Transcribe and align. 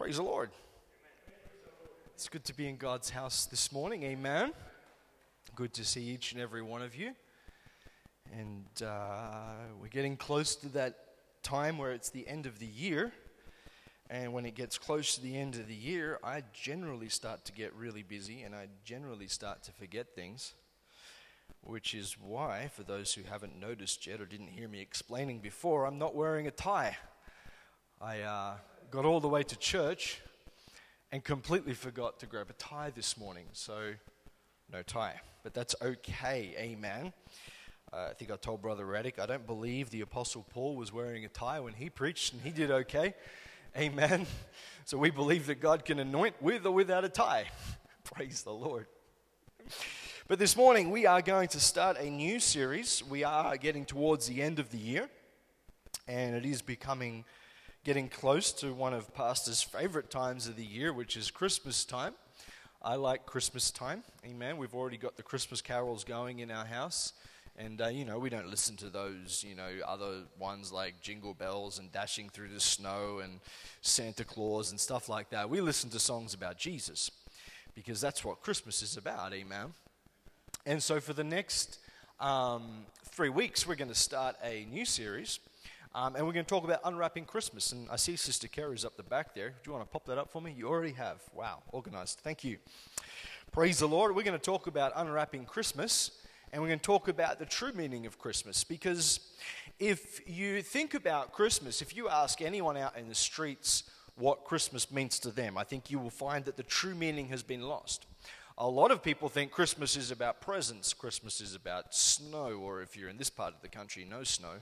Praise 0.00 0.16
the 0.16 0.22
Lord. 0.22 0.48
It's 2.14 2.30
good 2.30 2.42
to 2.44 2.56
be 2.56 2.66
in 2.66 2.78
God's 2.78 3.10
house 3.10 3.44
this 3.44 3.70
morning. 3.70 4.02
Amen. 4.04 4.54
Good 5.54 5.74
to 5.74 5.84
see 5.84 6.00
each 6.00 6.32
and 6.32 6.40
every 6.40 6.62
one 6.62 6.80
of 6.80 6.96
you. 6.96 7.12
And 8.32 8.64
uh, 8.82 9.56
we're 9.78 9.88
getting 9.88 10.16
close 10.16 10.56
to 10.56 10.70
that 10.70 10.94
time 11.42 11.76
where 11.76 11.92
it's 11.92 12.08
the 12.08 12.26
end 12.26 12.46
of 12.46 12.58
the 12.60 12.66
year. 12.66 13.12
And 14.08 14.32
when 14.32 14.46
it 14.46 14.54
gets 14.54 14.78
close 14.78 15.16
to 15.16 15.22
the 15.22 15.36
end 15.36 15.56
of 15.56 15.68
the 15.68 15.74
year, 15.74 16.18
I 16.24 16.44
generally 16.54 17.10
start 17.10 17.44
to 17.44 17.52
get 17.52 17.74
really 17.74 18.02
busy 18.02 18.40
and 18.40 18.54
I 18.54 18.68
generally 18.82 19.28
start 19.28 19.62
to 19.64 19.72
forget 19.72 20.14
things. 20.14 20.54
Which 21.60 21.92
is 21.92 22.16
why, 22.18 22.70
for 22.74 22.84
those 22.84 23.12
who 23.12 23.22
haven't 23.24 23.60
noticed 23.60 24.06
yet 24.06 24.22
or 24.22 24.24
didn't 24.24 24.48
hear 24.48 24.66
me 24.66 24.80
explaining 24.80 25.40
before, 25.40 25.84
I'm 25.84 25.98
not 25.98 26.14
wearing 26.14 26.46
a 26.46 26.50
tie. 26.50 26.96
I 28.00 28.20
uh, 28.20 28.54
got 28.90 29.04
all 29.04 29.20
the 29.20 29.28
way 29.28 29.44
to 29.44 29.56
church 29.56 30.20
and 31.12 31.22
completely 31.22 31.74
forgot 31.74 32.18
to 32.18 32.26
grab 32.26 32.50
a 32.50 32.54
tie 32.54 32.90
this 32.90 33.16
morning. 33.16 33.44
So, 33.52 33.92
no 34.72 34.82
tie. 34.82 35.20
But 35.44 35.54
that's 35.54 35.76
okay. 35.80 36.54
Amen. 36.58 37.12
Uh, 37.92 38.08
I 38.10 38.14
think 38.14 38.32
I 38.32 38.36
told 38.36 38.62
Brother 38.62 38.84
Reddick, 38.84 39.20
I 39.20 39.26
don't 39.26 39.46
believe 39.46 39.90
the 39.90 40.00
Apostle 40.00 40.44
Paul 40.50 40.74
was 40.74 40.92
wearing 40.92 41.24
a 41.24 41.28
tie 41.28 41.60
when 41.60 41.74
he 41.74 41.88
preached, 41.88 42.32
and 42.32 42.42
he 42.42 42.50
did 42.50 42.70
okay. 42.70 43.14
Amen. 43.76 44.26
So 44.86 44.98
we 44.98 45.10
believe 45.10 45.46
that 45.46 45.60
God 45.60 45.84
can 45.84 46.00
anoint 46.00 46.34
with 46.42 46.66
or 46.66 46.72
without 46.72 47.04
a 47.04 47.08
tie. 47.08 47.44
Praise 48.04 48.42
the 48.42 48.50
Lord. 48.50 48.86
But 50.26 50.40
this 50.40 50.56
morning 50.56 50.90
we 50.90 51.06
are 51.06 51.22
going 51.22 51.46
to 51.48 51.60
start 51.60 51.96
a 51.96 52.10
new 52.10 52.40
series. 52.40 53.04
We 53.08 53.22
are 53.22 53.56
getting 53.56 53.84
towards 53.84 54.26
the 54.26 54.42
end 54.42 54.58
of 54.58 54.70
the 54.70 54.78
year, 54.78 55.08
and 56.08 56.34
it 56.34 56.44
is 56.44 56.60
becoming 56.60 57.24
getting 57.82 58.08
close 58.08 58.52
to 58.52 58.74
one 58.74 58.92
of 58.92 59.14
Pastor's 59.14 59.62
favorite 59.62 60.10
times 60.10 60.46
of 60.46 60.56
the 60.56 60.64
year, 60.64 60.92
which 60.92 61.16
is 61.16 61.30
Christmas 61.30 61.84
time. 61.84 62.12
I 62.82 62.96
like 62.96 63.24
Christmas 63.24 63.70
time. 63.70 64.02
Amen. 64.24 64.58
We've 64.58 64.74
already 64.74 64.98
got 64.98 65.16
the 65.16 65.22
Christmas 65.22 65.62
carols 65.62 66.04
going 66.04 66.40
in 66.40 66.50
our 66.50 66.66
house. 66.66 67.14
And, 67.56 67.80
uh, 67.80 67.88
you 67.88 68.04
know, 68.04 68.18
we 68.18 68.28
don't 68.28 68.48
listen 68.48 68.76
to 68.76 68.90
those, 68.90 69.44
you 69.46 69.54
know, 69.54 69.68
other 69.86 70.22
ones 70.38 70.70
like 70.70 71.00
Jingle 71.00 71.32
Bells 71.32 71.78
and 71.78 71.90
Dashing 71.90 72.28
Through 72.28 72.48
the 72.48 72.60
Snow 72.60 73.20
and 73.22 73.40
Santa 73.80 74.24
Claus 74.24 74.70
and 74.70 74.78
stuff 74.78 75.08
like 75.08 75.30
that. 75.30 75.48
We 75.48 75.62
listen 75.62 75.88
to 75.90 75.98
songs 75.98 76.34
about 76.34 76.58
Jesus 76.58 77.10
because 77.74 78.00
that's 78.00 78.24
what 78.24 78.42
Christmas 78.42 78.82
is 78.82 78.98
about. 78.98 79.32
Amen. 79.32 79.72
And 80.66 80.82
so 80.82 81.00
for 81.00 81.14
the 81.14 81.24
next 81.24 81.78
um, 82.18 82.84
three 83.04 83.30
weeks, 83.30 83.66
we're 83.66 83.74
going 83.74 83.88
to 83.88 83.94
start 83.94 84.36
a 84.44 84.66
new 84.70 84.84
series 84.84 85.38
um, 85.94 86.14
and 86.14 86.24
we're 86.24 86.32
going 86.32 86.44
to 86.44 86.48
talk 86.48 86.64
about 86.64 86.80
unwrapping 86.84 87.24
Christmas. 87.24 87.72
And 87.72 87.88
I 87.90 87.96
see 87.96 88.14
Sister 88.14 88.46
Kerry's 88.46 88.84
up 88.84 88.96
the 88.96 89.02
back 89.02 89.34
there. 89.34 89.48
Do 89.48 89.54
you 89.66 89.72
want 89.72 89.84
to 89.84 89.90
pop 89.90 90.06
that 90.06 90.18
up 90.18 90.30
for 90.30 90.40
me? 90.40 90.54
You 90.56 90.68
already 90.68 90.92
have. 90.92 91.20
Wow, 91.34 91.62
organized. 91.72 92.20
Thank 92.20 92.44
you. 92.44 92.58
Praise 93.50 93.80
the 93.80 93.88
Lord. 93.88 94.14
We're 94.14 94.22
going 94.22 94.38
to 94.38 94.44
talk 94.44 94.68
about 94.68 94.92
unwrapping 94.94 95.46
Christmas. 95.46 96.12
And 96.52 96.62
we're 96.62 96.68
going 96.68 96.78
to 96.78 96.84
talk 96.84 97.08
about 97.08 97.38
the 97.38 97.46
true 97.46 97.72
meaning 97.72 98.06
of 98.06 98.18
Christmas. 98.18 98.62
Because 98.62 99.20
if 99.80 100.20
you 100.28 100.62
think 100.62 100.94
about 100.94 101.32
Christmas, 101.32 101.82
if 101.82 101.96
you 101.96 102.08
ask 102.08 102.40
anyone 102.40 102.76
out 102.76 102.96
in 102.96 103.08
the 103.08 103.14
streets 103.14 103.84
what 104.16 104.44
Christmas 104.44 104.92
means 104.92 105.18
to 105.20 105.30
them, 105.30 105.58
I 105.58 105.64
think 105.64 105.90
you 105.90 105.98
will 105.98 106.10
find 106.10 106.44
that 106.44 106.56
the 106.56 106.62
true 106.62 106.94
meaning 106.94 107.28
has 107.28 107.42
been 107.42 107.62
lost. 107.62 108.06
A 108.58 108.68
lot 108.68 108.90
of 108.90 109.02
people 109.02 109.28
think 109.28 109.50
Christmas 109.50 109.96
is 109.96 110.10
about 110.10 110.40
presents, 110.40 110.92
Christmas 110.92 111.40
is 111.40 111.54
about 111.54 111.94
snow, 111.94 112.60
or 112.62 112.82
if 112.82 112.96
you're 112.96 113.08
in 113.08 113.16
this 113.16 113.30
part 113.30 113.54
of 113.54 113.62
the 113.62 113.68
country, 113.68 114.06
no 114.08 114.22
snow. 114.22 114.56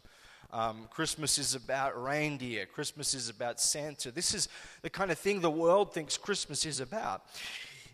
Um, 0.51 0.89
Christmas 0.91 1.37
is 1.37 1.55
about 1.55 2.03
reindeer. 2.03 2.65
Christmas 2.65 3.13
is 3.13 3.29
about 3.29 3.61
Santa. 3.61 4.11
This 4.11 4.35
is 4.35 4.49
the 4.81 4.89
kind 4.89 5.11
of 5.11 5.19
thing 5.19 5.41
the 5.41 5.51
world 5.51 5.93
thinks 5.93 6.17
Christmas 6.17 6.65
is 6.65 6.81
about. 6.81 7.23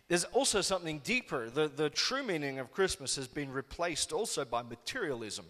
There's 0.07 0.23
also 0.25 0.61
something 0.61 0.99
deeper. 0.99 1.49
The, 1.49 1.67
the 1.67 1.89
true 1.89 2.23
meaning 2.23 2.59
of 2.59 2.71
Christmas 2.71 3.15
has 3.17 3.27
been 3.27 3.51
replaced 3.51 4.13
also 4.13 4.45
by 4.45 4.61
materialism. 4.61 5.45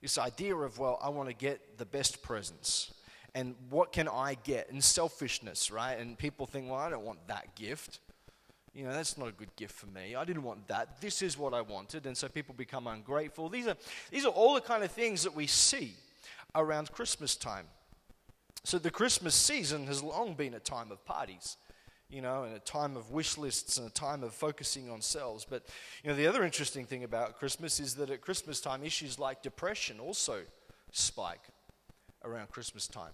This 0.00 0.16
idea 0.18 0.56
of, 0.56 0.78
well, 0.78 0.98
I 1.02 1.10
want 1.10 1.28
to 1.28 1.34
get 1.34 1.78
the 1.78 1.84
best 1.84 2.22
presents. 2.22 2.92
And 3.34 3.54
what 3.70 3.92
can 3.92 4.08
I 4.08 4.36
get? 4.42 4.70
And 4.70 4.82
selfishness, 4.82 5.70
right? 5.70 5.94
And 5.94 6.16
people 6.16 6.46
think, 6.46 6.70
well, 6.70 6.78
I 6.78 6.90
don't 6.90 7.04
want 7.04 7.26
that 7.28 7.54
gift. 7.54 7.98
You 8.74 8.84
know, 8.84 8.92
that's 8.92 9.18
not 9.18 9.28
a 9.28 9.32
good 9.32 9.54
gift 9.56 9.72
for 9.74 9.86
me. 9.86 10.14
I 10.14 10.24
didn't 10.24 10.44
want 10.44 10.66
that. 10.68 11.00
This 11.00 11.20
is 11.20 11.36
what 11.36 11.52
I 11.52 11.60
wanted. 11.60 12.06
And 12.06 12.16
so 12.16 12.28
people 12.28 12.54
become 12.54 12.86
ungrateful. 12.86 13.50
These 13.50 13.66
are, 13.66 13.76
these 14.10 14.24
are 14.24 14.32
all 14.32 14.54
the 14.54 14.60
kind 14.62 14.82
of 14.82 14.90
things 14.90 15.24
that 15.24 15.34
we 15.34 15.46
see 15.46 15.94
around 16.54 16.92
Christmas 16.92 17.36
time. 17.36 17.66
So 18.64 18.78
the 18.78 18.90
Christmas 18.90 19.34
season 19.34 19.86
has 19.86 20.02
long 20.02 20.34
been 20.34 20.54
a 20.54 20.60
time 20.60 20.92
of 20.92 21.04
parties, 21.04 21.56
you 22.08 22.22
know, 22.22 22.44
and 22.44 22.54
a 22.54 22.60
time 22.60 22.96
of 22.96 23.10
wish 23.10 23.36
lists 23.36 23.76
and 23.78 23.88
a 23.88 23.90
time 23.90 24.22
of 24.22 24.32
focusing 24.32 24.88
on 24.88 25.00
selves. 25.00 25.44
But, 25.48 25.66
you 26.04 26.10
know, 26.10 26.16
the 26.16 26.26
other 26.26 26.44
interesting 26.44 26.86
thing 26.86 27.02
about 27.02 27.38
Christmas 27.38 27.80
is 27.80 27.94
that 27.96 28.10
at 28.10 28.20
Christmas 28.20 28.60
time, 28.60 28.84
issues 28.84 29.18
like 29.18 29.42
depression 29.42 29.98
also 29.98 30.42
spike 30.92 31.42
around 32.24 32.50
Christmas 32.50 32.86
time 32.86 33.12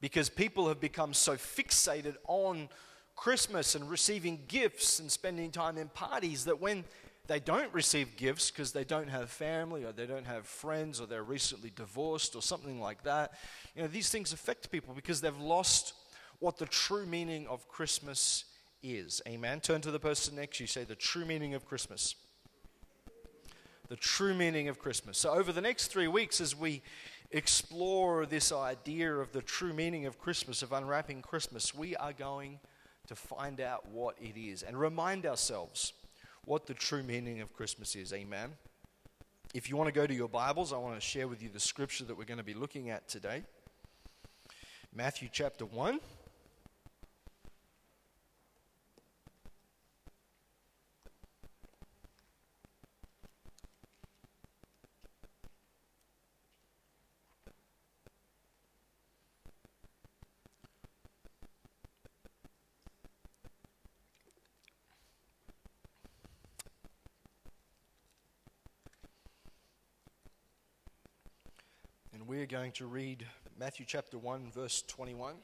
because 0.00 0.28
people 0.28 0.68
have 0.68 0.80
become 0.80 1.14
so 1.14 1.34
fixated 1.34 2.16
on 2.26 2.68
Christmas 3.14 3.74
and 3.74 3.90
receiving 3.90 4.40
gifts 4.48 5.00
and 5.00 5.10
spending 5.10 5.50
time 5.50 5.76
in 5.76 5.88
parties 5.88 6.44
that 6.44 6.60
when 6.60 6.84
they 7.28 7.38
don't 7.38 7.72
receive 7.74 8.16
gifts 8.16 8.50
because 8.50 8.72
they 8.72 8.84
don't 8.84 9.08
have 9.08 9.30
family 9.30 9.84
or 9.84 9.92
they 9.92 10.06
don't 10.06 10.26
have 10.26 10.46
friends 10.46 10.98
or 10.98 11.06
they're 11.06 11.22
recently 11.22 11.70
divorced 11.76 12.34
or 12.34 12.40
something 12.40 12.80
like 12.80 13.02
that. 13.04 13.34
You 13.76 13.82
know, 13.82 13.88
these 13.88 14.08
things 14.08 14.32
affect 14.32 14.70
people 14.70 14.94
because 14.94 15.20
they've 15.20 15.38
lost 15.38 15.92
what 16.38 16.56
the 16.56 16.64
true 16.64 17.04
meaning 17.04 17.46
of 17.46 17.68
Christmas 17.68 18.44
is. 18.82 19.20
Amen. 19.28 19.60
Turn 19.60 19.82
to 19.82 19.90
the 19.90 19.98
person 19.98 20.36
next 20.36 20.58
you, 20.58 20.66
say 20.66 20.84
the 20.84 20.94
true 20.94 21.26
meaning 21.26 21.54
of 21.54 21.66
Christmas. 21.66 22.14
The 23.88 23.96
true 23.96 24.32
meaning 24.34 24.68
of 24.68 24.78
Christmas. 24.78 25.18
So, 25.18 25.30
over 25.30 25.52
the 25.52 25.62
next 25.62 25.88
three 25.88 26.08
weeks, 26.08 26.40
as 26.40 26.54
we 26.54 26.82
explore 27.30 28.26
this 28.26 28.52
idea 28.52 29.14
of 29.14 29.32
the 29.32 29.42
true 29.42 29.72
meaning 29.72 30.06
of 30.06 30.18
Christmas, 30.18 30.62
of 30.62 30.72
unwrapping 30.72 31.22
Christmas, 31.22 31.74
we 31.74 31.96
are 31.96 32.12
going 32.12 32.58
to 33.06 33.14
find 33.14 33.60
out 33.60 33.88
what 33.88 34.14
it 34.20 34.38
is 34.38 34.62
and 34.62 34.78
remind 34.78 35.24
ourselves 35.24 35.94
what 36.48 36.66
the 36.66 36.72
true 36.72 37.02
meaning 37.02 37.42
of 37.42 37.52
Christmas 37.52 37.94
is. 37.94 38.10
Amen. 38.14 38.52
If 39.52 39.68
you 39.68 39.76
want 39.76 39.88
to 39.88 39.92
go 39.92 40.06
to 40.06 40.14
your 40.14 40.30
Bibles, 40.30 40.72
I 40.72 40.78
want 40.78 40.94
to 40.94 41.00
share 41.00 41.28
with 41.28 41.42
you 41.42 41.50
the 41.50 41.60
scripture 41.60 42.04
that 42.04 42.16
we're 42.16 42.24
going 42.24 42.38
to 42.38 42.44
be 42.44 42.54
looking 42.54 42.88
at 42.88 43.06
today. 43.06 43.42
Matthew 44.94 45.28
chapter 45.30 45.66
1. 45.66 46.00
We 72.26 72.40
are 72.40 72.46
going 72.46 72.72
to 72.72 72.86
read 72.86 73.26
Matthew 73.58 73.84
chapter 73.86 74.18
1, 74.18 74.50
verse 74.50 74.82
21. 74.88 75.34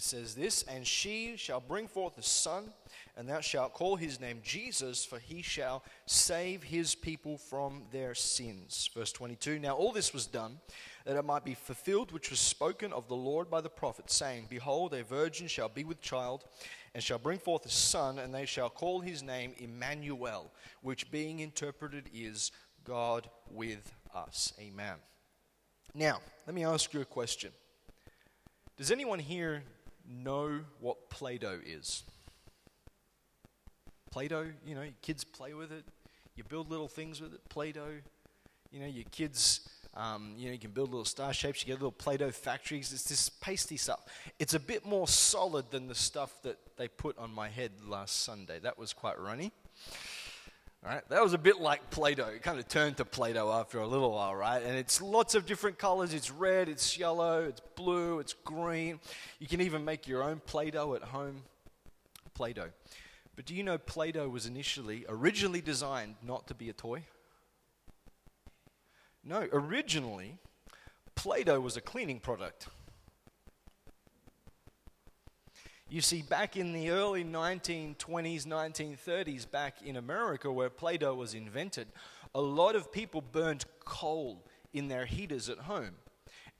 It 0.00 0.04
says 0.04 0.34
this, 0.34 0.62
And 0.62 0.86
she 0.86 1.34
shall 1.36 1.60
bring 1.60 1.86
forth 1.86 2.16
a 2.16 2.22
son, 2.22 2.72
and 3.18 3.28
thou 3.28 3.40
shalt 3.40 3.74
call 3.74 3.96
his 3.96 4.18
name 4.18 4.40
Jesus, 4.42 5.04
for 5.04 5.18
he 5.18 5.42
shall 5.42 5.84
save 6.06 6.62
his 6.62 6.94
people 6.94 7.36
from 7.36 7.82
their 7.92 8.14
sins. 8.14 8.88
Verse 8.96 9.12
22 9.12 9.58
Now 9.58 9.76
all 9.76 9.92
this 9.92 10.14
was 10.14 10.24
done, 10.24 10.58
that 11.04 11.18
it 11.18 11.24
might 11.26 11.44
be 11.44 11.52
fulfilled 11.52 12.12
which 12.12 12.30
was 12.30 12.40
spoken 12.40 12.94
of 12.94 13.08
the 13.08 13.14
Lord 13.14 13.50
by 13.50 13.60
the 13.60 13.68
prophet, 13.68 14.10
saying, 14.10 14.46
Behold, 14.48 14.94
a 14.94 15.04
virgin 15.04 15.48
shall 15.48 15.68
be 15.68 15.84
with 15.84 16.00
child, 16.00 16.44
and 16.94 17.04
shall 17.04 17.18
bring 17.18 17.38
forth 17.38 17.66
a 17.66 17.70
son, 17.70 18.18
and 18.18 18.34
they 18.34 18.46
shall 18.46 18.70
call 18.70 19.00
his 19.00 19.22
name 19.22 19.52
Emmanuel, 19.58 20.50
which 20.80 21.10
being 21.10 21.40
interpreted 21.40 22.08
is 22.14 22.52
God 22.84 23.28
with 23.50 23.92
us. 24.14 24.54
Amen. 24.58 24.96
Now, 25.94 26.20
let 26.46 26.54
me 26.54 26.64
ask 26.64 26.94
you 26.94 27.02
a 27.02 27.04
question. 27.04 27.50
Does 28.78 28.90
anyone 28.90 29.18
here 29.18 29.62
know 30.10 30.60
what 30.80 31.08
Play 31.10 31.38
Doh 31.38 31.60
is? 31.64 32.02
Play 34.10 34.28
Doh, 34.28 34.46
you 34.66 34.74
know, 34.74 34.84
kids 35.02 35.24
play 35.24 35.54
with 35.54 35.70
it, 35.70 35.84
you 36.34 36.44
build 36.44 36.68
little 36.68 36.88
things 36.88 37.20
with 37.20 37.32
it. 37.32 37.48
Play 37.48 37.72
Doh, 37.72 38.00
you 38.72 38.80
know, 38.80 38.86
your 38.86 39.04
kids 39.12 39.68
um, 39.94 40.34
you 40.36 40.46
know, 40.46 40.52
you 40.52 40.58
can 40.58 40.70
build 40.70 40.90
little 40.90 41.04
star 41.04 41.32
shapes. 41.32 41.62
You 41.62 41.66
get 41.66 41.74
little 41.74 41.90
Play-Doh 41.90 42.30
factories. 42.30 42.92
It's 42.92 43.04
this 43.04 43.28
pasty 43.28 43.76
stuff. 43.76 44.00
It's 44.38 44.54
a 44.54 44.60
bit 44.60 44.86
more 44.86 45.08
solid 45.08 45.70
than 45.70 45.88
the 45.88 45.94
stuff 45.94 46.42
that 46.42 46.58
they 46.76 46.86
put 46.86 47.18
on 47.18 47.34
my 47.34 47.48
head 47.48 47.72
last 47.86 48.22
Sunday. 48.22 48.60
That 48.60 48.78
was 48.78 48.92
quite 48.92 49.18
runny. 49.18 49.52
Right? 50.82 51.06
That 51.10 51.22
was 51.22 51.34
a 51.34 51.38
bit 51.38 51.60
like 51.60 51.90
Play 51.90 52.14
Doh. 52.14 52.28
It 52.28 52.42
kind 52.42 52.58
of 52.58 52.66
turned 52.66 52.96
to 52.96 53.04
Play 53.04 53.34
Doh 53.34 53.52
after 53.52 53.80
a 53.80 53.86
little 53.86 54.12
while, 54.12 54.34
right? 54.34 54.62
And 54.62 54.78
it's 54.78 55.02
lots 55.02 55.34
of 55.34 55.44
different 55.44 55.78
colors. 55.78 56.14
It's 56.14 56.30
red, 56.30 56.70
it's 56.70 56.98
yellow, 56.98 57.44
it's 57.44 57.60
blue, 57.76 58.18
it's 58.18 58.32
green. 58.32 58.98
You 59.38 59.46
can 59.46 59.60
even 59.60 59.84
make 59.84 60.08
your 60.08 60.22
own 60.22 60.40
Play 60.46 60.70
Doh 60.70 60.94
at 60.94 61.02
home. 61.02 61.42
Play 62.32 62.54
Doh. 62.54 62.70
But 63.36 63.44
do 63.44 63.54
you 63.54 63.62
know 63.62 63.76
Play 63.76 64.12
Doh 64.12 64.28
was 64.28 64.46
initially, 64.46 65.04
originally 65.06 65.60
designed 65.60 66.14
not 66.26 66.46
to 66.48 66.54
be 66.54 66.70
a 66.70 66.72
toy? 66.72 67.04
No, 69.22 69.46
originally, 69.52 70.38
Play 71.14 71.44
Doh 71.44 71.60
was 71.60 71.76
a 71.76 71.82
cleaning 71.82 72.20
product. 72.20 72.68
You 75.90 76.00
see, 76.00 76.22
back 76.22 76.56
in 76.56 76.72
the 76.72 76.90
early 76.90 77.24
1920s, 77.24 78.46
1930s, 78.46 79.50
back 79.50 79.82
in 79.84 79.96
America 79.96 80.50
where 80.50 80.70
Play 80.70 80.96
Doh 80.98 81.16
was 81.16 81.34
invented, 81.34 81.88
a 82.32 82.40
lot 82.40 82.76
of 82.76 82.92
people 82.92 83.20
burned 83.20 83.64
coal 83.84 84.46
in 84.72 84.86
their 84.86 85.04
heaters 85.04 85.48
at 85.48 85.58
home. 85.58 85.96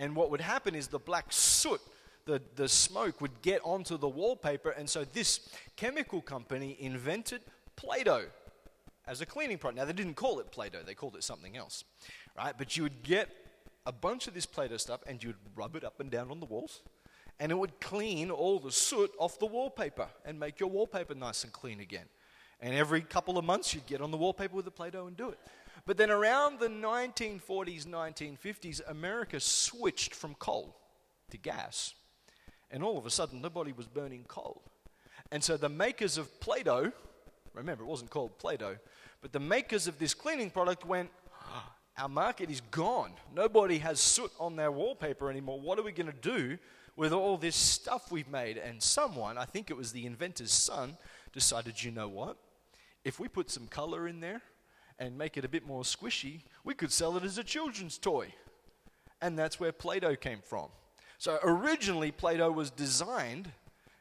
And 0.01 0.17
what 0.17 0.33
would 0.33 0.41
happen 0.41 0.75
is 0.75 0.89
the 0.89 0.99
black 0.99 1.27
soot, 1.29 1.81
the, 2.25 2.43
the 2.57 2.69
smoke, 2.69 3.21
would 3.21 3.41
get 3.41 3.61
onto 3.63 3.97
the 3.97 4.09
wallpaper. 4.09 4.71
And 4.71 4.91
so 4.91 5.05
this 5.05 5.49
chemical 5.77 6.21
company 6.21 6.77
invented 6.81 7.43
Play 7.77 8.03
Doh 8.03 8.25
as 9.07 9.21
a 9.21 9.27
cleaning 9.27 9.59
product. 9.59 9.79
Now, 9.79 9.85
they 9.85 9.93
didn't 9.93 10.15
call 10.15 10.41
it 10.41 10.51
Play 10.51 10.71
Doh, 10.71 10.83
they 10.85 10.95
called 10.95 11.15
it 11.15 11.23
something 11.23 11.57
else, 11.57 11.85
right? 12.37 12.55
But 12.59 12.77
you 12.77 12.83
would 12.83 13.05
get 13.05 13.29
a 13.87 13.93
bunch 13.93 14.27
of 14.27 14.35
this 14.35 14.45
Play 14.45 14.67
Doh 14.67 14.77
stuff 14.77 15.03
and 15.07 15.23
you 15.23 15.29
would 15.29 15.37
rub 15.55 15.77
it 15.77 15.85
up 15.85 16.01
and 16.01 16.11
down 16.11 16.33
on 16.33 16.41
the 16.41 16.47
walls 16.47 16.81
and 17.41 17.51
it 17.51 17.57
would 17.57 17.81
clean 17.81 18.31
all 18.31 18.61
the 18.61 18.71
soot 18.71 19.11
off 19.19 19.39
the 19.39 19.47
wallpaper 19.47 20.07
and 20.27 20.39
make 20.39 20.61
your 20.61 20.69
wallpaper 20.69 21.15
nice 21.15 21.43
and 21.43 21.53
clean 21.53 21.81
again. 21.81 22.05
And 22.61 22.75
every 22.75 23.01
couple 23.01 23.39
of 23.39 23.47
months, 23.47 23.75
you'd 23.75 23.87
get 23.87 24.03
on 24.03 24.11
the 24.11 24.19
wallpaper 24.19 24.55
with 24.55 24.67
the 24.67 24.71
Play 24.71 24.91
Doh 24.91 25.07
and 25.07 25.17
do 25.17 25.31
it. 25.31 25.39
But 25.87 25.97
then 25.97 26.11
around 26.11 26.61
the 26.61 26.69
1940s, 26.69 27.87
1950s, 27.87 28.83
America 28.87 29.41
switched 29.41 30.15
from 30.15 30.35
coal 30.35 30.77
to 31.31 31.39
gas. 31.39 31.95
And 32.71 32.85
all 32.85 32.99
of 32.99 33.07
a 33.07 33.11
sudden, 33.11 33.41
nobody 33.41 33.73
was 33.73 33.87
burning 33.87 34.25
coal. 34.29 34.63
And 35.33 35.43
so 35.43 35.57
the 35.57 35.71
makers 35.71 36.19
of 36.19 36.41
Play 36.41 36.63
Doh, 36.63 36.93
remember, 37.55 37.83
it 37.85 37.87
wasn't 37.87 38.11
called 38.11 38.39
Play 38.39 38.59
Doh, 38.59 38.77
but 39.23 39.33
the 39.33 39.41
makers 39.41 39.87
of 39.87 39.99
this 39.99 40.13
cleaning 40.13 40.51
product 40.51 40.85
went, 40.85 41.09
oh, 41.43 41.73
Our 41.97 42.09
market 42.11 42.51
is 42.51 42.61
gone. 42.61 43.13
Nobody 43.35 43.79
has 43.79 43.99
soot 43.99 44.31
on 44.39 44.57
their 44.57 44.71
wallpaper 44.71 45.31
anymore. 45.31 45.59
What 45.59 45.79
are 45.79 45.83
we 45.83 45.93
going 45.93 46.13
to 46.13 46.13
do 46.13 46.59
with 46.97 47.13
all 47.13 47.37
this 47.37 47.57
stuff 47.57 48.11
we've 48.11 48.29
made. 48.29 48.57
And 48.57 48.83
someone, 48.83 49.39
I 49.39 49.45
think 49.45 49.71
it 49.71 49.77
was 49.77 49.93
the 49.93 50.07
inventor's 50.07 50.53
son, 50.53 50.97
decided, 51.33 51.83
you 51.83 51.91
know 51.91 52.09
what? 52.09 52.37
If 53.05 53.19
we 53.19 53.29
put 53.29 53.51
some 53.51 53.67
color 53.67 54.07
in 54.09 54.21
there 54.21 54.43
and 54.99 55.17
make 55.17 55.37
it 55.37 55.45
a 55.45 55.49
bit 55.49 55.67
more 55.67 55.83
squishy, 55.83 56.43
we 56.65 56.75
could 56.75 56.93
sell 56.93 57.17
it 57.17 57.25
as 57.25 57.39
a 57.39 57.45
children's 57.45 57.99
toy. 57.99 58.35
And 59.23 59.39
that's 59.39 59.59
where 59.59 59.73
Play 59.73 60.01
Doh 60.01 60.17
came 60.17 60.41
from. 60.43 60.69
So 61.19 61.39
originally, 61.43 62.11
Play 62.11 62.39
Doh 62.39 62.51
was 62.51 62.71
designed 62.71 63.51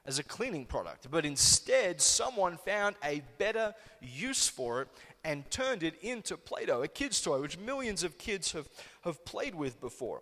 as 0.05 0.19
a 0.19 0.23
cleaning 0.23 0.65
product, 0.65 1.11
but 1.11 1.25
instead, 1.25 2.01
someone 2.01 2.57
found 2.57 2.95
a 3.03 3.21
better 3.37 3.75
use 4.01 4.47
for 4.47 4.81
it 4.81 4.87
and 5.23 5.49
turned 5.51 5.83
it 5.83 5.95
into 6.01 6.37
Play 6.37 6.65
Doh, 6.65 6.81
a 6.81 6.87
kid's 6.87 7.21
toy, 7.21 7.41
which 7.41 7.57
millions 7.59 8.03
of 8.03 8.17
kids 8.17 8.53
have, 8.53 8.67
have 9.01 9.23
played 9.25 9.53
with 9.53 9.79
before. 9.81 10.21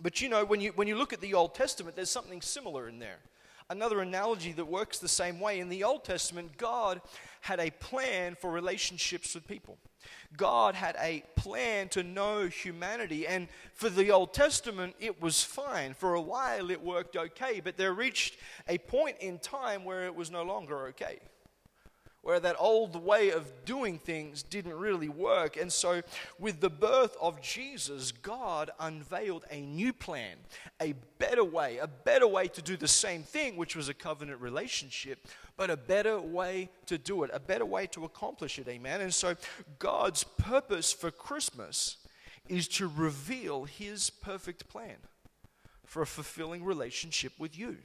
But 0.00 0.20
you 0.20 0.28
know, 0.28 0.44
when 0.44 0.60
you, 0.60 0.72
when 0.74 0.88
you 0.88 0.96
look 0.96 1.12
at 1.12 1.20
the 1.20 1.34
Old 1.34 1.54
Testament, 1.54 1.96
there's 1.96 2.10
something 2.10 2.40
similar 2.40 2.88
in 2.88 2.98
there. 2.98 3.18
Another 3.70 4.00
analogy 4.00 4.52
that 4.52 4.64
works 4.64 4.98
the 4.98 5.08
same 5.08 5.40
way. 5.40 5.60
In 5.60 5.68
the 5.68 5.84
Old 5.84 6.02
Testament, 6.04 6.56
God 6.56 7.02
had 7.42 7.60
a 7.60 7.70
plan 7.70 8.34
for 8.40 8.50
relationships 8.50 9.34
with 9.34 9.46
people. 9.46 9.76
God 10.36 10.74
had 10.74 10.96
a 11.00 11.22
plan 11.36 11.88
to 11.90 12.02
know 12.02 12.46
humanity. 12.46 13.26
And 13.26 13.48
for 13.74 13.90
the 13.90 14.10
Old 14.10 14.32
Testament, 14.32 14.94
it 14.98 15.20
was 15.20 15.44
fine. 15.44 15.92
For 15.92 16.14
a 16.14 16.20
while, 16.20 16.70
it 16.70 16.82
worked 16.82 17.16
okay. 17.16 17.60
But 17.60 17.76
there 17.76 17.92
reached 17.92 18.38
a 18.68 18.78
point 18.78 19.18
in 19.20 19.38
time 19.38 19.84
where 19.84 20.06
it 20.06 20.14
was 20.14 20.30
no 20.30 20.44
longer 20.44 20.86
okay 20.88 21.18
where 22.22 22.40
that 22.40 22.56
old 22.58 22.96
way 22.96 23.30
of 23.30 23.64
doing 23.64 23.98
things 23.98 24.42
didn't 24.42 24.74
really 24.74 25.08
work. 25.08 25.56
And 25.56 25.72
so, 25.72 26.02
with 26.38 26.60
the 26.60 26.70
birth 26.70 27.16
of 27.20 27.40
Jesus, 27.40 28.12
God 28.12 28.70
unveiled 28.80 29.44
a 29.50 29.60
new 29.60 29.92
plan, 29.92 30.36
a 30.80 30.94
better 31.18 31.44
way, 31.44 31.78
a 31.78 31.86
better 31.86 32.26
way 32.26 32.48
to 32.48 32.62
do 32.62 32.76
the 32.76 32.88
same 32.88 33.22
thing, 33.22 33.56
which 33.56 33.76
was 33.76 33.88
a 33.88 33.94
covenant 33.94 34.40
relationship, 34.40 35.26
but 35.56 35.70
a 35.70 35.76
better 35.76 36.20
way 36.20 36.70
to 36.86 36.98
do 36.98 37.22
it, 37.22 37.30
a 37.32 37.40
better 37.40 37.66
way 37.66 37.86
to 37.88 38.04
accomplish 38.04 38.58
it. 38.58 38.68
Amen. 38.68 39.00
And 39.00 39.14
so, 39.14 39.34
God's 39.78 40.24
purpose 40.24 40.92
for 40.92 41.10
Christmas 41.10 41.98
is 42.48 42.66
to 42.68 42.88
reveal 42.88 43.64
His 43.64 44.10
perfect 44.10 44.68
plan 44.68 44.96
for 45.84 46.02
a 46.02 46.06
fulfilling 46.06 46.64
relationship 46.64 47.32
with 47.38 47.58
you. 47.58 47.78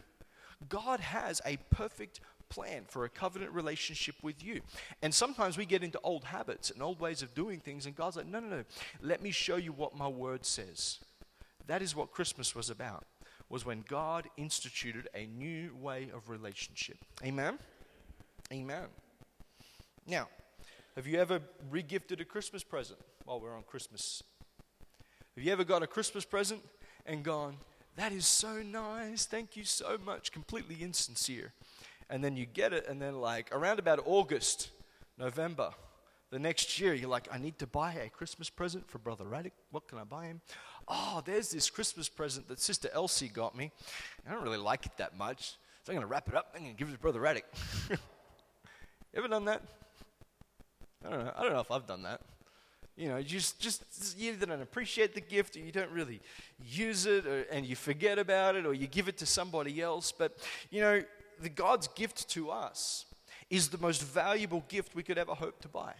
God 0.70 1.00
has 1.00 1.42
a 1.46 1.58
perfect 1.70 2.20
plan 2.54 2.84
for 2.88 3.04
a 3.04 3.10
covenant 3.10 3.52
relationship 3.52 4.16
with 4.22 4.44
you. 4.44 4.62
And 5.02 5.12
sometimes 5.12 5.58
we 5.58 5.66
get 5.66 5.84
into 5.84 6.00
old 6.04 6.24
habits 6.24 6.70
and 6.70 6.84
old 6.84 7.00
ways 7.00 7.24
of 7.24 7.34
doing 7.34 7.60
things, 7.60 7.88
and 7.88 7.96
God's 7.96 8.18
like, 8.18 8.28
no, 8.28 8.40
no, 8.40 8.48
no, 8.48 8.64
let 9.02 9.24
me 9.24 9.32
show 9.32 9.56
you 9.56 9.72
what 9.72 9.98
my 9.98 10.08
word 10.08 10.46
says. 10.46 11.00
That 11.66 11.82
is 11.82 11.96
what 11.96 12.12
Christmas 12.12 12.54
was 12.54 12.70
about, 12.70 13.06
was 13.50 13.66
when 13.66 13.84
God 13.88 14.30
instituted 14.38 15.08
a 15.16 15.26
new 15.26 15.76
way 15.82 16.10
of 16.14 16.30
relationship. 16.30 16.98
Amen? 17.24 17.58
Amen. 18.52 18.86
Now, 20.06 20.28
have 20.96 21.08
you 21.08 21.20
ever 21.20 21.40
regifted 21.72 22.22
a 22.22 22.26
Christmas 22.26 22.64
present 22.64 23.00
while 23.26 23.40
we're 23.40 23.56
on 23.56 23.64
Christmas? 23.64 24.22
Have 25.36 25.44
you 25.44 25.52
ever 25.52 25.64
got 25.64 25.82
a 25.82 25.88
Christmas 25.88 26.24
present 26.24 26.62
and 27.08 27.24
gone, 27.24 27.58
that 27.96 28.12
is 28.12 28.28
so 28.28 28.62
nice, 28.62 29.26
thank 29.26 29.56
you 29.56 29.64
so 29.64 29.98
much, 30.04 30.32
completely 30.32 30.78
insincere? 30.82 31.54
And 32.10 32.24
then 32.24 32.36
you 32.36 32.46
get 32.46 32.74
it, 32.74 32.88
and 32.88 33.02
then 33.02 33.20
like 33.20 33.50
around 33.52 33.80
about 33.80 34.02
August, 34.06 34.70
November, 35.18 35.72
the 36.34 36.40
next 36.40 36.80
year, 36.80 36.96
you're 36.96 37.10
like, 37.10 37.28
I 37.32 37.38
need 37.38 37.60
to 37.60 37.68
buy 37.68 37.94
a 37.94 38.10
Christmas 38.10 38.50
present 38.50 38.90
for 38.90 38.98
Brother 38.98 39.24
Raddick. 39.24 39.52
What 39.70 39.88
can 39.88 40.00
I 40.00 40.04
buy 40.04 40.26
him? 40.26 40.42
Oh, 40.88 41.22
there's 41.24 41.52
this 41.52 41.70
Christmas 41.70 42.10
present 42.10 42.48
that 42.48 42.60
Sister 42.60 42.90
Elsie 42.92 43.28
got 43.28 43.56
me. 43.56 43.72
I 44.28 44.32
don't 44.32 44.42
really 44.42 44.58
like 44.58 44.88
it 44.88 44.94
that 44.98 45.16
much, 45.16 45.58
so 45.84 45.92
I'm 45.92 45.96
going 45.96 46.02
to 46.02 46.08
wrap 46.08 46.28
it 46.28 46.34
up 46.34 46.48
i'm 46.56 46.64
going 46.64 46.74
to 46.74 46.78
give 46.80 46.90
it 46.90 46.94
to 46.94 46.98
Brother 46.98 47.20
Raddick. 47.20 47.44
ever 49.14 49.28
done 49.28 49.46
that? 49.46 49.62
I 51.06 51.10
don't 51.12 51.26
know. 51.26 51.34
I 51.36 51.44
don't 51.44 51.54
know 51.54 51.60
if 51.60 51.72
I've 51.72 51.86
done 51.86 52.02
that. 52.02 52.22
You 52.96 53.10
know, 53.10 53.18
you 53.18 53.24
just, 53.24 53.60
just 53.60 54.18
you 54.18 54.34
either 54.34 54.46
don't 54.46 54.62
appreciate 54.62 55.14
the 55.14 55.22
gift 55.22 55.56
or 55.56 55.60
you 55.60 55.72
don't 55.72 55.92
really 55.92 56.20
use 56.64 57.06
it 57.06 57.26
or, 57.26 57.42
and 57.52 57.66
you 57.66 57.76
forget 57.76 58.18
about 58.18 58.56
it 58.56 58.66
or 58.66 58.74
you 58.74 58.88
give 58.88 59.08
it 59.08 59.18
to 59.18 59.26
somebody 59.26 59.82
else. 59.82 60.12
But, 60.12 60.38
you 60.70 60.82
know, 60.82 61.04
the 61.44 61.50
God's 61.50 61.88
gift 61.90 62.30
to 62.30 62.50
us 62.50 63.06
is 63.50 63.70
the 63.70 63.78
most 63.78 64.02
valuable 64.02 64.64
gift 64.68 64.96
we 64.96 65.04
could 65.04 65.18
ever 65.18 65.34
hope 65.34 65.62
to 65.62 65.68
buy. 65.68 65.94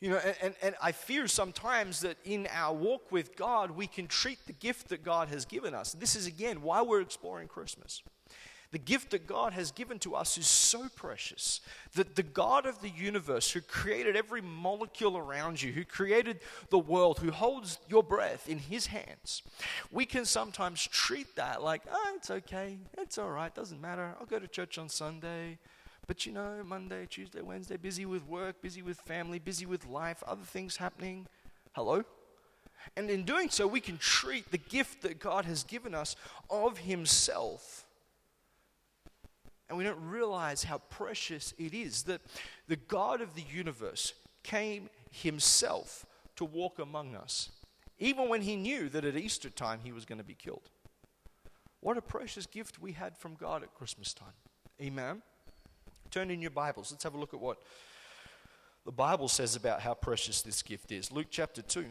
You 0.00 0.10
know, 0.10 0.16
and, 0.18 0.36
and, 0.40 0.54
and, 0.62 0.74
I 0.80 0.92
fear 0.92 1.26
sometimes 1.26 2.00
that 2.00 2.18
in 2.24 2.46
our 2.52 2.72
walk 2.72 3.10
with 3.10 3.34
God, 3.34 3.72
we 3.72 3.88
can 3.88 4.06
treat 4.06 4.38
the 4.46 4.52
gift 4.52 4.90
that 4.90 5.02
God 5.02 5.28
has 5.28 5.44
given 5.44 5.74
us. 5.74 5.92
This 5.92 6.14
is 6.14 6.26
again 6.26 6.62
why 6.62 6.82
we're 6.82 7.00
exploring 7.00 7.48
Christmas. 7.48 8.02
The 8.70 8.78
gift 8.78 9.12
that 9.12 9.26
God 9.26 9.54
has 9.54 9.70
given 9.70 9.98
to 10.00 10.14
us 10.14 10.36
is 10.36 10.46
so 10.46 10.88
precious 10.94 11.62
that 11.94 12.16
the 12.16 12.22
God 12.22 12.66
of 12.66 12.82
the 12.82 12.90
universe, 12.90 13.50
who 13.50 13.62
created 13.62 14.14
every 14.14 14.42
molecule 14.42 15.16
around 15.16 15.62
you, 15.62 15.72
who 15.72 15.84
created 15.84 16.40
the 16.68 16.78
world, 16.78 17.18
who 17.18 17.30
holds 17.30 17.78
your 17.88 18.02
breath 18.02 18.46
in 18.46 18.58
his 18.58 18.88
hands, 18.88 19.42
we 19.90 20.04
can 20.04 20.26
sometimes 20.26 20.86
treat 20.86 21.34
that 21.36 21.62
like, 21.62 21.80
oh, 21.90 22.12
it's 22.16 22.30
okay, 22.30 22.76
it's 22.98 23.16
all 23.16 23.30
right, 23.30 23.54
doesn't 23.54 23.80
matter. 23.80 24.14
I'll 24.20 24.26
go 24.26 24.38
to 24.38 24.46
church 24.46 24.76
on 24.76 24.90
Sunday. 24.90 25.58
But 26.06 26.26
you 26.26 26.32
know, 26.32 26.62
Monday, 26.64 27.06
Tuesday, 27.08 27.40
Wednesday, 27.40 27.78
busy 27.78 28.04
with 28.04 28.26
work, 28.26 28.60
busy 28.60 28.82
with 28.82 29.00
family, 29.00 29.38
busy 29.38 29.64
with 29.64 29.86
life, 29.86 30.22
other 30.26 30.44
things 30.44 30.76
happening. 30.76 31.26
Hello? 31.72 32.04
And 32.96 33.08
in 33.08 33.24
doing 33.24 33.48
so, 33.48 33.66
we 33.66 33.80
can 33.80 33.96
treat 33.96 34.50
the 34.50 34.58
gift 34.58 35.02
that 35.02 35.18
God 35.18 35.46
has 35.46 35.64
given 35.64 35.94
us 35.94 36.16
of 36.50 36.78
Himself 36.78 37.86
and 39.68 39.76
we 39.76 39.84
don't 39.84 40.02
realize 40.02 40.64
how 40.64 40.78
precious 40.90 41.54
it 41.58 41.74
is 41.74 42.04
that 42.04 42.20
the 42.68 42.76
God 42.76 43.20
of 43.20 43.34
the 43.34 43.42
universe 43.42 44.14
came 44.42 44.88
himself 45.10 46.06
to 46.36 46.44
walk 46.44 46.78
among 46.78 47.14
us, 47.14 47.50
even 47.98 48.28
when 48.28 48.42
he 48.42 48.56
knew 48.56 48.88
that 48.88 49.04
at 49.04 49.16
Easter 49.16 49.50
time 49.50 49.80
he 49.82 49.92
was 49.92 50.04
going 50.04 50.18
to 50.18 50.24
be 50.24 50.34
killed. 50.34 50.70
What 51.80 51.96
a 51.96 52.02
precious 52.02 52.46
gift 52.46 52.80
we 52.80 52.92
had 52.92 53.16
from 53.16 53.34
God 53.34 53.62
at 53.62 53.74
Christmas 53.74 54.12
time. 54.12 54.32
Amen. 54.80 55.22
Turn 56.10 56.30
in 56.30 56.40
your 56.40 56.50
Bibles. 56.50 56.90
Let's 56.90 57.04
have 57.04 57.14
a 57.14 57.18
look 57.18 57.34
at 57.34 57.40
what 57.40 57.58
the 58.84 58.92
Bible 58.92 59.28
says 59.28 59.54
about 59.54 59.80
how 59.80 59.94
precious 59.94 60.40
this 60.42 60.62
gift 60.62 60.90
is. 60.90 61.12
Luke 61.12 61.26
chapter 61.30 61.60
2. 61.60 61.84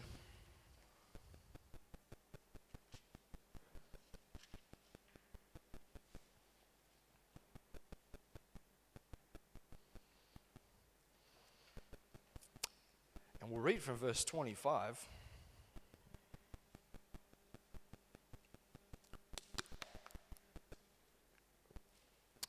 We'll 13.57 13.65
read 13.65 13.81
from 13.81 13.97
verse 13.97 14.23
25. 14.23 15.07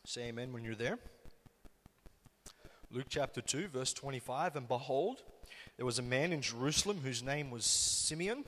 Say 0.04 0.24
amen 0.24 0.52
when 0.52 0.64
you're 0.64 0.74
there. 0.74 0.98
Luke 2.90 3.06
chapter 3.08 3.40
2, 3.40 3.68
verse 3.68 3.94
25. 3.94 4.56
And 4.56 4.68
behold, 4.68 5.22
there 5.78 5.86
was 5.86 5.98
a 5.98 6.02
man 6.02 6.30
in 6.30 6.42
Jerusalem 6.42 6.98
whose 7.02 7.22
name 7.22 7.50
was 7.50 7.64
Simeon. 7.64 8.44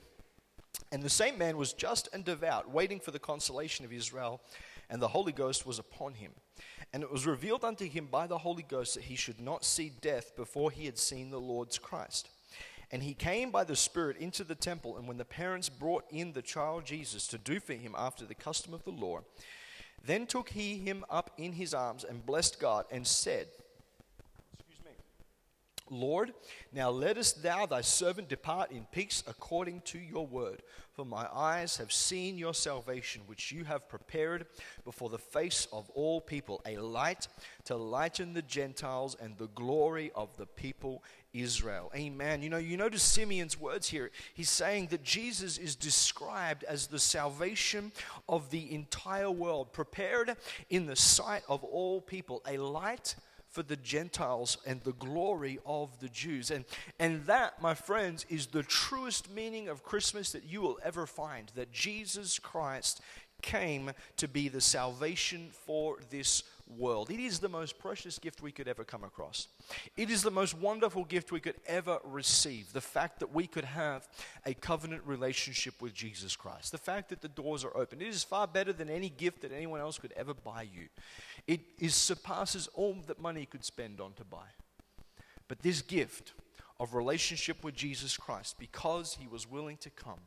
And 0.91 1.01
the 1.01 1.09
same 1.09 1.39
man 1.39 1.57
was 1.57 1.73
just 1.73 2.09
and 2.13 2.23
devout, 2.23 2.69
waiting 2.69 2.99
for 2.99 3.09
the 3.09 3.17
consolation 3.17 3.85
of 3.85 3.93
Israel, 3.93 4.39
and 4.87 5.01
the 5.01 5.07
Holy 5.07 5.31
Ghost 5.31 5.65
was 5.65 5.79
upon 5.79 6.13
him. 6.13 6.33
And 6.93 7.01
it 7.01 7.11
was 7.11 7.25
revealed 7.25 7.63
unto 7.63 7.89
him 7.89 8.05
by 8.05 8.27
the 8.27 8.37
Holy 8.37 8.63
Ghost 8.63 8.93
that 8.93 9.05
he 9.05 9.15
should 9.15 9.39
not 9.39 9.65
see 9.65 9.91
death 10.01 10.35
before 10.35 10.69
he 10.69 10.85
had 10.85 10.99
seen 10.99 11.31
the 11.31 11.39
Lord's 11.39 11.79
Christ. 11.79 12.29
And 12.91 13.01
he 13.03 13.13
came 13.13 13.51
by 13.51 13.63
the 13.63 13.75
Spirit 13.75 14.17
into 14.17 14.43
the 14.43 14.55
temple, 14.55 14.97
and 14.97 15.07
when 15.07 15.17
the 15.17 15.25
parents 15.25 15.69
brought 15.69 16.03
in 16.09 16.33
the 16.33 16.41
child 16.41 16.85
Jesus 16.85 17.25
to 17.27 17.37
do 17.37 17.59
for 17.59 17.73
him 17.73 17.95
after 17.97 18.25
the 18.25 18.35
custom 18.35 18.73
of 18.73 18.83
the 18.83 18.91
law, 18.91 19.21
then 20.03 20.25
took 20.25 20.49
he 20.49 20.77
him 20.77 21.05
up 21.09 21.31
in 21.37 21.53
his 21.53 21.73
arms 21.73 22.03
and 22.03 22.25
blessed 22.25 22.59
God 22.59 22.85
and 22.91 23.07
said, 23.07 23.47
Lord, 25.91 26.33
now 26.71 26.89
lettest 26.89 27.43
thou 27.43 27.65
thy 27.65 27.81
servant 27.81 28.29
depart 28.29 28.71
in 28.71 28.85
peace 28.93 29.23
according 29.27 29.81
to 29.81 29.99
your 29.99 30.25
word. 30.25 30.63
For 30.93 31.05
my 31.05 31.27
eyes 31.33 31.77
have 31.77 31.91
seen 31.91 32.37
your 32.37 32.53
salvation, 32.53 33.23
which 33.27 33.51
you 33.51 33.65
have 33.65 33.89
prepared 33.89 34.45
before 34.85 35.09
the 35.09 35.17
face 35.17 35.67
of 35.73 35.89
all 35.89 36.21
people, 36.21 36.61
a 36.65 36.77
light 36.77 37.27
to 37.65 37.75
lighten 37.75 38.33
the 38.33 38.41
Gentiles 38.41 39.17
and 39.21 39.37
the 39.37 39.49
glory 39.49 40.11
of 40.15 40.35
the 40.37 40.45
people 40.45 41.03
Israel. 41.33 41.91
Amen. 41.95 42.41
You 42.41 42.49
know, 42.49 42.57
you 42.57 42.77
notice 42.77 43.03
Simeon's 43.03 43.59
words 43.59 43.87
here. 43.87 44.11
He's 44.33 44.49
saying 44.49 44.87
that 44.87 45.03
Jesus 45.03 45.57
is 45.57 45.75
described 45.75 46.63
as 46.65 46.87
the 46.87 46.99
salvation 46.99 47.91
of 48.27 48.49
the 48.49 48.73
entire 48.73 49.31
world, 49.31 49.71
prepared 49.71 50.35
in 50.69 50.85
the 50.85 50.95
sight 50.95 51.43
of 51.47 51.63
all 51.63 52.01
people, 52.01 52.41
a 52.47 52.57
light 52.57 53.15
for 53.51 53.63
the 53.63 53.75
Gentiles 53.75 54.57
and 54.65 54.81
the 54.81 54.93
glory 54.93 55.59
of 55.65 55.99
the 55.99 56.07
Jews. 56.09 56.51
And, 56.51 56.63
and 56.99 57.25
that, 57.25 57.61
my 57.61 57.73
friends, 57.73 58.25
is 58.29 58.47
the 58.47 58.63
truest 58.63 59.29
meaning 59.29 59.67
of 59.67 59.83
Christmas 59.83 60.31
that 60.31 60.45
you 60.45 60.61
will 60.61 60.79
ever 60.83 61.05
find 61.05 61.51
that 61.55 61.71
Jesus 61.71 62.39
Christ 62.39 63.01
came 63.41 63.91
to 64.17 64.27
be 64.27 64.47
the 64.47 64.61
salvation 64.61 65.49
for 65.65 65.97
this 66.09 66.43
world. 66.77 67.09
It 67.09 67.19
is 67.19 67.39
the 67.39 67.49
most 67.49 67.79
precious 67.79 68.19
gift 68.19 68.41
we 68.41 68.51
could 68.51 68.67
ever 68.67 68.83
come 68.83 69.03
across. 69.03 69.47
It 69.97 70.09
is 70.09 70.23
the 70.23 70.31
most 70.31 70.57
wonderful 70.57 71.03
gift 71.03 71.31
we 71.31 71.39
could 71.39 71.55
ever 71.67 71.99
receive. 72.03 72.73
The 72.73 72.81
fact 72.81 73.19
that 73.19 73.33
we 73.33 73.47
could 73.47 73.65
have 73.65 74.07
a 74.45 74.53
covenant 74.53 75.03
relationship 75.05 75.81
with 75.81 75.93
Jesus 75.93 76.35
Christ. 76.35 76.71
The 76.71 76.77
fact 76.77 77.09
that 77.09 77.21
the 77.21 77.27
doors 77.27 77.63
are 77.63 77.75
open. 77.75 78.01
It 78.01 78.07
is 78.07 78.23
far 78.23 78.47
better 78.47 78.73
than 78.73 78.89
any 78.89 79.09
gift 79.09 79.41
that 79.41 79.51
anyone 79.51 79.81
else 79.81 79.97
could 79.97 80.13
ever 80.13 80.33
buy 80.33 80.63
you. 80.63 80.87
It 81.47 81.61
is, 81.79 81.95
surpasses 81.95 82.67
all 82.73 82.95
that 83.07 83.21
money 83.21 83.45
could 83.45 83.65
spend 83.65 83.99
on 83.99 84.13
to 84.13 84.23
buy. 84.23 84.47
But 85.47 85.59
this 85.59 85.81
gift 85.81 86.33
of 86.79 86.95
relationship 86.95 87.63
with 87.63 87.75
Jesus 87.75 88.17
Christ, 88.17 88.57
because 88.57 89.17
he 89.19 89.27
was 89.27 89.49
willing 89.49 89.77
to 89.77 89.89
come, 89.89 90.19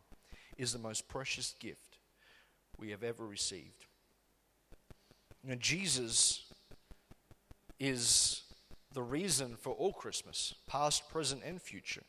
is 0.57 0.73
the 0.73 0.79
most 0.79 1.09
precious 1.09 1.55
gift 1.59 1.99
we 2.79 2.91
have 2.91 3.03
ever 3.03 3.27
received. 3.27 3.87
You 5.45 5.51
know, 5.51 5.57
Jesus 5.57 6.45
is 7.79 8.45
the 8.95 9.03
reason 9.03 9.57
for 9.61 9.75
all 9.75 9.93
Christmas, 9.93 10.55
past, 10.67 11.11
present, 11.11 11.43
and 11.45 11.61
future. 11.61 12.03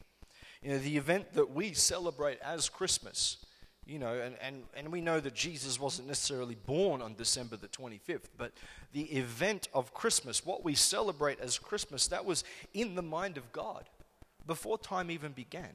You 0.61 0.69
know, 0.69 0.77
the 0.77 0.95
event 0.95 1.33
that 1.33 1.51
we 1.51 1.73
celebrate 1.73 2.39
as 2.39 2.69
Christmas, 2.69 3.45
you 3.85 3.99
know, 3.99 4.13
and, 4.13 4.35
and, 4.41 4.63
and 4.73 4.89
we 4.89 5.01
know 5.01 5.19
that 5.19 5.35
Jesus 5.35 5.77
wasn't 5.77 6.07
necessarily 6.07 6.55
born 6.55 7.01
on 7.01 7.15
December 7.15 7.57
the 7.57 7.67
25th, 7.67 8.29
but 8.37 8.53
the 8.93 9.03
event 9.03 9.67
of 9.73 9.93
Christmas, 9.93 10.45
what 10.45 10.63
we 10.63 10.73
celebrate 10.73 11.41
as 11.41 11.59
Christmas, 11.59 12.07
that 12.07 12.23
was 12.23 12.45
in 12.73 12.95
the 12.95 13.01
mind 13.01 13.35
of 13.35 13.51
God 13.51 13.89
before 14.47 14.77
time 14.77 15.11
even 15.11 15.33
began. 15.33 15.73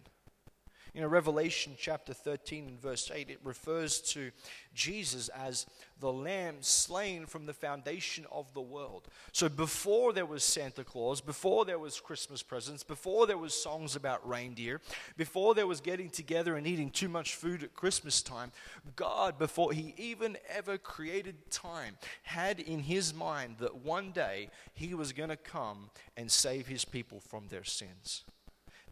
You 0.92 1.02
know, 1.02 1.06
Revelation 1.06 1.74
chapter 1.78 2.12
13 2.12 2.66
and 2.66 2.82
verse 2.82 3.10
8, 3.14 3.30
it 3.30 3.38
refers 3.44 4.00
to 4.12 4.32
Jesus 4.74 5.28
as 5.28 5.66
the 6.00 6.12
lamb 6.12 6.56
slain 6.60 7.26
from 7.26 7.46
the 7.46 7.52
foundation 7.52 8.26
of 8.32 8.52
the 8.54 8.60
world. 8.60 9.06
So 9.32 9.48
before 9.48 10.12
there 10.12 10.26
was 10.26 10.42
Santa 10.42 10.82
Claus, 10.82 11.20
before 11.20 11.64
there 11.64 11.78
was 11.78 12.00
Christmas 12.00 12.42
presents, 12.42 12.82
before 12.82 13.28
there 13.28 13.38
was 13.38 13.54
songs 13.54 13.94
about 13.94 14.26
reindeer, 14.26 14.80
before 15.16 15.54
there 15.54 15.66
was 15.66 15.80
getting 15.80 16.10
together 16.10 16.56
and 16.56 16.66
eating 16.66 16.90
too 16.90 17.08
much 17.08 17.36
food 17.36 17.62
at 17.62 17.74
Christmas 17.74 18.20
time, 18.20 18.50
God, 18.96 19.38
before 19.38 19.72
he 19.72 19.94
even 19.96 20.38
ever 20.48 20.76
created 20.76 21.50
time, 21.52 21.96
had 22.22 22.58
in 22.58 22.80
his 22.80 23.14
mind 23.14 23.56
that 23.60 23.76
one 23.76 24.10
day 24.10 24.50
he 24.74 24.94
was 24.94 25.12
going 25.12 25.28
to 25.28 25.36
come 25.36 25.90
and 26.16 26.30
save 26.30 26.66
his 26.66 26.84
people 26.84 27.20
from 27.20 27.46
their 27.46 27.64
sins. 27.64 28.24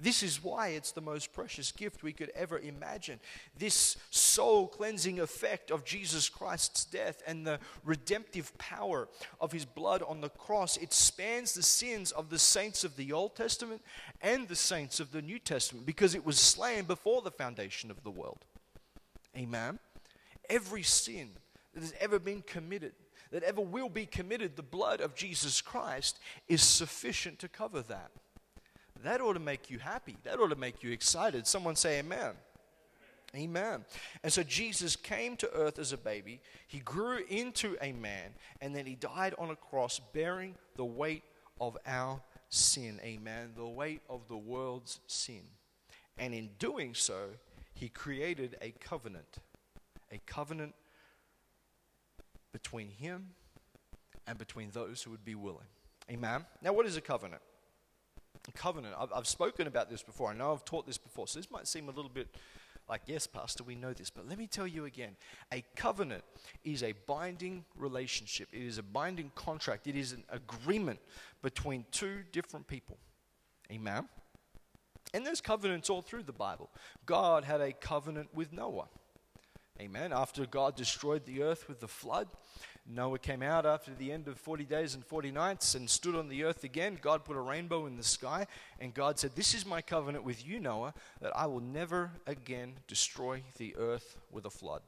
This 0.01 0.23
is 0.23 0.43
why 0.43 0.69
it's 0.69 0.93
the 0.93 1.01
most 1.01 1.33
precious 1.33 1.73
gift 1.73 2.03
we 2.03 2.13
could 2.13 2.31
ever 2.31 2.59
imagine. 2.59 3.19
This 3.59 3.97
soul 4.11 4.69
cleansing 4.69 5.19
effect 5.19 5.73
of 5.73 5.85
Jesus 5.85 6.29
Christ's 6.29 6.85
death 6.85 7.21
and 7.27 7.45
the 7.45 7.59
redemptive 7.85 8.57
power 8.59 9.09
of 9.41 9.51
his 9.51 9.65
blood 9.65 10.03
on 10.03 10.21
the 10.21 10.29
cross, 10.29 10.77
it 10.77 10.93
spans 10.93 11.53
the 11.53 11.65
sins 11.65 12.13
of 12.13 12.31
the 12.31 12.39
saints 12.39 12.85
of 12.85 12.97
the 12.97 13.13
Old 13.13 13.35
Testament 13.35 13.83
and 14.21 14.47
the 14.47 14.57
saints 14.57 15.01
of 15.01 15.11
the 15.11 15.23
New 15.23 15.41
Testament 15.41 15.85
because 15.85 16.15
it 16.15 16.25
was 16.25 16.39
slain 16.39 16.85
before 16.85 17.21
the 17.23 17.31
foundation 17.33 17.91
of 17.91 18.05
the 18.05 18.11
world. 18.11 18.45
Amen. 19.37 19.81
Every 20.49 20.85
sin 20.85 21.31
that 21.75 21.81
has 21.81 21.95
ever 22.01 22.21
been 22.21 22.43
committed, 22.43 22.93
that 23.33 23.43
ever 23.43 23.61
will 23.61 23.89
be 23.89 24.07
committed, 24.07 24.55
the 24.55 24.63
blood 24.63 25.01
of 25.01 25.15
Jesus 25.15 25.61
Christ 25.61 26.19
is 26.47 26.63
sufficient 26.63 27.41
to 27.41 27.49
cover 27.49 27.83
that. 27.83 28.11
That 29.05 29.21
ought 29.21 29.35
to 29.35 29.41
make 29.41 29.71
you 29.71 29.79
happy. 29.79 30.17
That 30.25 30.39
ought 30.39 30.49
to 30.49 30.57
make 30.57 30.83
you 30.83 30.91
excited. 30.91 31.47
Someone 31.47 31.77
say 31.77 31.99
amen. 32.01 32.33
Amen. 33.37 33.85
And 34.23 34.33
so 34.33 34.43
Jesus 34.43 34.97
came 34.97 35.37
to 35.37 35.53
earth 35.53 35.79
as 35.79 35.93
a 35.93 35.99
baby. 35.99 36.41
He 36.67 36.79
grew 36.79 37.19
into 37.29 37.77
a 37.83 37.93
man, 37.93 38.35
and 38.61 38.75
then 38.75 38.87
he 38.87 38.95
died 38.95 39.35
on 39.39 39.51
a 39.51 39.57
cross 39.57 40.01
bearing 40.15 40.55
the 40.77 40.85
weight 40.85 41.23
of 41.61 41.77
our 41.87 42.21
sin. 42.49 42.99
Amen. 43.03 43.51
The 43.55 43.69
weight 43.69 44.01
of 44.09 44.27
the 44.29 44.37
world's 44.37 45.01
sin. 45.07 45.43
And 46.19 46.33
in 46.35 46.51
doing 46.59 46.95
so, 46.95 47.29
he 47.75 47.89
created 47.89 48.57
a 48.63 48.73
covenant. 48.81 49.39
A 50.11 50.19
covenant 50.27 50.75
between 52.53 52.89
him 52.89 53.29
and 54.27 54.39
between 54.39 54.71
those 54.71 55.03
who 55.03 55.11
would 55.11 55.25
be 55.25 55.35
willing. 55.35 55.67
Amen. 56.11 56.47
Now, 56.63 56.73
what 56.73 56.87
is 56.87 56.97
a 56.97 57.03
covenant? 57.03 57.43
Covenant. 58.53 58.95
I've, 58.99 59.13
I've 59.15 59.27
spoken 59.27 59.67
about 59.67 59.91
this 59.91 60.03
before. 60.03 60.31
I 60.31 60.35
know 60.35 60.53
I've 60.53 60.65
taught 60.65 60.87
this 60.87 60.99
before. 60.99 61.27
So 61.27 61.39
this 61.39 61.51
might 61.51 61.67
seem 61.67 61.89
a 61.89 61.93
little 61.93 62.11
bit 62.11 62.29
like, 62.89 63.03
yes, 63.07 63.27
Pastor, 63.27 63.65
we 63.65 63.75
know 63.75 63.93
this. 63.93 64.09
But 64.11 64.29
let 64.29 64.39
me 64.39 64.47
tell 64.47 64.67
you 64.67 64.87
again 64.87 65.17
a 65.53 65.63
covenant 65.77 66.25
is 66.65 66.83
a 66.83 66.95
binding 67.07 67.65
relationship, 67.77 68.49
it 68.53 68.63
is 68.63 68.79
a 68.79 68.83
binding 68.83 69.31
contract, 69.35 69.87
it 69.87 69.97
is 69.97 70.13
an 70.13 70.25
agreement 70.31 71.01
between 71.43 71.85
two 71.91 72.23
different 72.33 72.67
people. 72.67 72.99
Amen. 73.71 74.09
And 75.15 75.27
there's 75.27 75.41
covenants 75.41 75.89
all 75.89 76.03
through 76.03 76.25
the 76.25 76.33
Bible. 76.33 76.71
God 77.07 77.45
had 77.45 77.61
a 77.61 77.73
covenant 77.73 78.35
with 78.35 78.53
Noah. 78.53 78.89
Amen. 79.81 80.13
After 80.13 80.45
God 80.45 80.77
destroyed 80.77 81.25
the 81.25 81.43
earth 81.43 81.69
with 81.69 81.81
the 81.81 81.89
flood, 81.89 82.29
Noah 82.91 83.19
came 83.19 83.43
out 83.43 83.67
after 83.67 83.91
the 83.93 84.11
end 84.11 84.29
of 84.29 84.39
40 84.39 84.65
days 84.65 84.95
and 84.95 85.05
40 85.05 85.31
nights 85.31 85.75
and 85.75 85.89
stood 85.89 86.15
on 86.15 86.29
the 86.29 86.45
earth 86.45 86.65
again. 86.65 86.99
God 87.01 87.25
put 87.25 87.37
a 87.37 87.41
rainbow 87.41 87.85
in 87.85 87.97
the 87.97 88.03
sky, 88.03 88.47
and 88.81 88.95
God 88.95 89.19
said, 89.19 89.33
This 89.35 89.55
is 89.55 89.67
my 89.67 89.83
covenant 89.83 90.25
with 90.25 90.47
you, 90.47 90.59
Noah, 90.59 90.95
that 91.21 91.37
I 91.37 91.47
will 91.47 91.61
never 91.61 92.11
again 92.27 92.75
destroy 92.87 93.43
the 93.59 93.77
earth 93.77 94.17
with 94.33 94.47
a 94.47 94.51
flood. 94.51 94.81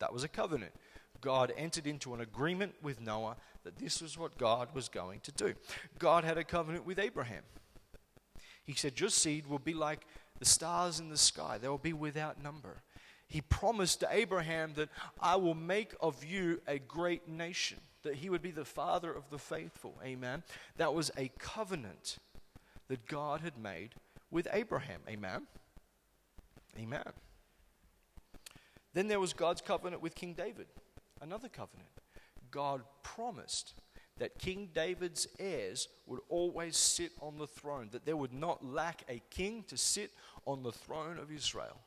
That 0.00 0.12
was 0.12 0.22
a 0.22 0.28
covenant. 0.28 0.72
God 1.20 1.52
entered 1.56 1.86
into 1.86 2.14
an 2.14 2.20
agreement 2.20 2.74
with 2.82 3.00
Noah 3.00 3.36
that 3.64 3.78
this 3.78 4.02
was 4.02 4.18
what 4.18 4.36
God 4.36 4.68
was 4.74 4.88
going 4.88 5.20
to 5.20 5.32
do. 5.32 5.54
God 5.98 6.24
had 6.24 6.38
a 6.38 6.44
covenant 6.44 6.84
with 6.86 6.98
Abraham. 6.98 7.42
He 8.64 8.74
said, 8.74 9.00
Your 9.00 9.10
seed 9.10 9.46
will 9.46 9.58
be 9.58 9.74
like 9.74 10.06
the 10.38 10.44
stars 10.44 11.00
in 11.00 11.08
the 11.08 11.16
sky, 11.16 11.58
they 11.58 11.68
will 11.68 11.78
be 11.78 11.94
without 11.94 12.42
number 12.42 12.82
he 13.28 13.42
promised 13.42 14.00
to 14.00 14.08
Abraham 14.10 14.72
that 14.74 14.88
I 15.20 15.36
will 15.36 15.54
make 15.54 15.94
of 16.00 16.24
you 16.24 16.60
a 16.66 16.78
great 16.78 17.28
nation, 17.28 17.78
that 18.02 18.16
he 18.16 18.30
would 18.30 18.42
be 18.42 18.50
the 18.50 18.64
father 18.64 19.12
of 19.12 19.28
the 19.30 19.38
faithful. 19.38 19.94
Amen. 20.02 20.42
That 20.78 20.94
was 20.94 21.10
a 21.16 21.30
covenant 21.38 22.18
that 22.88 23.06
God 23.06 23.42
had 23.42 23.58
made 23.58 23.90
with 24.30 24.48
Abraham. 24.52 25.00
Amen. 25.08 25.46
Amen. 26.78 27.04
Then 28.94 29.08
there 29.08 29.20
was 29.20 29.34
God's 29.34 29.60
covenant 29.60 30.02
with 30.02 30.14
King 30.14 30.32
David, 30.32 30.66
another 31.20 31.48
covenant. 31.48 31.90
God 32.50 32.82
promised 33.02 33.74
that 34.18 34.38
King 34.38 34.70
David's 34.74 35.28
heirs 35.38 35.88
would 36.06 36.20
always 36.28 36.76
sit 36.76 37.12
on 37.20 37.38
the 37.38 37.46
throne, 37.46 37.88
that 37.92 38.04
there 38.04 38.16
would 38.16 38.32
not 38.32 38.64
lack 38.64 39.04
a 39.08 39.22
king 39.30 39.64
to 39.68 39.76
sit 39.76 40.12
on 40.46 40.62
the 40.62 40.72
throne 40.72 41.18
of 41.18 41.30
Israel. 41.30 41.78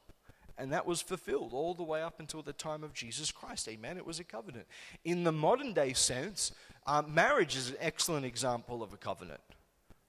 And 0.58 0.72
that 0.74 0.86
was 0.86 1.02
fulfilled 1.02 1.54
all 1.54 1.74
the 1.74 1.84
way 1.84 2.02
up 2.02 2.20
until 2.20 2.42
the 2.42 2.54
time 2.54 2.84
of 2.84 2.94
Jesus 2.94 3.32
Christ. 3.32 3.68
Amen. 3.68 3.98
It 3.98 4.06
was 4.06 4.20
a 4.20 4.24
covenant. 4.24 4.68
In 5.04 5.24
the 5.24 5.32
modern 5.32 5.74
day 5.74 5.94
sense, 5.94 6.52
uh, 6.86 7.02
marriage 7.08 7.56
is 7.56 7.70
an 7.70 7.78
excellent 7.80 8.26
example 8.26 8.84
of 8.84 8.94
a 8.94 8.98
covenant. 8.98 9.42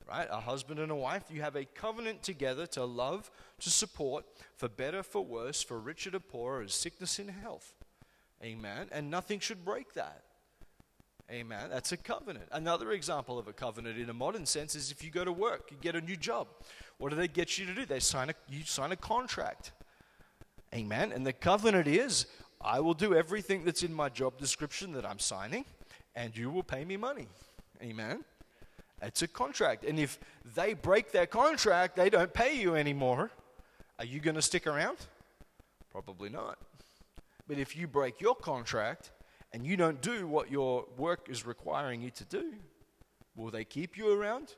Right? 0.08 0.26
A 0.30 0.40
husband 0.40 0.80
and 0.80 0.90
a 0.90 0.96
wife, 0.96 1.24
you 1.30 1.42
have 1.42 1.56
a 1.56 1.64
covenant 1.64 2.22
together 2.22 2.66
to 2.66 2.84
love, 2.84 3.30
to 3.60 3.70
support, 3.70 4.24
for 4.56 4.68
better, 4.68 5.02
for 5.02 5.24
worse, 5.24 5.62
for 5.62 5.78
richer 5.78 6.10
to 6.10 6.20
poorer, 6.20 6.62
as 6.62 6.74
sickness 6.74 7.18
and 7.18 7.30
health. 7.30 7.72
Amen. 8.42 8.88
And 8.90 9.10
nothing 9.10 9.38
should 9.38 9.64
break 9.64 9.94
that. 9.94 10.22
Amen. 11.30 11.70
That's 11.70 11.92
a 11.92 11.96
covenant. 11.96 12.46
Another 12.52 12.92
example 12.92 13.38
of 13.38 13.48
a 13.48 13.52
covenant 13.52 13.98
in 13.98 14.10
a 14.10 14.14
modern 14.14 14.44
sense 14.44 14.74
is 14.74 14.90
if 14.90 15.02
you 15.02 15.10
go 15.10 15.24
to 15.24 15.32
work, 15.32 15.70
you 15.70 15.78
get 15.80 15.94
a 15.94 16.00
new 16.00 16.16
job. 16.16 16.48
What 16.98 17.10
do 17.10 17.16
they 17.16 17.28
get 17.28 17.56
you 17.56 17.64
to 17.64 17.74
do? 17.74 17.86
They 17.86 18.00
sign 18.00 18.28
a, 18.28 18.34
you 18.50 18.64
sign 18.64 18.92
a 18.92 18.96
contract. 18.96 19.72
Amen. 20.74 21.12
And 21.12 21.26
the 21.26 21.32
covenant 21.32 21.86
is 21.86 22.26
I 22.60 22.80
will 22.80 22.94
do 22.94 23.14
everything 23.14 23.64
that's 23.64 23.82
in 23.82 23.92
my 23.92 24.08
job 24.08 24.38
description 24.38 24.92
that 24.92 25.04
I'm 25.04 25.18
signing, 25.18 25.64
and 26.14 26.36
you 26.36 26.50
will 26.50 26.62
pay 26.62 26.84
me 26.84 26.96
money. 26.96 27.28
Amen. 27.82 28.24
It's 29.02 29.22
a 29.22 29.28
contract. 29.28 29.84
And 29.84 29.98
if 29.98 30.18
they 30.54 30.74
break 30.74 31.10
their 31.10 31.26
contract, 31.26 31.96
they 31.96 32.08
don't 32.08 32.32
pay 32.32 32.56
you 32.56 32.76
anymore. 32.76 33.30
Are 33.98 34.04
you 34.04 34.20
going 34.20 34.36
to 34.36 34.42
stick 34.42 34.66
around? 34.66 34.98
Probably 35.90 36.28
not. 36.28 36.58
But 37.48 37.58
if 37.58 37.76
you 37.76 37.86
break 37.88 38.20
your 38.20 38.36
contract 38.36 39.10
and 39.52 39.66
you 39.66 39.76
don't 39.76 40.00
do 40.00 40.26
what 40.26 40.50
your 40.50 40.86
work 40.96 41.28
is 41.28 41.44
requiring 41.44 42.00
you 42.00 42.10
to 42.10 42.24
do, 42.24 42.54
will 43.36 43.50
they 43.50 43.64
keep 43.64 43.98
you 43.98 44.12
around? 44.12 44.54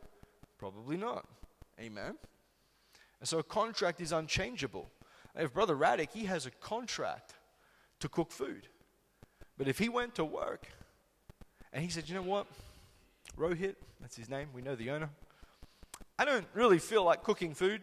Probably 0.58 0.96
not. 0.96 1.26
Amen. 1.80 2.14
And 3.20 3.28
so 3.28 3.38
a 3.38 3.42
contract 3.42 4.00
is 4.00 4.12
unchangeable. 4.12 4.90
If 5.36 5.52
Brother 5.52 5.74
Raddick, 5.74 6.12
he 6.12 6.24
has 6.24 6.46
a 6.46 6.50
contract 6.50 7.34
to 8.00 8.08
cook 8.08 8.30
food. 8.30 8.68
But 9.58 9.68
if 9.68 9.78
he 9.78 9.88
went 9.88 10.14
to 10.16 10.24
work 10.24 10.66
and 11.72 11.82
he 11.82 11.90
said, 11.90 12.08
you 12.08 12.14
know 12.14 12.22
what? 12.22 12.46
Rohit, 13.36 13.74
that's 14.00 14.16
his 14.16 14.28
name, 14.28 14.48
we 14.54 14.62
know 14.62 14.76
the 14.76 14.90
owner. 14.90 15.10
I 16.18 16.24
don't 16.24 16.46
really 16.54 16.78
feel 16.78 17.02
like 17.02 17.22
cooking 17.22 17.54
food. 17.54 17.80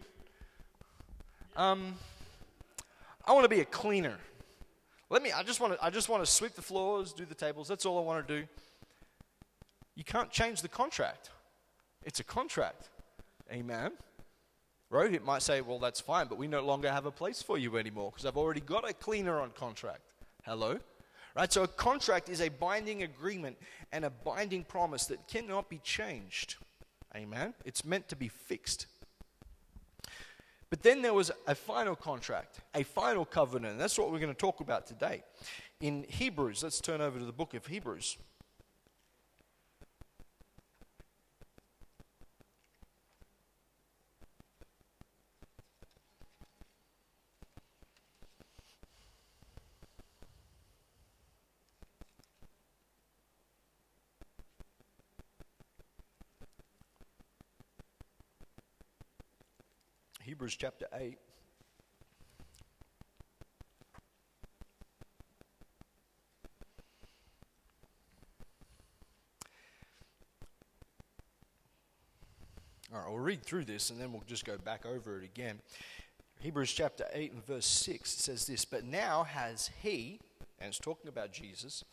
Um, 1.56 1.94
I 3.26 3.32
want 3.32 3.44
to 3.44 3.48
be 3.48 3.60
a 3.60 3.64
cleaner. 3.66 4.16
Let 5.10 5.22
me, 5.22 5.30
I 5.30 5.42
just 5.42 5.60
want 5.60 5.74
to, 5.74 5.84
I 5.84 5.90
just 5.90 6.08
want 6.08 6.24
to 6.24 6.30
sweep 6.30 6.54
the 6.54 6.62
floors, 6.62 7.12
do 7.12 7.26
the 7.26 7.34
tables. 7.34 7.68
That's 7.68 7.84
all 7.84 7.98
I 7.98 8.02
want 8.02 8.26
to 8.26 8.40
do. 8.40 8.46
You 9.94 10.04
can't 10.04 10.30
change 10.30 10.62
the 10.62 10.68
contract. 10.68 11.28
It's 12.02 12.18
a 12.20 12.24
contract. 12.24 12.88
Amen. 13.52 13.92
Rohit 14.92 15.24
might 15.24 15.42
say, 15.42 15.62
well, 15.62 15.78
that's 15.78 16.00
fine, 16.00 16.26
but 16.26 16.36
we 16.36 16.46
no 16.46 16.60
longer 16.60 16.90
have 16.90 17.06
a 17.06 17.10
place 17.10 17.40
for 17.40 17.56
you 17.56 17.78
anymore 17.78 18.10
because 18.10 18.26
I've 18.26 18.36
already 18.36 18.60
got 18.60 18.88
a 18.88 18.92
cleaner 18.92 19.40
on 19.40 19.50
contract. 19.50 20.02
Hello? 20.44 20.78
Right? 21.34 21.50
So 21.50 21.62
a 21.62 21.68
contract 21.68 22.28
is 22.28 22.42
a 22.42 22.50
binding 22.50 23.02
agreement 23.02 23.56
and 23.90 24.04
a 24.04 24.10
binding 24.10 24.64
promise 24.64 25.06
that 25.06 25.26
cannot 25.28 25.70
be 25.70 25.78
changed. 25.78 26.56
Amen? 27.16 27.54
It's 27.64 27.86
meant 27.86 28.08
to 28.08 28.16
be 28.16 28.28
fixed. 28.28 28.86
But 30.68 30.82
then 30.82 31.00
there 31.00 31.14
was 31.14 31.30
a 31.46 31.54
final 31.54 31.96
contract, 31.96 32.60
a 32.74 32.82
final 32.82 33.24
covenant. 33.24 33.72
And 33.72 33.80
that's 33.80 33.98
what 33.98 34.12
we're 34.12 34.18
going 34.18 34.34
to 34.34 34.38
talk 34.38 34.60
about 34.60 34.86
today. 34.86 35.22
In 35.80 36.04
Hebrews, 36.06 36.62
let's 36.62 36.80
turn 36.80 37.00
over 37.00 37.18
to 37.18 37.24
the 37.24 37.32
book 37.32 37.54
of 37.54 37.66
Hebrews. 37.66 38.18
Hebrews 60.24 60.54
chapter 60.54 60.86
8. 60.94 61.18
All 72.94 73.00
right, 73.00 73.08
we'll 73.08 73.18
read 73.18 73.42
through 73.42 73.64
this 73.64 73.90
and 73.90 74.00
then 74.00 74.12
we'll 74.12 74.22
just 74.26 74.44
go 74.44 74.56
back 74.58 74.86
over 74.86 75.18
it 75.18 75.24
again. 75.24 75.58
Hebrews 76.38 76.72
chapter 76.72 77.06
8 77.12 77.32
and 77.32 77.44
verse 77.44 77.66
6 77.66 78.08
says 78.08 78.46
this 78.46 78.64
But 78.64 78.84
now 78.84 79.24
has 79.24 79.70
he, 79.82 80.20
and 80.60 80.68
it's 80.68 80.78
talking 80.78 81.08
about 81.08 81.32
Jesus, 81.32 81.84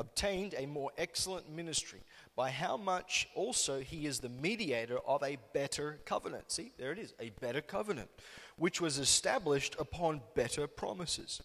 obtained 0.00 0.54
a 0.56 0.66
more 0.66 0.90
excellent 0.96 1.48
ministry, 1.54 2.00
by 2.34 2.50
how 2.50 2.76
much 2.76 3.28
also 3.34 3.80
he 3.80 4.06
is 4.06 4.18
the 4.18 4.28
mediator 4.28 4.98
of 5.06 5.22
a 5.22 5.36
better 5.52 6.00
covenant. 6.06 6.50
See, 6.50 6.72
there 6.78 6.90
it 6.90 6.98
is, 6.98 7.12
a 7.20 7.30
better 7.40 7.60
covenant, 7.60 8.08
which 8.56 8.80
was 8.80 8.98
established 8.98 9.76
upon 9.78 10.22
better 10.34 10.66
promises. 10.66 11.42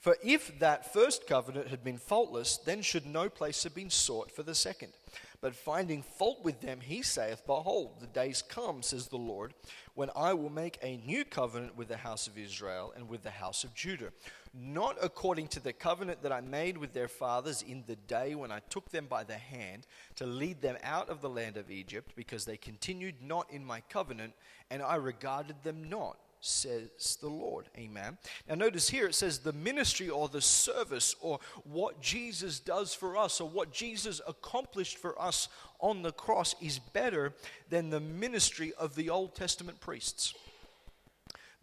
For 0.00 0.16
if 0.24 0.58
that 0.60 0.92
first 0.92 1.26
covenant 1.26 1.68
had 1.68 1.84
been 1.84 1.98
faultless, 1.98 2.56
then 2.56 2.82
should 2.82 3.04
no 3.04 3.28
place 3.28 3.64
have 3.64 3.74
been 3.74 3.90
sought 3.90 4.30
for 4.30 4.42
the 4.42 4.54
second. 4.54 4.92
But 5.40 5.54
finding 5.54 6.02
fault 6.02 6.44
with 6.44 6.60
them, 6.60 6.80
he 6.80 7.02
saith, 7.02 7.42
Behold, 7.46 8.00
the 8.00 8.06
days 8.06 8.42
come, 8.42 8.82
says 8.82 9.08
the 9.08 9.16
Lord, 9.16 9.54
when 9.94 10.10
I 10.16 10.32
will 10.34 10.50
make 10.50 10.78
a 10.82 11.00
new 11.04 11.24
covenant 11.24 11.76
with 11.76 11.88
the 11.88 11.96
house 11.96 12.26
of 12.26 12.38
Israel 12.38 12.92
and 12.96 13.08
with 13.08 13.22
the 13.22 13.30
house 13.30 13.64
of 13.64 13.74
Judah 13.74 14.12
not 14.60 14.96
according 15.00 15.48
to 15.48 15.60
the 15.60 15.72
covenant 15.72 16.22
that 16.22 16.32
I 16.32 16.40
made 16.40 16.78
with 16.78 16.92
their 16.92 17.08
fathers 17.08 17.62
in 17.62 17.84
the 17.86 17.96
day 17.96 18.34
when 18.34 18.50
I 18.50 18.60
took 18.70 18.90
them 18.90 19.06
by 19.06 19.24
the 19.24 19.36
hand 19.36 19.86
to 20.16 20.26
lead 20.26 20.60
them 20.60 20.76
out 20.82 21.08
of 21.08 21.20
the 21.20 21.28
land 21.28 21.56
of 21.56 21.70
Egypt, 21.70 22.12
because 22.16 22.44
they 22.44 22.56
continued 22.56 23.16
not 23.22 23.50
in 23.50 23.64
my 23.64 23.80
covenant, 23.88 24.32
and 24.70 24.82
I 24.82 24.96
regarded 24.96 25.56
them 25.62 25.88
not, 25.88 26.18
says 26.40 27.18
the 27.20 27.28
Lord. 27.28 27.68
Amen. 27.76 28.18
Now, 28.48 28.54
notice 28.54 28.88
here 28.88 29.06
it 29.06 29.14
says 29.14 29.38
the 29.38 29.52
ministry 29.52 30.08
or 30.08 30.28
the 30.28 30.40
service 30.40 31.14
or 31.20 31.40
what 31.64 32.00
Jesus 32.00 32.60
does 32.60 32.94
for 32.94 33.16
us 33.16 33.40
or 33.40 33.48
what 33.48 33.72
Jesus 33.72 34.20
accomplished 34.26 34.98
for 34.98 35.20
us 35.20 35.48
on 35.80 36.02
the 36.02 36.12
cross 36.12 36.54
is 36.60 36.78
better 36.78 37.32
than 37.70 37.90
the 37.90 38.00
ministry 38.00 38.72
of 38.78 38.94
the 38.94 39.10
Old 39.10 39.34
Testament 39.34 39.80
priests. 39.80 40.34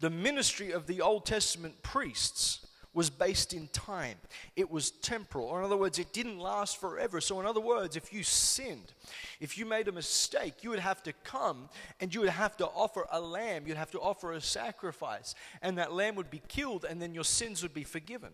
The 0.00 0.10
ministry 0.10 0.72
of 0.72 0.86
the 0.86 1.00
Old 1.00 1.24
Testament 1.24 1.82
priests 1.82 2.65
was 2.96 3.10
based 3.10 3.52
in 3.52 3.68
time. 3.68 4.16
It 4.56 4.70
was 4.70 4.90
temporal. 4.90 5.46
Or, 5.46 5.58
in 5.58 5.66
other 5.66 5.76
words, 5.76 5.98
it 5.98 6.14
didn't 6.14 6.38
last 6.38 6.80
forever. 6.80 7.20
So, 7.20 7.38
in 7.38 7.46
other 7.46 7.60
words, 7.60 7.94
if 7.94 8.10
you 8.10 8.22
sinned, 8.22 8.94
if 9.38 9.58
you 9.58 9.66
made 9.66 9.86
a 9.86 9.92
mistake, 9.92 10.64
you 10.64 10.70
would 10.70 10.78
have 10.78 11.02
to 11.02 11.12
come 11.22 11.68
and 12.00 12.12
you 12.12 12.20
would 12.20 12.30
have 12.30 12.56
to 12.56 12.64
offer 12.64 13.06
a 13.12 13.20
lamb. 13.20 13.66
You'd 13.66 13.76
have 13.76 13.90
to 13.90 14.00
offer 14.00 14.32
a 14.32 14.40
sacrifice. 14.40 15.34
And 15.60 15.76
that 15.76 15.92
lamb 15.92 16.14
would 16.14 16.30
be 16.30 16.40
killed, 16.48 16.86
and 16.88 17.00
then 17.00 17.12
your 17.12 17.22
sins 17.22 17.62
would 17.62 17.74
be 17.74 17.84
forgiven. 17.84 18.30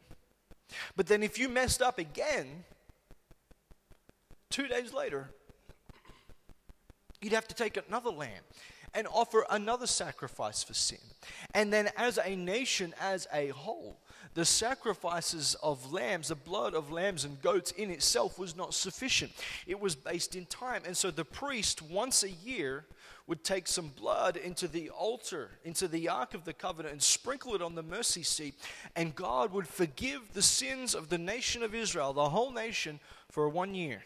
But 0.94 1.08
then, 1.08 1.24
if 1.24 1.40
you 1.40 1.48
messed 1.48 1.82
up 1.82 1.98
again, 1.98 2.62
two 4.48 4.68
days 4.68 4.94
later, 4.94 5.30
you'd 7.20 7.32
have 7.32 7.48
to 7.48 7.54
take 7.56 7.76
another 7.76 8.10
lamb 8.10 8.44
and 8.94 9.08
offer 9.08 9.44
another 9.50 9.88
sacrifice 9.88 10.62
for 10.62 10.74
sin. 10.74 10.98
And 11.52 11.72
then, 11.72 11.90
as 11.96 12.16
a 12.22 12.36
nation, 12.36 12.94
as 13.00 13.26
a 13.32 13.48
whole, 13.48 13.98
the 14.34 14.44
sacrifices 14.44 15.54
of 15.62 15.92
lambs, 15.92 16.28
the 16.28 16.34
blood 16.34 16.74
of 16.74 16.90
lambs 16.90 17.24
and 17.24 17.40
goats 17.42 17.70
in 17.72 17.90
itself 17.90 18.38
was 18.38 18.56
not 18.56 18.74
sufficient. 18.74 19.32
It 19.66 19.78
was 19.78 19.94
based 19.94 20.34
in 20.34 20.46
time. 20.46 20.82
And 20.86 20.96
so 20.96 21.10
the 21.10 21.24
priest, 21.24 21.82
once 21.82 22.22
a 22.22 22.30
year, 22.30 22.84
would 23.26 23.44
take 23.44 23.68
some 23.68 23.88
blood 23.88 24.36
into 24.36 24.66
the 24.66 24.90
altar, 24.90 25.50
into 25.64 25.86
the 25.86 26.08
Ark 26.08 26.34
of 26.34 26.44
the 26.44 26.52
Covenant, 26.52 26.92
and 26.92 27.02
sprinkle 27.02 27.54
it 27.54 27.62
on 27.62 27.74
the 27.74 27.82
mercy 27.82 28.22
seat. 28.22 28.54
And 28.96 29.14
God 29.14 29.52
would 29.52 29.68
forgive 29.68 30.32
the 30.32 30.42
sins 30.42 30.94
of 30.94 31.08
the 31.08 31.18
nation 31.18 31.62
of 31.62 31.74
Israel, 31.74 32.12
the 32.12 32.30
whole 32.30 32.50
nation, 32.50 33.00
for 33.30 33.48
one 33.48 33.74
year 33.74 34.02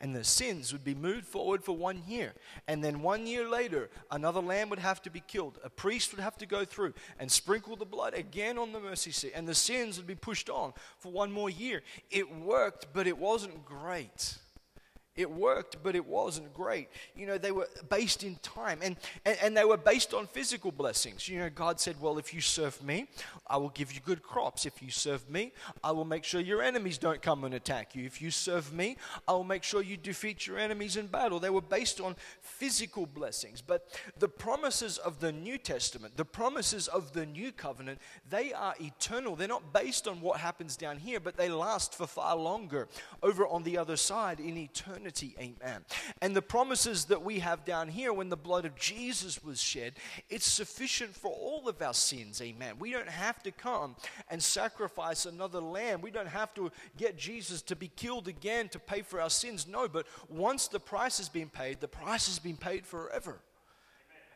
and 0.00 0.14
the 0.14 0.24
sins 0.24 0.72
would 0.72 0.84
be 0.84 0.94
moved 0.94 1.26
forward 1.26 1.64
for 1.64 1.76
one 1.76 2.02
year. 2.06 2.34
And 2.66 2.82
then 2.82 3.02
one 3.02 3.26
year 3.26 3.48
later, 3.48 3.90
another 4.10 4.40
lamb 4.40 4.70
would 4.70 4.78
have 4.78 5.02
to 5.02 5.10
be 5.10 5.20
killed. 5.20 5.58
A 5.64 5.70
priest 5.70 6.12
would 6.12 6.22
have 6.22 6.38
to 6.38 6.46
go 6.46 6.64
through 6.64 6.94
and 7.18 7.30
sprinkle 7.30 7.76
the 7.76 7.84
blood 7.84 8.14
again 8.14 8.58
on 8.58 8.72
the 8.72 8.80
mercy 8.80 9.10
seat, 9.10 9.32
and 9.34 9.46
the 9.46 9.54
sins 9.54 9.96
would 9.96 10.06
be 10.06 10.14
pushed 10.14 10.48
on 10.48 10.72
for 10.98 11.10
one 11.12 11.32
more 11.32 11.50
year. 11.50 11.82
It 12.10 12.30
worked, 12.34 12.88
but 12.92 13.06
it 13.06 13.18
wasn't 13.18 13.64
great. 13.64 14.38
It 15.18 15.28
worked, 15.28 15.82
but 15.82 15.96
it 15.96 16.06
wasn't 16.06 16.54
great. 16.54 16.90
You 17.16 17.26
know, 17.26 17.38
they 17.38 17.50
were 17.50 17.68
based 17.88 18.22
in 18.22 18.36
time 18.36 18.78
and, 18.80 18.94
and, 19.26 19.36
and 19.42 19.56
they 19.56 19.64
were 19.64 19.76
based 19.76 20.14
on 20.14 20.28
physical 20.28 20.70
blessings. 20.70 21.28
You 21.28 21.40
know, 21.40 21.50
God 21.50 21.80
said, 21.80 22.00
Well, 22.00 22.18
if 22.18 22.32
you 22.32 22.40
serve 22.40 22.80
me, 22.84 23.08
I 23.48 23.56
will 23.56 23.70
give 23.70 23.92
you 23.92 23.98
good 23.98 24.22
crops. 24.22 24.64
If 24.64 24.80
you 24.80 24.92
serve 24.92 25.28
me, 25.28 25.50
I 25.82 25.90
will 25.90 26.04
make 26.04 26.22
sure 26.22 26.40
your 26.40 26.62
enemies 26.62 26.98
don't 26.98 27.20
come 27.20 27.42
and 27.42 27.52
attack 27.54 27.96
you. 27.96 28.04
If 28.04 28.22
you 28.22 28.30
serve 28.30 28.72
me, 28.72 28.96
I 29.26 29.32
will 29.32 29.42
make 29.42 29.64
sure 29.64 29.82
you 29.82 29.96
defeat 29.96 30.46
your 30.46 30.56
enemies 30.56 30.96
in 30.96 31.08
battle. 31.08 31.40
They 31.40 31.50
were 31.50 31.62
based 31.62 32.00
on 32.00 32.14
physical 32.40 33.04
blessings. 33.04 33.60
But 33.60 33.88
the 34.20 34.28
promises 34.28 34.98
of 34.98 35.18
the 35.18 35.32
New 35.32 35.58
Testament, 35.58 36.16
the 36.16 36.24
promises 36.24 36.86
of 36.86 37.12
the 37.12 37.26
New 37.26 37.50
Covenant, 37.50 37.98
they 38.30 38.52
are 38.52 38.76
eternal. 38.80 39.34
They're 39.34 39.48
not 39.48 39.72
based 39.72 40.06
on 40.06 40.20
what 40.20 40.38
happens 40.38 40.76
down 40.76 40.98
here, 40.98 41.18
but 41.18 41.36
they 41.36 41.48
last 41.48 41.96
for 41.96 42.06
far 42.06 42.36
longer 42.36 42.86
over 43.20 43.48
on 43.48 43.64
the 43.64 43.78
other 43.78 43.96
side 43.96 44.38
in 44.38 44.56
eternity 44.56 45.07
eternity. 45.08 45.34
Amen. 45.38 45.84
And 46.20 46.34
the 46.34 46.42
promises 46.42 47.06
that 47.06 47.22
we 47.22 47.40
have 47.40 47.64
down 47.64 47.88
here 47.88 48.12
when 48.12 48.28
the 48.28 48.36
blood 48.36 48.64
of 48.64 48.76
Jesus 48.76 49.42
was 49.42 49.60
shed, 49.60 49.94
it's 50.28 50.46
sufficient 50.46 51.14
for 51.14 51.30
all 51.30 51.68
of 51.68 51.80
our 51.82 51.94
sins. 51.94 52.40
Amen. 52.40 52.74
We 52.78 52.92
don't 52.92 53.08
have 53.08 53.42
to 53.44 53.50
come 53.50 53.96
and 54.30 54.42
sacrifice 54.42 55.26
another 55.26 55.60
lamb. 55.60 56.00
We 56.00 56.10
don't 56.10 56.28
have 56.28 56.54
to 56.54 56.70
get 56.96 57.16
Jesus 57.16 57.62
to 57.62 57.76
be 57.76 57.88
killed 57.88 58.28
again 58.28 58.68
to 58.70 58.78
pay 58.78 59.02
for 59.02 59.20
our 59.20 59.30
sins. 59.30 59.66
No, 59.66 59.88
but 59.88 60.06
once 60.28 60.68
the 60.68 60.80
price 60.80 61.18
has 61.18 61.28
been 61.28 61.48
paid, 61.48 61.80
the 61.80 61.88
price 61.88 62.26
has 62.26 62.38
been 62.38 62.56
paid 62.56 62.86
forever. 62.86 63.40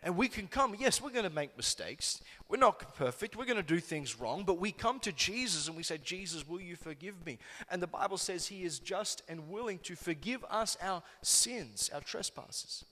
And 0.05 0.17
we 0.17 0.27
can 0.27 0.49
come, 0.49 0.75
yes, 0.79 1.01
we're 1.01 1.11
going 1.11 1.29
to 1.29 1.31
make 1.31 1.57
mistakes. 1.57 2.21
We're 2.49 2.57
not 2.57 2.97
perfect. 2.97 3.37
We're 3.37 3.45
going 3.45 3.57
to 3.57 3.63
do 3.63 3.79
things 3.79 4.19
wrong. 4.19 4.43
But 4.45 4.59
we 4.59 4.73
come 4.73 4.99
to 5.01 5.13
Jesus 5.13 5.69
and 5.69 5.77
we 5.77 5.85
say, 5.85 5.99
Jesus, 5.99 6.47
will 6.47 6.61
you 6.61 6.75
forgive 6.75 7.25
me? 7.25 7.39
And 7.71 7.81
the 7.81 7.87
Bible 7.87 8.19
says 8.19 8.49
he 8.49 8.65
is 8.65 8.81
just 8.81 9.23
and 9.29 9.49
willing 9.49 9.79
to 9.81 9.95
forgive 9.95 10.45
us 10.51 10.77
our 10.83 11.03
sins, 11.23 11.89
our 11.95 12.01
trespasses. 12.01 12.85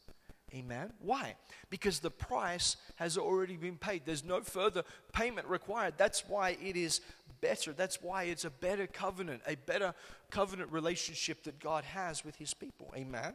Amen. 0.55 0.93
Why? 1.01 1.35
Because 1.69 2.01
the 2.01 2.11
price 2.11 2.77
has 2.97 3.17
already 3.17 3.57
been 3.57 3.77
paid. 3.77 4.03
There's 4.05 4.25
no 4.25 4.41
further 4.41 4.85
payment 5.13 5.47
required. 5.49 5.95
That's 5.97 6.29
why 6.29 6.57
it 6.63 6.77
is 6.77 7.01
better. 7.41 7.73
That's 7.73 8.03
why 8.03 8.25
it's 8.25 8.45
a 8.45 8.51
better 8.51 8.87
covenant, 8.87 9.43
a 9.47 9.57
better 9.57 9.95
covenant 10.31 10.73
relationship 10.73 11.45
that 11.45 11.59
God 11.59 11.85
has 11.85 12.25
with 12.25 12.37
his 12.37 12.55
people. 12.55 12.93
Amen. 12.97 13.35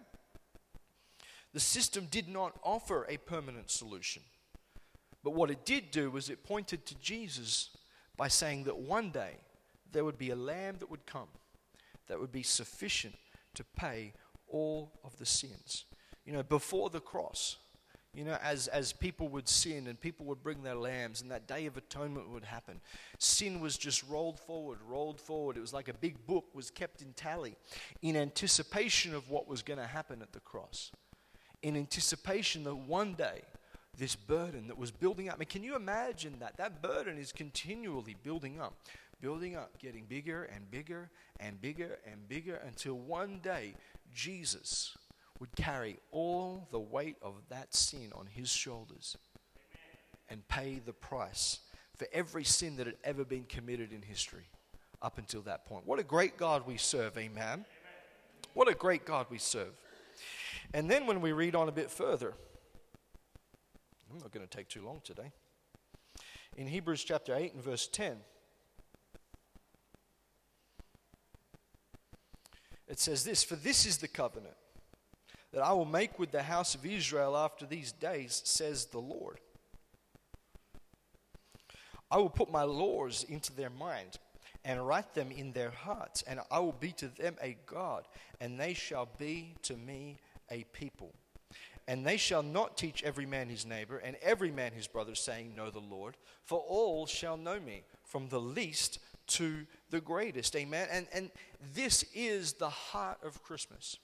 The 1.55 1.61
system 1.61 2.09
did 2.11 2.27
not 2.27 2.59
offer 2.65 3.05
a 3.07 3.15
permanent 3.15 3.71
solution. 3.71 4.21
But 5.23 5.35
what 5.35 5.49
it 5.49 5.63
did 5.63 5.89
do 5.89 6.11
was 6.11 6.29
it 6.29 6.43
pointed 6.43 6.85
to 6.85 6.95
Jesus 6.95 7.69
by 8.17 8.27
saying 8.27 8.65
that 8.65 8.77
one 8.77 9.09
day 9.09 9.37
there 9.89 10.03
would 10.03 10.17
be 10.17 10.31
a 10.31 10.35
lamb 10.35 10.75
that 10.79 10.91
would 10.91 11.05
come 11.05 11.29
that 12.09 12.19
would 12.19 12.33
be 12.33 12.43
sufficient 12.43 13.15
to 13.53 13.63
pay 13.63 14.11
all 14.49 14.99
of 15.05 15.17
the 15.17 15.25
sins. 15.25 15.85
You 16.25 16.33
know, 16.33 16.43
before 16.43 16.89
the 16.89 16.99
cross, 16.99 17.55
you 18.13 18.25
know, 18.25 18.37
as, 18.43 18.67
as 18.67 18.91
people 18.91 19.29
would 19.29 19.47
sin 19.47 19.87
and 19.87 19.97
people 19.97 20.25
would 20.25 20.43
bring 20.43 20.61
their 20.61 20.75
lambs 20.75 21.21
and 21.21 21.31
that 21.31 21.47
day 21.47 21.67
of 21.67 21.77
atonement 21.77 22.29
would 22.31 22.43
happen, 22.43 22.81
sin 23.17 23.61
was 23.61 23.77
just 23.77 24.03
rolled 24.09 24.41
forward, 24.41 24.79
rolled 24.85 25.21
forward. 25.21 25.55
It 25.55 25.61
was 25.61 25.73
like 25.73 25.87
a 25.87 25.93
big 25.93 26.27
book 26.27 26.53
was 26.53 26.69
kept 26.69 27.01
in 27.01 27.13
tally 27.13 27.55
in 28.01 28.17
anticipation 28.17 29.15
of 29.15 29.29
what 29.29 29.47
was 29.47 29.61
going 29.61 29.79
to 29.79 29.87
happen 29.87 30.21
at 30.21 30.33
the 30.33 30.41
cross 30.41 30.91
in 31.65 31.75
anticipation 31.75 32.63
that 32.63 32.75
one 32.75 33.15
day 33.15 33.41
this 33.97 34.15
burden 34.15 34.67
that 34.67 34.77
was 34.77 34.91
building 34.91 35.29
up. 35.29 35.35
I 35.35 35.39
mean, 35.39 35.47
can 35.47 35.63
you 35.63 35.75
imagine 35.75 36.35
that? 36.39 36.57
That 36.57 36.83
burden 36.83 37.17
is 37.17 37.31
continually 37.31 38.15
building 38.21 38.61
up, 38.61 38.75
building 39.19 39.55
up, 39.55 39.79
getting 39.79 40.05
bigger 40.05 40.43
and 40.43 40.69
bigger 40.69 41.09
and 41.39 41.59
bigger 41.59 41.97
and 42.05 42.27
bigger 42.29 42.61
until 42.67 42.93
one 42.93 43.39
day 43.41 43.73
Jesus 44.13 44.95
would 45.39 45.55
carry 45.55 45.97
all 46.11 46.67
the 46.69 46.79
weight 46.79 47.15
of 47.23 47.33
that 47.49 47.73
sin 47.73 48.11
on 48.13 48.27
his 48.27 48.49
shoulders 48.49 49.17
and 50.29 50.47
pay 50.47 50.79
the 50.85 50.93
price 50.93 51.61
for 51.97 52.05
every 52.13 52.43
sin 52.43 52.75
that 52.75 52.85
had 52.85 52.97
ever 53.03 53.25
been 53.25 53.45
committed 53.45 53.91
in 53.91 54.03
history 54.03 54.49
up 55.01 55.17
until 55.17 55.41
that 55.41 55.65
point. 55.65 55.87
What 55.87 55.97
a 55.97 56.03
great 56.03 56.37
God 56.37 56.67
we 56.67 56.77
serve, 56.77 57.17
amen. 57.17 57.65
What 58.53 58.69
a 58.69 58.75
great 58.75 59.03
God 59.03 59.25
we 59.31 59.39
serve. 59.39 59.73
And 60.75 60.91
then 60.91 61.07
when 61.07 61.21
we 61.21 61.31
read 61.31 61.55
on 61.55 61.69
a 61.69 61.71
bit 61.71 61.89
further, 61.89 62.33
I'm 64.11 64.19
not 64.19 64.33
going 64.33 64.45
to 64.45 64.57
take 64.57 64.67
too 64.67 64.85
long 64.85 64.99
today. 65.05 65.31
In 66.57 66.67
Hebrews 66.67 67.01
chapter 67.05 67.33
8 67.33 67.53
and 67.53 67.63
verse 67.63 67.87
10, 67.87 68.17
it 72.89 72.99
says 72.99 73.23
this 73.23 73.41
For 73.41 73.55
this 73.55 73.85
is 73.85 73.99
the 73.99 74.09
covenant 74.09 74.57
that 75.53 75.63
I 75.63 75.71
will 75.71 75.85
make 75.85 76.19
with 76.19 76.31
the 76.31 76.43
house 76.43 76.75
of 76.75 76.85
Israel 76.85 77.37
after 77.37 77.65
these 77.65 77.93
days, 77.93 78.41
says 78.43 78.87
the 78.87 78.99
Lord. 78.99 79.39
I 82.11 82.17
will 82.17 82.29
put 82.29 82.51
my 82.51 82.63
laws 82.63 83.23
into 83.29 83.55
their 83.55 83.69
mind 83.69 84.19
and 84.65 84.85
write 84.85 85.13
them 85.13 85.31
in 85.31 85.53
their 85.53 85.71
hearts, 85.71 86.21
and 86.23 86.41
I 86.51 86.59
will 86.59 86.73
be 86.73 86.91
to 86.93 87.07
them 87.07 87.37
a 87.41 87.55
God, 87.65 88.09
and 88.41 88.59
they 88.59 88.73
shall 88.73 89.07
be 89.17 89.55
to 89.61 89.77
me 89.77 90.17
a 90.51 90.65
people. 90.73 91.13
And 91.87 92.05
they 92.05 92.17
shall 92.17 92.41
not 92.41 92.77
teach 92.77 93.03
every 93.03 93.25
man 93.25 93.47
his 93.47 93.65
neighbor 93.65 93.97
and 93.97 94.15
every 94.21 94.51
man 94.51 94.71
his 94.71 94.87
brother, 94.87 95.13
saying, 95.13 95.53
Know 95.55 95.69
the 95.69 95.79
Lord, 95.79 96.17
for 96.43 96.59
all 96.59 97.05
shall 97.05 97.37
know 97.37 97.59
me, 97.59 97.83
from 98.03 98.29
the 98.29 98.39
least 98.39 98.99
to 99.27 99.65
the 99.91 100.01
greatest. 100.01 100.55
Amen. 100.55 100.87
And, 100.91 101.07
and 101.13 101.29
this 101.73 102.03
is 102.13 102.53
the 102.53 102.69
heart 102.69 103.19
of 103.23 103.43
Christmas. 103.43 103.97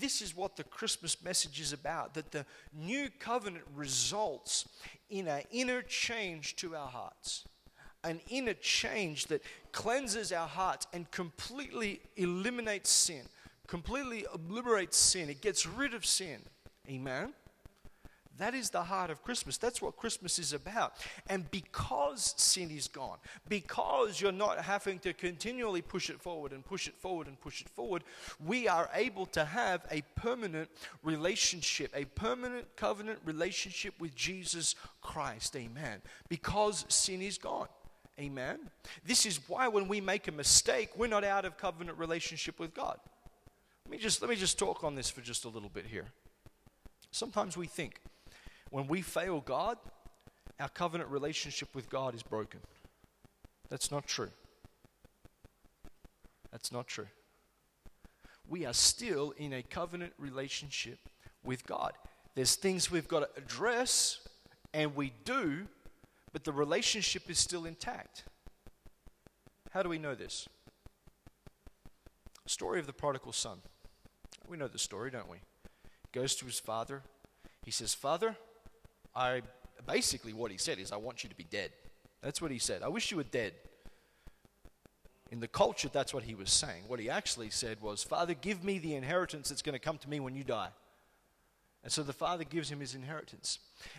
This 0.00 0.20
is 0.20 0.36
what 0.36 0.56
the 0.56 0.64
Christmas 0.64 1.22
message 1.22 1.60
is 1.60 1.72
about 1.72 2.14
that 2.14 2.32
the 2.32 2.44
new 2.74 3.08
covenant 3.20 3.64
results 3.74 4.68
in 5.08 5.28
an 5.28 5.42
inner 5.50 5.80
change 5.80 6.56
to 6.56 6.76
our 6.76 6.88
hearts 6.88 7.44
an 8.06 8.20
inner 8.28 8.54
change 8.54 9.26
that 9.26 9.42
cleanses 9.72 10.32
our 10.32 10.46
hearts 10.46 10.86
and 10.92 11.10
completely 11.10 12.00
eliminates 12.16 12.88
sin 12.88 13.22
completely 13.66 14.26
obliterates 14.32 14.96
sin, 14.96 15.28
it 15.28 15.40
gets 15.40 15.66
rid 15.66 15.94
of 15.94 16.04
sin. 16.04 16.40
Amen? 16.88 17.32
That 18.38 18.54
is 18.54 18.70
the 18.70 18.82
heart 18.82 19.10
of 19.10 19.22
Christmas. 19.22 19.56
That's 19.56 19.80
what 19.80 19.96
Christmas 19.96 20.38
is 20.38 20.52
about. 20.52 20.94
And 21.28 21.50
because 21.50 22.34
sin 22.36 22.70
is 22.70 22.86
gone, 22.86 23.16
because 23.48 24.20
you're 24.20 24.32
not 24.32 24.60
having 24.60 24.98
to 25.00 25.12
continually 25.12 25.80
push 25.80 26.10
it 26.10 26.20
forward 26.20 26.52
and 26.52 26.64
push 26.64 26.86
it 26.86 26.94
forward 26.98 27.28
and 27.28 27.40
push 27.40 27.62
it 27.62 27.68
forward, 27.68 28.04
we 28.44 28.68
are 28.68 28.90
able 28.94 29.26
to 29.26 29.44
have 29.44 29.86
a 29.90 30.02
permanent 30.16 30.68
relationship, 31.02 31.90
a 31.94 32.04
permanent 32.04 32.66
covenant 32.76 33.20
relationship 33.24 33.94
with 33.98 34.14
Jesus 34.14 34.74
Christ. 35.00 35.56
Amen. 35.56 36.02
Because 36.28 36.84
sin 36.88 37.22
is 37.22 37.38
gone. 37.38 37.68
Amen. 38.18 38.58
This 39.04 39.26
is 39.26 39.40
why 39.48 39.68
when 39.68 39.88
we 39.88 40.00
make 40.00 40.28
a 40.28 40.32
mistake, 40.32 40.90
we're 40.96 41.06
not 41.06 41.24
out 41.24 41.44
of 41.44 41.58
covenant 41.58 41.98
relationship 41.98 42.58
with 42.58 42.74
God. 42.74 42.98
Let 43.86 43.92
me 43.92 43.98
just 43.98 44.20
let 44.20 44.28
me 44.28 44.34
just 44.34 44.58
talk 44.58 44.82
on 44.82 44.96
this 44.96 45.08
for 45.08 45.20
just 45.20 45.44
a 45.44 45.48
little 45.48 45.68
bit 45.68 45.86
here. 45.86 46.06
Sometimes 47.12 47.56
we 47.56 47.68
think 47.68 48.00
when 48.70 48.88
we 48.88 49.00
fail 49.00 49.40
God, 49.40 49.78
our 50.58 50.68
covenant 50.68 51.08
relationship 51.08 51.72
with 51.72 51.88
God 51.88 52.12
is 52.12 52.24
broken. 52.24 52.58
That's 53.68 53.92
not 53.92 54.08
true. 54.08 54.30
That's 56.50 56.72
not 56.72 56.88
true. 56.88 57.06
We 58.48 58.66
are 58.66 58.72
still 58.72 59.32
in 59.38 59.52
a 59.52 59.62
covenant 59.62 60.14
relationship 60.18 60.98
with 61.44 61.64
God. 61.64 61.92
There's 62.34 62.56
things 62.56 62.90
we've 62.90 63.06
got 63.06 63.20
to 63.20 63.28
address, 63.40 64.18
and 64.74 64.96
we 64.96 65.12
do, 65.24 65.68
but 66.32 66.42
the 66.42 66.52
relationship 66.52 67.30
is 67.30 67.38
still 67.38 67.66
intact. 67.66 68.24
How 69.70 69.84
do 69.84 69.88
we 69.88 69.98
know 69.98 70.16
this? 70.16 70.48
Story 72.46 72.80
of 72.80 72.86
the 72.86 72.92
prodigal 72.92 73.32
son. 73.32 73.58
We 74.48 74.56
know 74.56 74.68
the 74.68 74.78
story, 74.78 75.10
don't 75.10 75.28
we? 75.28 75.38
Goes 76.12 76.34
to 76.36 76.46
his 76.46 76.58
father. 76.58 77.02
He 77.64 77.70
says, 77.70 77.94
Father, 77.94 78.36
I 79.14 79.42
basically 79.86 80.32
what 80.32 80.50
he 80.50 80.58
said 80.58 80.78
is, 80.78 80.92
I 80.92 80.96
want 80.96 81.24
you 81.24 81.30
to 81.30 81.36
be 81.36 81.44
dead. 81.44 81.70
That's 82.22 82.40
what 82.40 82.50
he 82.50 82.58
said. 82.58 82.82
I 82.82 82.88
wish 82.88 83.10
you 83.10 83.16
were 83.16 83.24
dead. 83.24 83.52
In 85.30 85.40
the 85.40 85.48
culture, 85.48 85.88
that's 85.92 86.14
what 86.14 86.22
he 86.22 86.34
was 86.34 86.52
saying. 86.52 86.84
What 86.86 87.00
he 87.00 87.10
actually 87.10 87.50
said 87.50 87.80
was, 87.80 88.04
Father, 88.04 88.34
give 88.34 88.62
me 88.62 88.78
the 88.78 88.94
inheritance 88.94 89.48
that's 89.48 89.62
going 89.62 89.74
to 89.74 89.80
come 89.80 89.98
to 89.98 90.08
me 90.08 90.20
when 90.20 90.36
you 90.36 90.44
die. 90.44 90.68
And 91.82 91.92
so 91.92 92.02
the 92.02 92.12
father 92.12 92.44
gives 92.44 92.70
him 92.70 92.80
his 92.80 92.94
inheritance. 92.94 93.58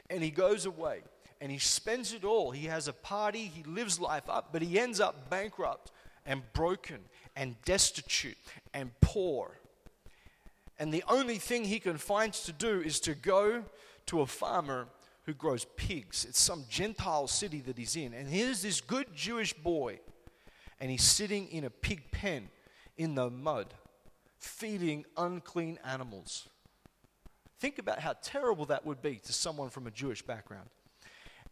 And 0.10 0.24
he 0.24 0.30
goes 0.30 0.66
away 0.66 1.02
and 1.40 1.52
he 1.52 1.58
spends 1.58 2.14
it 2.14 2.24
all. 2.24 2.52
He 2.52 2.68
has 2.68 2.88
a 2.88 2.94
party, 2.94 3.46
he 3.46 3.64
lives 3.64 4.00
life 4.00 4.30
up, 4.30 4.50
but 4.52 4.62
he 4.62 4.80
ends 4.80 5.00
up 5.00 5.30
bankrupt 5.30 5.92
and 6.26 6.42
broken 6.54 7.00
and 7.36 7.56
destitute 7.64 8.38
and 8.74 8.92
poor. 9.02 9.58
And 10.80 10.94
the 10.94 11.04
only 11.08 11.38
thing 11.38 11.64
he 11.64 11.80
can 11.80 11.98
find 11.98 12.34
to 12.34 12.52
do 12.52 12.82
is 12.82 13.00
to 13.02 13.16
go 13.16 13.64
to 14.08 14.22
a 14.22 14.28
farmer 14.28 14.88
who 15.24 15.34
grows 15.34 15.66
pigs. 15.76 16.26
It's 16.26 16.40
some 16.40 16.66
Gentile 16.70 17.28
city 17.28 17.62
that 17.62 17.78
he's 17.78 17.96
in. 17.96 18.14
And 18.14 18.30
here's 18.30 18.62
this 18.62 18.80
good 18.80 19.08
Jewish 19.14 19.54
boy, 19.54 20.00
and 20.80 20.90
he's 20.90 21.04
sitting 21.04 21.48
in 21.50 21.66
a 21.66 21.70
pig 21.70 22.12
pen 22.12 22.50
in 22.96 23.16
the 23.16 23.30
mud, 23.30 23.74
feeding 24.38 25.06
unclean 25.18 25.80
animals. 25.84 26.48
Think 27.60 27.80
about 27.80 28.00
how 28.00 28.14
terrible 28.22 28.66
that 28.68 28.86
would 28.86 29.02
be 29.02 29.16
to 29.16 29.34
someone 29.34 29.70
from 29.70 29.88
a 29.88 29.92
Jewish 29.92 30.22
background. 30.22 30.70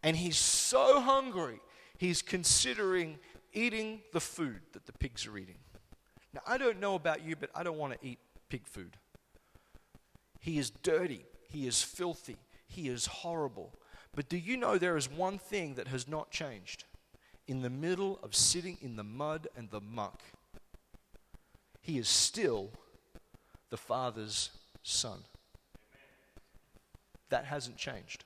And 0.03 0.15
he's 0.15 0.38
so 0.38 1.01
hungry, 1.01 1.59
he's 1.97 2.21
considering 2.21 3.17
eating 3.53 4.01
the 4.13 4.19
food 4.19 4.61
that 4.73 4.85
the 4.85 4.93
pigs 4.93 5.25
are 5.25 5.38
eating. 5.38 5.57
Now, 6.33 6.41
I 6.45 6.57
don't 6.57 6.79
know 6.79 6.95
about 6.95 7.25
you, 7.25 7.35
but 7.35 7.49
I 7.55 7.63
don't 7.63 7.77
want 7.77 7.99
to 7.99 8.07
eat 8.07 8.19
pig 8.49 8.67
food. 8.67 8.97
He 10.45 10.60
is 10.60 10.69
dirty, 10.69 11.25
he 11.49 11.65
is 11.65 11.81
filthy, 11.81 12.38
he 12.67 12.88
is 12.88 13.08
horrible. 13.08 13.73
But 14.13 14.29
do 14.29 14.38
you 14.38 14.58
know 14.58 14.77
there 14.77 14.95
is 14.95 15.10
one 15.10 15.39
thing 15.39 15.73
that 15.73 15.88
has 15.88 16.08
not 16.08 16.29
changed? 16.29 16.84
In 17.47 17.63
the 17.63 17.69
middle 17.71 18.19
of 18.21 18.36
sitting 18.36 18.77
in 18.79 18.95
the 18.95 19.03
mud 19.03 19.47
and 19.58 19.71
the 19.71 19.81
muck, 19.81 20.21
he 21.81 21.97
is 21.97 22.08
still 22.08 22.69
the 23.71 23.77
Father's 23.77 24.51
Son. 24.84 25.17
That 27.29 27.45
hasn't 27.45 27.77
changed. 27.77 28.23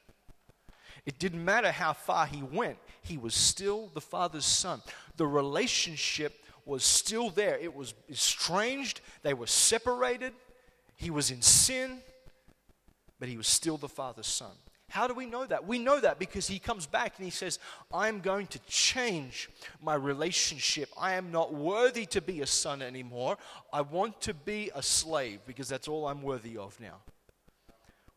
It 1.06 1.20
didn't 1.20 1.46
matter 1.46 1.72
how 1.72 1.94
far 1.94 2.26
he 2.26 2.44
went, 2.44 2.80
he 3.02 3.18
was 3.18 3.34
still 3.34 3.92
the 3.94 4.02
Father's 4.02 4.44
Son. 4.44 4.82
The 5.16 5.26
relationship 5.26 6.44
was 6.66 6.84
still 6.84 7.30
there. 7.30 7.58
It 7.58 7.74
was 7.74 7.94
estranged, 8.10 9.00
they 9.24 9.34
were 9.34 9.48
separated, 9.48 10.34
he 11.00 11.10
was 11.10 11.32
in 11.32 11.42
sin, 11.42 12.00
but 13.20 13.30
he 13.30 13.38
was 13.38 13.48
still 13.48 13.78
the 13.78 13.88
Father's 13.88 14.28
Son. 14.28 14.52
How 14.90 15.08
do 15.08 15.14
we 15.14 15.28
know 15.28 15.46
that? 15.46 15.66
We 15.66 15.80
know 15.80 16.00
that 16.00 16.20
because 16.20 16.48
he 16.48 16.60
comes 16.60 16.86
back 16.86 17.14
and 17.18 17.26
he 17.26 17.32
says, 17.32 17.60
I'm 17.94 18.20
going 18.20 18.48
to 18.48 18.60
change 18.68 19.50
my 19.82 19.94
relationship. 19.94 20.90
I 21.00 21.14
am 21.14 21.32
not 21.32 21.54
worthy 21.54 22.06
to 22.08 22.22
be 22.22 22.42
a 22.42 22.48
son 22.48 22.82
anymore. 22.82 23.38
I 23.72 23.82
want 23.82 24.20
to 24.22 24.34
be 24.34 24.72
a 24.74 24.82
slave 24.82 25.42
because 25.46 25.70
that's 25.70 25.88
all 25.88 26.08
I'm 26.08 26.24
worthy 26.24 26.58
of 26.58 26.80
now. 26.80 26.98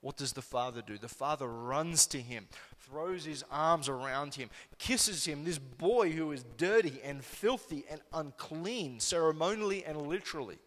What 0.00 0.16
does 0.16 0.32
the 0.32 0.42
father 0.42 0.82
do? 0.84 0.96
The 0.98 1.08
father 1.08 1.46
runs 1.46 2.06
to 2.08 2.20
him, 2.20 2.48
throws 2.80 3.24
his 3.24 3.44
arms 3.50 3.88
around 3.88 4.34
him, 4.34 4.48
kisses 4.78 5.26
him, 5.26 5.44
this 5.44 5.58
boy 5.58 6.10
who 6.10 6.32
is 6.32 6.42
dirty 6.56 7.00
and 7.04 7.22
filthy 7.22 7.84
and 7.88 8.00
unclean, 8.12 8.98
ceremonially 8.98 9.84
and 9.84 10.08
literally, 10.08 10.58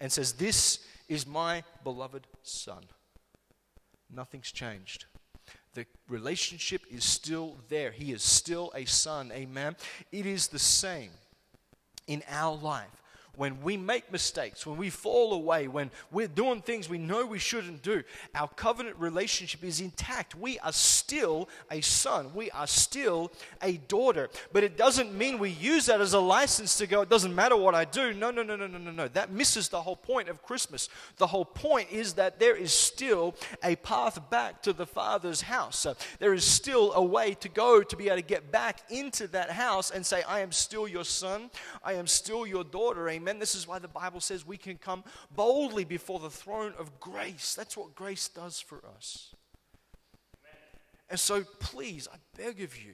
and 0.00 0.12
says, 0.12 0.32
This 0.32 0.80
is 1.08 1.26
my 1.26 1.64
beloved 1.82 2.26
son. 2.42 2.84
Nothing's 4.10 4.52
changed. 4.52 5.06
The 5.74 5.86
relationship 6.08 6.82
is 6.90 7.04
still 7.04 7.56
there. 7.68 7.90
He 7.90 8.12
is 8.12 8.22
still 8.22 8.72
a 8.74 8.84
son. 8.84 9.32
Amen. 9.32 9.76
It 10.12 10.24
is 10.24 10.48
the 10.48 10.58
same 10.58 11.10
in 12.06 12.22
our 12.28 12.56
life 12.56 13.03
when 13.36 13.60
we 13.62 13.76
make 13.76 14.12
mistakes, 14.12 14.66
when 14.66 14.76
we 14.76 14.90
fall 14.90 15.32
away, 15.32 15.68
when 15.68 15.90
we're 16.10 16.28
doing 16.28 16.62
things 16.62 16.88
we 16.88 16.98
know 16.98 17.26
we 17.26 17.38
shouldn't 17.38 17.82
do, 17.82 18.02
our 18.34 18.48
covenant 18.48 18.96
relationship 18.98 19.64
is 19.64 19.80
intact. 19.80 20.34
We 20.34 20.58
are 20.60 20.72
still 20.72 21.48
a 21.70 21.80
son, 21.80 22.30
we 22.34 22.50
are 22.52 22.66
still 22.66 23.32
a 23.62 23.78
daughter. 23.78 24.30
But 24.52 24.64
it 24.64 24.76
doesn't 24.76 25.16
mean 25.16 25.38
we 25.38 25.50
use 25.50 25.86
that 25.86 26.00
as 26.00 26.12
a 26.12 26.20
license 26.20 26.78
to 26.78 26.86
go, 26.86 27.02
it 27.02 27.08
doesn't 27.08 27.34
matter 27.34 27.56
what 27.56 27.74
I 27.74 27.84
do. 27.84 28.12
No, 28.12 28.30
no, 28.30 28.42
no, 28.42 28.56
no, 28.56 28.66
no, 28.66 28.78
no, 28.78 28.90
no. 28.90 29.08
That 29.08 29.30
misses 29.30 29.68
the 29.68 29.82
whole 29.82 29.96
point 29.96 30.28
of 30.28 30.42
Christmas. 30.42 30.88
The 31.16 31.26
whole 31.26 31.44
point 31.44 31.88
is 31.90 32.14
that 32.14 32.38
there 32.38 32.56
is 32.56 32.72
still 32.72 33.34
a 33.62 33.76
path 33.76 34.30
back 34.30 34.62
to 34.62 34.72
the 34.72 34.86
Father's 34.86 35.42
house. 35.42 35.86
There 36.18 36.34
is 36.34 36.44
still 36.44 36.92
a 36.92 37.02
way 37.02 37.34
to 37.34 37.48
go 37.48 37.82
to 37.82 37.96
be 37.96 38.06
able 38.06 38.16
to 38.16 38.22
get 38.22 38.52
back 38.52 38.80
into 38.90 39.26
that 39.28 39.50
house 39.50 39.90
and 39.90 40.04
say, 40.04 40.22
I 40.22 40.40
am 40.40 40.52
still 40.52 40.86
your 40.86 41.04
son, 41.04 41.50
I 41.82 41.94
am 41.94 42.06
still 42.06 42.46
your 42.46 42.64
daughter. 42.64 43.08
Amen. 43.08 43.23
Amen. 43.24 43.38
This 43.38 43.54
is 43.54 43.66
why 43.66 43.78
the 43.78 43.88
Bible 43.88 44.20
says 44.20 44.46
we 44.46 44.58
can 44.58 44.76
come 44.76 45.02
boldly 45.34 45.84
before 45.84 46.18
the 46.18 46.28
throne 46.28 46.74
of 46.78 47.00
grace. 47.00 47.54
That's 47.54 47.74
what 47.74 47.94
grace 47.94 48.28
does 48.28 48.60
for 48.60 48.82
us. 48.94 49.34
Amen. 50.44 50.82
And 51.08 51.18
so, 51.18 51.42
please, 51.58 52.06
I 52.12 52.16
beg 52.36 52.60
of 52.60 52.76
you, 52.76 52.92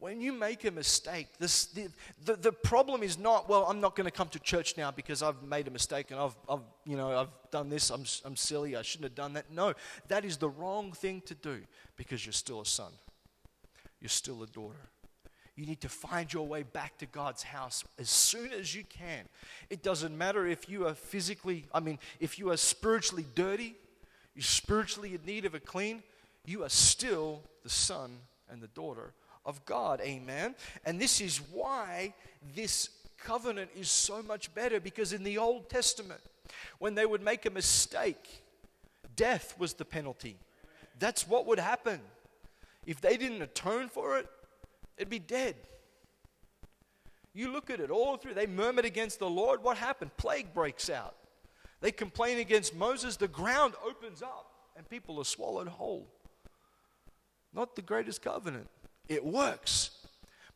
when 0.00 0.20
you 0.20 0.32
make 0.32 0.64
a 0.64 0.72
mistake, 0.72 1.28
this, 1.38 1.66
the, 1.66 1.86
the, 2.24 2.34
the 2.34 2.50
problem 2.50 3.04
is 3.04 3.16
not, 3.16 3.48
well, 3.48 3.64
I'm 3.66 3.80
not 3.80 3.94
going 3.94 4.06
to 4.06 4.10
come 4.10 4.26
to 4.30 4.40
church 4.40 4.76
now 4.76 4.90
because 4.90 5.22
I've 5.22 5.40
made 5.44 5.68
a 5.68 5.70
mistake 5.70 6.10
and 6.10 6.18
I've, 6.18 6.34
I've, 6.48 6.64
you 6.84 6.96
know, 6.96 7.16
I've 7.16 7.50
done 7.52 7.68
this, 7.68 7.90
I'm, 7.90 8.04
I'm 8.24 8.34
silly, 8.34 8.74
I 8.74 8.82
shouldn't 8.82 9.04
have 9.04 9.14
done 9.14 9.34
that. 9.34 9.52
No, 9.52 9.74
that 10.08 10.24
is 10.24 10.36
the 10.36 10.48
wrong 10.48 10.90
thing 10.90 11.22
to 11.26 11.34
do 11.36 11.60
because 11.96 12.26
you're 12.26 12.32
still 12.32 12.60
a 12.60 12.66
son, 12.66 12.90
you're 14.00 14.08
still 14.08 14.42
a 14.42 14.48
daughter. 14.48 14.90
You 15.56 15.66
need 15.66 15.80
to 15.82 15.88
find 15.88 16.32
your 16.32 16.46
way 16.46 16.64
back 16.64 16.98
to 16.98 17.06
God's 17.06 17.44
house 17.44 17.84
as 17.98 18.10
soon 18.10 18.52
as 18.52 18.74
you 18.74 18.82
can. 18.84 19.24
It 19.70 19.82
doesn't 19.82 20.16
matter 20.16 20.46
if 20.46 20.68
you 20.68 20.86
are 20.86 20.94
physically, 20.94 21.66
I 21.72 21.80
mean, 21.80 21.98
if 22.18 22.38
you 22.38 22.50
are 22.50 22.56
spiritually 22.56 23.24
dirty, 23.34 23.76
you're 24.34 24.42
spiritually 24.42 25.14
in 25.14 25.24
need 25.24 25.44
of 25.44 25.54
a 25.54 25.60
clean, 25.60 26.02
you 26.44 26.64
are 26.64 26.68
still 26.68 27.40
the 27.62 27.70
son 27.70 28.18
and 28.50 28.60
the 28.60 28.68
daughter 28.68 29.12
of 29.46 29.64
God. 29.64 30.00
Amen. 30.00 30.56
And 30.84 31.00
this 31.00 31.20
is 31.20 31.38
why 31.38 32.14
this 32.54 32.88
covenant 33.18 33.70
is 33.76 33.90
so 33.90 34.22
much 34.22 34.52
better 34.54 34.80
because 34.80 35.12
in 35.12 35.22
the 35.22 35.38
Old 35.38 35.70
Testament, 35.70 36.20
when 36.78 36.94
they 36.94 37.06
would 37.06 37.22
make 37.22 37.46
a 37.46 37.50
mistake, 37.50 38.42
death 39.14 39.54
was 39.58 39.74
the 39.74 39.84
penalty. 39.84 40.36
That's 40.98 41.28
what 41.28 41.46
would 41.46 41.58
happen. 41.58 42.00
If 42.86 43.00
they 43.00 43.16
didn't 43.16 43.42
atone 43.42 43.88
for 43.88 44.18
it, 44.18 44.28
it'd 44.96 45.10
be 45.10 45.18
dead. 45.18 45.56
You 47.32 47.50
look 47.50 47.68
at 47.68 47.80
it 47.80 47.90
all 47.90 48.16
through. 48.16 48.34
They 48.34 48.46
murmured 48.46 48.84
against 48.84 49.18
the 49.18 49.28
Lord. 49.28 49.62
What 49.62 49.76
happened? 49.76 50.16
Plague 50.16 50.54
breaks 50.54 50.88
out. 50.88 51.16
They 51.80 51.90
complain 51.90 52.38
against 52.38 52.74
Moses. 52.74 53.16
The 53.16 53.28
ground 53.28 53.74
opens 53.84 54.22
up 54.22 54.50
and 54.76 54.88
people 54.88 55.18
are 55.20 55.24
swallowed 55.24 55.68
whole. 55.68 56.08
Not 57.52 57.76
the 57.76 57.82
greatest 57.82 58.22
covenant. 58.22 58.68
It 59.08 59.24
works. 59.24 59.90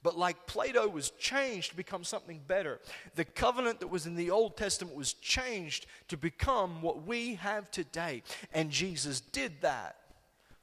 But 0.03 0.17
like 0.17 0.47
Play 0.47 0.73
Doh 0.73 0.89
was 0.89 1.11
changed 1.11 1.71
to 1.71 1.77
become 1.77 2.05
something 2.05 2.41
better, 2.47 2.81
the 3.17 3.25
covenant 3.25 3.81
that 3.81 3.89
was 3.89 4.07
in 4.07 4.15
the 4.15 4.31
Old 4.31 4.57
Testament 4.57 4.97
was 4.97 5.13
changed 5.15 5.87
to 6.09 6.17
become 6.17 6.81
what 6.83 7.05
we 7.05 7.35
have 7.35 7.71
today. 7.71 8.23
And 8.55 8.71
Jesus 8.71 9.21
did 9.21 9.61
that 9.63 9.97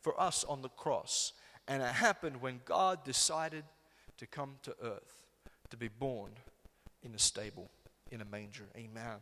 for 0.01 0.19
us 0.19 0.45
on 0.45 0.61
the 0.61 0.69
cross. 0.69 1.33
And 1.67 1.81
it 1.81 1.93
happened 1.93 2.41
when 2.41 2.61
God 2.65 3.03
decided 3.03 3.63
to 4.17 4.27
come 4.27 4.55
to 4.63 4.75
earth, 4.81 5.25
to 5.69 5.77
be 5.77 5.87
born 5.87 6.31
in 7.03 7.13
a 7.15 7.19
stable, 7.19 7.69
in 8.11 8.21
a 8.21 8.25
manger. 8.25 8.65
Amen. 8.75 9.17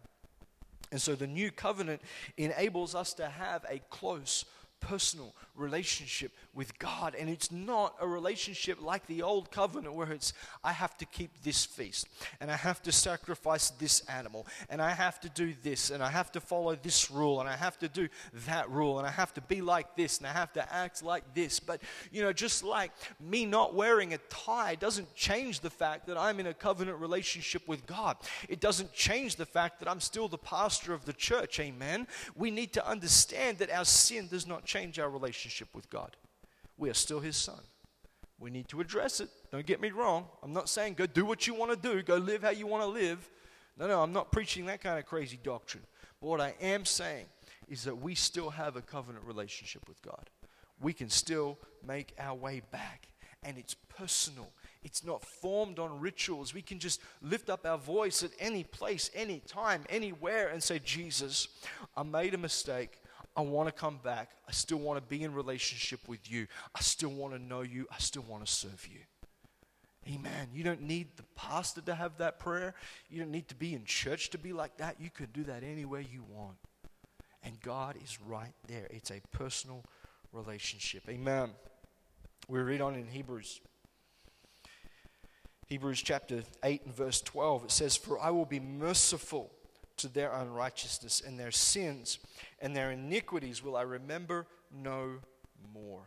And 0.92 1.02
so 1.02 1.16
the 1.16 1.28
new 1.28 1.52
covenant 1.52 2.02
enables 2.38 2.94
us 2.94 3.14
to 3.16 3.28
have 3.28 3.66
a 3.68 3.80
close 3.90 4.46
personal 4.84 5.34
relationship 5.56 6.32
with 6.54 6.78
God. 6.80 7.16
And 7.16 7.30
it's 7.30 7.52
not 7.52 7.96
a 8.00 8.08
relationship 8.08 8.82
like 8.82 9.06
the 9.08 9.22
old 9.22 9.52
covenant 9.52 9.94
where 9.94 10.12
it's, 10.12 10.34
I 10.64 10.72
have 10.72 10.98
to 10.98 11.06
keep 11.06 11.32
this 11.44 11.66
feast, 11.66 12.08
and 12.42 12.52
I 12.52 12.56
have 12.56 12.82
to 12.84 12.92
sacrifice 12.92 13.70
this 13.72 14.02
animal, 14.02 14.48
and 14.70 14.82
I 14.82 14.92
have 14.92 15.20
to 15.22 15.30
do 15.30 15.54
this, 15.64 15.90
and 15.90 16.04
I 16.04 16.10
have 16.10 16.32
to 16.34 16.42
follow 16.42 16.76
this 16.76 17.12
rule, 17.12 17.40
and 17.40 17.50
I 17.50 17.56
have 17.56 17.78
to 17.80 17.88
do 17.88 18.10
that 18.48 18.70
rule, 18.70 18.98
and 18.98 19.08
I 19.08 19.12
have 19.12 19.34
to 19.36 19.42
be 19.42 19.62
like 19.62 19.96
this, 19.96 20.18
and 20.18 20.28
I 20.28 20.32
have 20.32 20.54
to 20.54 20.74
act 20.74 21.04
like 21.04 21.24
this. 21.34 21.60
But, 21.60 21.82
you 22.12 22.22
know, 22.22 22.34
just 22.34 22.64
like 22.64 22.92
me 23.20 23.46
not 23.46 23.74
wearing 23.74 24.14
a 24.14 24.18
tie 24.30 24.76
doesn't 24.76 25.14
change 25.16 25.60
the 25.60 25.70
fact 25.70 26.08
that 26.08 26.18
I'm 26.18 26.40
in 26.40 26.48
a 26.48 26.54
covenant 26.54 27.00
relationship 27.00 27.68
with 27.68 27.86
God, 27.86 28.18
it 28.50 28.60
doesn't 28.60 28.94
change 28.94 29.36
the 29.36 29.46
fact 29.46 29.80
that 29.80 29.90
I'm 29.90 30.00
still 30.00 30.28
the 30.28 30.38
pastor 30.38 30.94
of 30.94 31.06
the 31.06 31.14
church. 31.14 31.60
Amen. 31.60 32.08
We 32.36 32.52
need 32.52 32.74
to 32.74 32.88
understand 32.88 33.60
that 33.60 33.72
our 33.72 33.86
sin 33.86 34.28
does 34.28 34.48
not 34.48 34.66
change 34.74 34.98
our 34.98 35.10
relationship 35.10 35.68
with 35.76 35.88
God. 35.90 36.16
We 36.78 36.90
are 36.90 36.96
still 36.96 37.20
His 37.20 37.38
Son. 37.38 37.62
We 38.40 38.50
need 38.50 38.68
to 38.70 38.82
address 38.82 39.20
it. 39.20 39.30
Don't 39.52 39.66
get 39.66 39.80
me 39.80 39.92
wrong. 39.92 40.26
I'm 40.42 40.52
not 40.52 40.68
saying 40.68 40.96
go 40.96 41.06
do 41.06 41.26
what 41.26 41.46
you 41.46 41.54
want 41.54 41.72
to 41.72 41.78
do, 41.78 42.02
go 42.02 42.18
live 42.18 42.42
how 42.42 42.50
you 42.50 42.66
want 42.66 42.84
to 42.84 42.90
live. 42.90 43.30
No, 43.78 43.88
no, 43.88 44.02
I'm 44.02 44.14
not 44.14 44.32
preaching 44.32 44.66
that 44.66 44.82
kind 44.82 44.98
of 44.98 45.06
crazy 45.06 45.40
doctrine. 45.42 45.84
But 46.20 46.28
what 46.28 46.42
I 46.42 46.56
am 46.60 46.86
saying 46.86 47.26
is 47.68 47.84
that 47.84 47.96
we 47.96 48.16
still 48.16 48.50
have 48.50 48.76
a 48.76 48.82
covenant 48.82 49.26
relationship 49.26 49.88
with 49.88 50.02
God. 50.02 50.30
We 50.82 50.94
can 50.94 51.10
still 51.10 51.58
make 51.86 52.14
our 52.20 52.36
way 52.36 52.62
back, 52.72 53.08
and 53.44 53.58
it's 53.58 53.76
personal. 53.76 54.52
It's 54.84 55.06
not 55.06 55.24
formed 55.24 55.80
on 55.80 56.00
rituals. 56.00 56.54
We 56.54 56.62
can 56.62 56.80
just 56.80 57.00
lift 57.22 57.50
up 57.50 57.66
our 57.66 57.78
voice 57.78 58.24
at 58.24 58.32
any 58.40 58.64
place, 58.64 59.10
any 59.14 59.40
time, 59.40 59.84
anywhere, 59.90 60.50
and 60.50 60.62
say, 60.62 60.80
Jesus, 60.80 61.48
I 61.96 62.04
made 62.04 62.34
a 62.34 62.38
mistake. 62.38 63.00
I 63.36 63.42
want 63.42 63.68
to 63.68 63.72
come 63.72 64.00
back. 64.04 64.32
I 64.48 64.52
still 64.52 64.78
want 64.78 65.00
to 65.00 65.08
be 65.08 65.24
in 65.24 65.34
relationship 65.34 66.00
with 66.08 66.32
you. 66.32 66.48
I 66.76 66.82
still 66.82 67.10
want 67.10 67.34
to 67.34 67.40
know 67.40 67.62
you. 67.62 67.88
I 67.92 67.98
still 67.98 68.24
want 68.24 68.46
to 68.46 68.52
serve 68.52 68.88
you. 68.92 69.00
Amen. 70.14 70.50
You 70.54 70.64
don't 70.64 70.82
need 70.82 71.16
the 71.16 71.24
pastor 71.36 71.82
to 71.82 71.96
have 71.96 72.18
that 72.18 72.40
prayer. 72.40 72.76
You 73.10 73.22
don't 73.22 73.32
need 73.32 73.48
to 73.48 73.56
be 73.56 73.74
in 73.74 73.86
church 73.86 74.30
to 74.32 74.38
be 74.38 74.54
like 74.54 74.78
that. 74.78 75.00
You 75.00 75.10
can 75.10 75.28
do 75.34 75.44
that 75.46 75.64
anywhere 75.64 76.02
you 76.02 76.24
want. 76.30 76.58
And 77.44 77.60
God 77.62 77.96
is 78.04 78.20
right 78.22 78.54
there. 78.68 78.88
It's 78.90 79.12
a 79.12 79.22
personal 79.32 79.84
relationship. 80.32 81.04
Amen. 81.10 81.52
We 82.48 82.60
read 82.60 82.82
on 82.82 82.96
in 82.96 83.08
Hebrews. 83.08 83.62
Hebrews 85.68 86.02
chapter 86.02 86.44
8 86.64 86.82
and 86.86 86.96
verse 86.96 87.22
12. 87.22 87.66
It 87.66 87.72
says, 87.72 87.96
For 87.96 88.20
I 88.20 88.30
will 88.30 88.46
be 88.46 88.60
merciful 88.60 89.52
to 89.98 90.08
their 90.08 90.32
unrighteousness, 90.32 91.22
and 91.26 91.40
their 91.40 91.52
sins 91.52 92.20
and 92.60 92.76
their 92.76 92.92
iniquities 92.92 93.64
will 93.64 93.76
I 93.76 93.84
remember 93.84 94.48
no 94.72 95.20
more. 95.74 96.04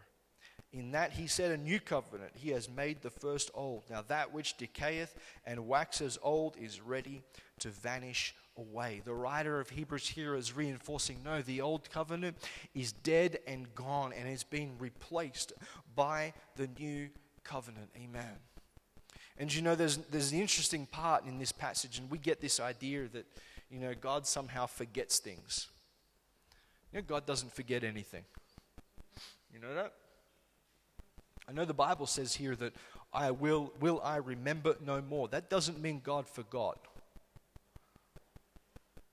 In 0.72 0.90
that 0.90 1.12
he 1.12 1.26
said 1.26 1.52
a 1.52 1.56
new 1.56 1.80
covenant, 1.80 2.32
he 2.34 2.50
has 2.50 2.68
made 2.68 3.00
the 3.00 3.10
first 3.10 3.50
old. 3.54 3.84
Now 3.88 4.02
that 4.08 4.32
which 4.32 4.58
decayeth 4.58 5.14
and 5.46 5.68
waxes 5.68 6.18
old 6.22 6.56
is 6.58 6.80
ready 6.80 7.22
to 7.60 7.68
vanish 7.68 8.34
away. 8.58 9.00
The 9.04 9.14
writer 9.14 9.60
of 9.60 9.70
Hebrews 9.70 10.08
here 10.08 10.34
is 10.34 10.56
reinforcing 10.56 11.18
no, 11.24 11.40
the 11.42 11.60
old 11.60 11.90
covenant 11.90 12.36
is 12.74 12.92
dead 12.92 13.38
and 13.46 13.74
gone 13.74 14.12
and 14.12 14.28
has 14.28 14.42
been 14.42 14.72
replaced 14.78 15.52
by 15.94 16.32
the 16.56 16.68
new 16.78 17.08
covenant. 17.44 17.90
Amen. 17.96 18.36
And 19.38 19.52
you 19.54 19.62
know, 19.62 19.74
there's, 19.74 19.98
there's 19.98 20.32
an 20.32 20.40
interesting 20.40 20.86
part 20.86 21.24
in 21.26 21.38
this 21.38 21.52
passage, 21.52 21.98
and 21.98 22.10
we 22.10 22.18
get 22.18 22.40
this 22.40 22.58
idea 22.58 23.08
that, 23.08 23.26
you 23.70 23.80
know, 23.80 23.94
God 24.00 24.26
somehow 24.26 24.66
forgets 24.66 25.18
things. 25.18 25.68
You 26.92 27.00
know, 27.00 27.04
God 27.06 27.26
doesn't 27.26 27.52
forget 27.52 27.84
anything. 27.84 28.24
You 29.52 29.60
know 29.60 29.74
that? 29.74 29.92
I 31.48 31.52
know 31.52 31.64
the 31.64 31.74
Bible 31.74 32.06
says 32.06 32.34
here 32.34 32.56
that 32.56 32.72
I 33.12 33.30
will, 33.30 33.72
will 33.80 34.00
I 34.04 34.16
remember 34.16 34.76
no 34.84 35.00
more. 35.00 35.28
That 35.28 35.48
doesn't 35.48 35.80
mean 35.80 36.00
God 36.02 36.26
forgot. 36.26 36.78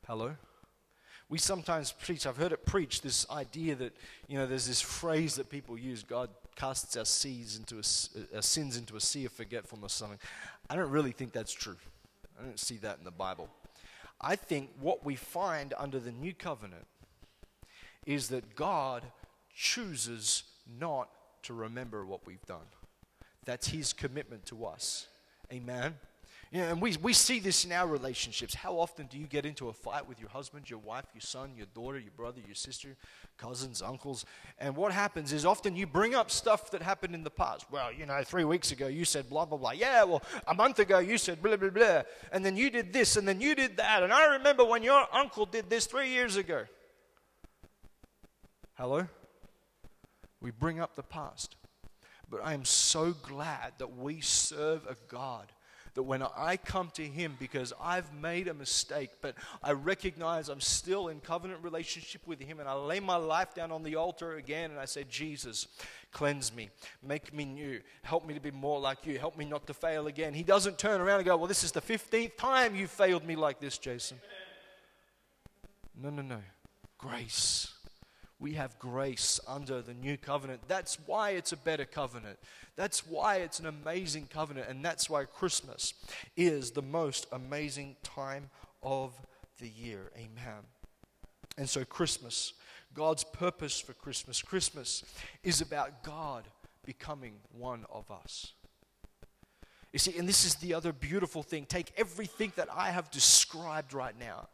Hello? 0.07 0.35
We 1.29 1.37
sometimes 1.37 1.91
preach, 1.91 2.27
I've 2.27 2.37
heard 2.37 2.51
it 2.51 2.65
preached, 2.65 3.03
this 3.03 3.29
idea 3.31 3.75
that, 3.75 3.95
you 4.27 4.37
know, 4.37 4.45
there's 4.45 4.67
this 4.67 4.81
phrase 4.81 5.35
that 5.35 5.49
people 5.49 5.77
use 5.77 6.03
God 6.03 6.29
casts 6.55 6.95
our, 6.97 7.05
seas 7.05 7.57
into 7.57 7.75
a, 7.75 8.35
our 8.35 8.39
uh, 8.39 8.41
sins 8.41 8.77
into 8.77 8.95
a 8.95 8.99
sea 8.99 9.25
of 9.25 9.31
forgetfulness. 9.31 9.93
Something. 9.93 10.19
I 10.69 10.75
don't 10.75 10.91
really 10.91 11.11
think 11.11 11.31
that's 11.31 11.53
true. 11.53 11.77
I 12.39 12.43
don't 12.43 12.59
see 12.59 12.77
that 12.77 12.97
in 12.99 13.05
the 13.05 13.11
Bible. 13.11 13.49
I 14.23 14.38
think 14.38 14.69
what 14.79 15.05
we 15.05 15.15
find 15.15 15.73
under 15.77 15.99
the 15.99 16.12
new 16.12 16.33
covenant 16.33 16.88
is 18.05 18.29
that 18.29 18.55
God 18.55 19.03
chooses 19.53 20.43
not 20.79 21.09
to 21.43 21.53
remember 21.53 22.05
what 22.05 22.25
we've 22.25 22.45
done. 22.45 22.67
That's 23.45 23.67
his 23.67 23.91
commitment 23.91 24.45
to 24.47 24.65
us. 24.65 25.07
Amen. 25.51 25.95
Yeah, 26.53 26.69
and 26.69 26.79
we, 26.79 26.95
we 27.01 27.13
see 27.13 27.39
this 27.39 27.65
in 27.65 27.71
our 27.71 27.87
relationships. 27.87 28.53
How 28.53 28.73
often 28.73 29.07
do 29.07 29.17
you 29.17 29.25
get 29.25 29.43
into 29.43 29.69
a 29.69 29.73
fight 29.73 30.07
with 30.07 30.19
your 30.19 30.29
husband, 30.29 30.69
your 30.69 30.77
wife, 30.77 31.05
your 31.11 31.21
son, 31.21 31.53
your 31.57 31.65
daughter, 31.73 31.97
your 31.97 32.11
brother, 32.11 32.41
your 32.45 32.53
sister, 32.53 32.89
cousins, 33.39 33.81
uncles? 33.81 34.23
And 34.59 34.75
what 34.75 34.91
happens 34.91 35.33
is 35.33 35.47
often 35.47 35.75
you 35.75 35.87
bring 35.87 36.13
up 36.13 36.29
stuff 36.29 36.69
that 36.69 36.83
happened 36.83 37.15
in 37.15 37.23
the 37.23 37.31
past. 37.31 37.65
Well, 37.71 37.91
you 37.91 38.05
know, 38.05 38.21
three 38.23 38.43
weeks 38.43 38.71
ago 38.71 38.85
you 38.85 39.03
said 39.03 39.31
blah, 39.31 39.45
blah, 39.45 39.57
blah. 39.57 39.71
Yeah, 39.71 40.03
well, 40.03 40.21
a 40.45 40.53
month 40.53 40.77
ago 40.77 40.99
you 40.99 41.17
said 41.17 41.41
blah, 41.41 41.55
blah, 41.55 41.71
blah. 41.71 42.03
And 42.31 42.45
then 42.45 42.55
you 42.55 42.69
did 42.69 42.93
this, 42.93 43.17
and 43.17 43.27
then 43.27 43.41
you 43.41 43.55
did 43.55 43.77
that. 43.77 44.03
And 44.03 44.13
I 44.13 44.35
remember 44.35 44.63
when 44.63 44.83
your 44.83 45.07
uncle 45.11 45.47
did 45.47 45.71
this 45.71 45.87
three 45.87 46.09
years 46.09 46.35
ago. 46.35 46.65
Hello? 48.75 49.07
We 50.39 50.51
bring 50.51 50.79
up 50.79 50.95
the 50.95 51.01
past. 51.01 51.55
But 52.29 52.41
I 52.43 52.53
am 52.53 52.63
so 52.63 53.11
glad 53.11 53.73
that 53.79 53.97
we 53.97 54.21
serve 54.21 54.85
a 54.85 54.95
God 55.07 55.51
that 55.95 56.03
when 56.03 56.23
I 56.23 56.58
come 56.58 56.89
to 56.95 57.03
Him 57.03 57.36
because 57.39 57.73
I've 57.82 58.12
made 58.13 58.47
a 58.47 58.53
mistake, 58.53 59.12
but 59.21 59.36
I 59.62 59.71
recognize 59.71 60.49
I'm 60.49 60.62
still 60.62 61.08
in 61.10 61.19
covenant 61.19 61.63
relationship 61.63 62.25
with 62.25 62.39
Him, 62.39 62.60
and 62.60 62.69
I 62.69 62.73
lay 62.73 62.99
my 62.99 63.15
life 63.15 63.53
down 63.53 63.71
on 63.71 63.84
the 63.84 63.95
altar 63.95 64.36
again 64.36 64.71
and 64.71 64.79
I 64.79 64.86
say, 64.86 65.03
Jesus, 65.10 65.67
cleanse 66.12 66.53
me, 66.53 66.69
make 67.06 67.34
me 67.34 67.45
new, 67.45 67.82
help 68.03 68.25
me 68.25 68.34
to 68.34 68.39
be 68.39 68.51
more 68.51 68.79
like 68.79 69.06
you, 69.06 69.19
help 69.19 69.38
me 69.38 69.45
not 69.45 69.67
to 69.67 69.73
fail 69.73 70.08
again. 70.08 70.34
He 70.34 70.43
doesn't 70.43 70.77
turn 70.77 71.01
around 71.01 71.17
and 71.17 71.25
go, 71.25 71.38
Well, 71.38 71.47
this 71.47 71.63
is 71.63 71.71
the 71.71 71.82
15th 71.82 72.38
time 72.38 72.75
you 72.75 72.88
failed 72.88 73.25
me 73.25 73.36
like 73.36 73.60
this, 73.60 73.77
Jason. 73.77 74.19
No, 76.01 76.10
no, 76.10 76.21
no. 76.21 76.39
Grace 76.97 77.72
we 78.43 78.53
have 78.56 78.77
grace 78.77 79.39
under 79.47 79.82
the 79.82 79.93
new 79.93 80.17
covenant. 80.17 80.60
That's 80.67 80.97
why 81.06 81.29
it's 81.32 81.53
a 81.53 81.58
better 81.58 81.86
covenant. 81.86 82.38
That's 82.75 83.08
why 83.08 83.38
it's 83.38 83.62
an 83.62 83.67
amazing 83.67 84.27
covenant. 84.27 84.67
And 84.69 84.84
that's 84.84 85.10
why 85.10 85.23
Christmas 85.23 85.93
is 86.36 86.71
the 86.71 86.82
most 86.82 87.25
amazing 87.32 87.95
time 88.03 88.49
of 88.84 89.13
the 89.62 89.69
year. 89.69 90.12
Amen. 90.17 90.62
And 91.58 91.69
so, 91.69 91.86
Christmas, 91.86 92.51
God's 92.93 93.23
purpose 93.23 93.79
for 93.79 93.93
Christmas, 93.93 94.41
Christmas 94.41 95.06
is 95.41 95.62
about 95.62 96.03
God 96.03 96.43
becoming 96.86 97.36
one 97.58 97.86
of 97.89 98.12
us. 98.12 98.51
You 99.93 99.99
see, 99.99 100.17
and 100.17 100.27
this 100.27 100.43
is 100.43 100.56
the 100.56 100.73
other 100.73 100.91
beautiful 100.91 101.43
thing. 101.43 101.65
Take 101.65 101.93
everything 101.95 102.51
that 102.58 102.67
I 102.75 102.91
have 102.91 103.10
described 103.10 103.93
right 103.93 104.19
now 104.19 104.49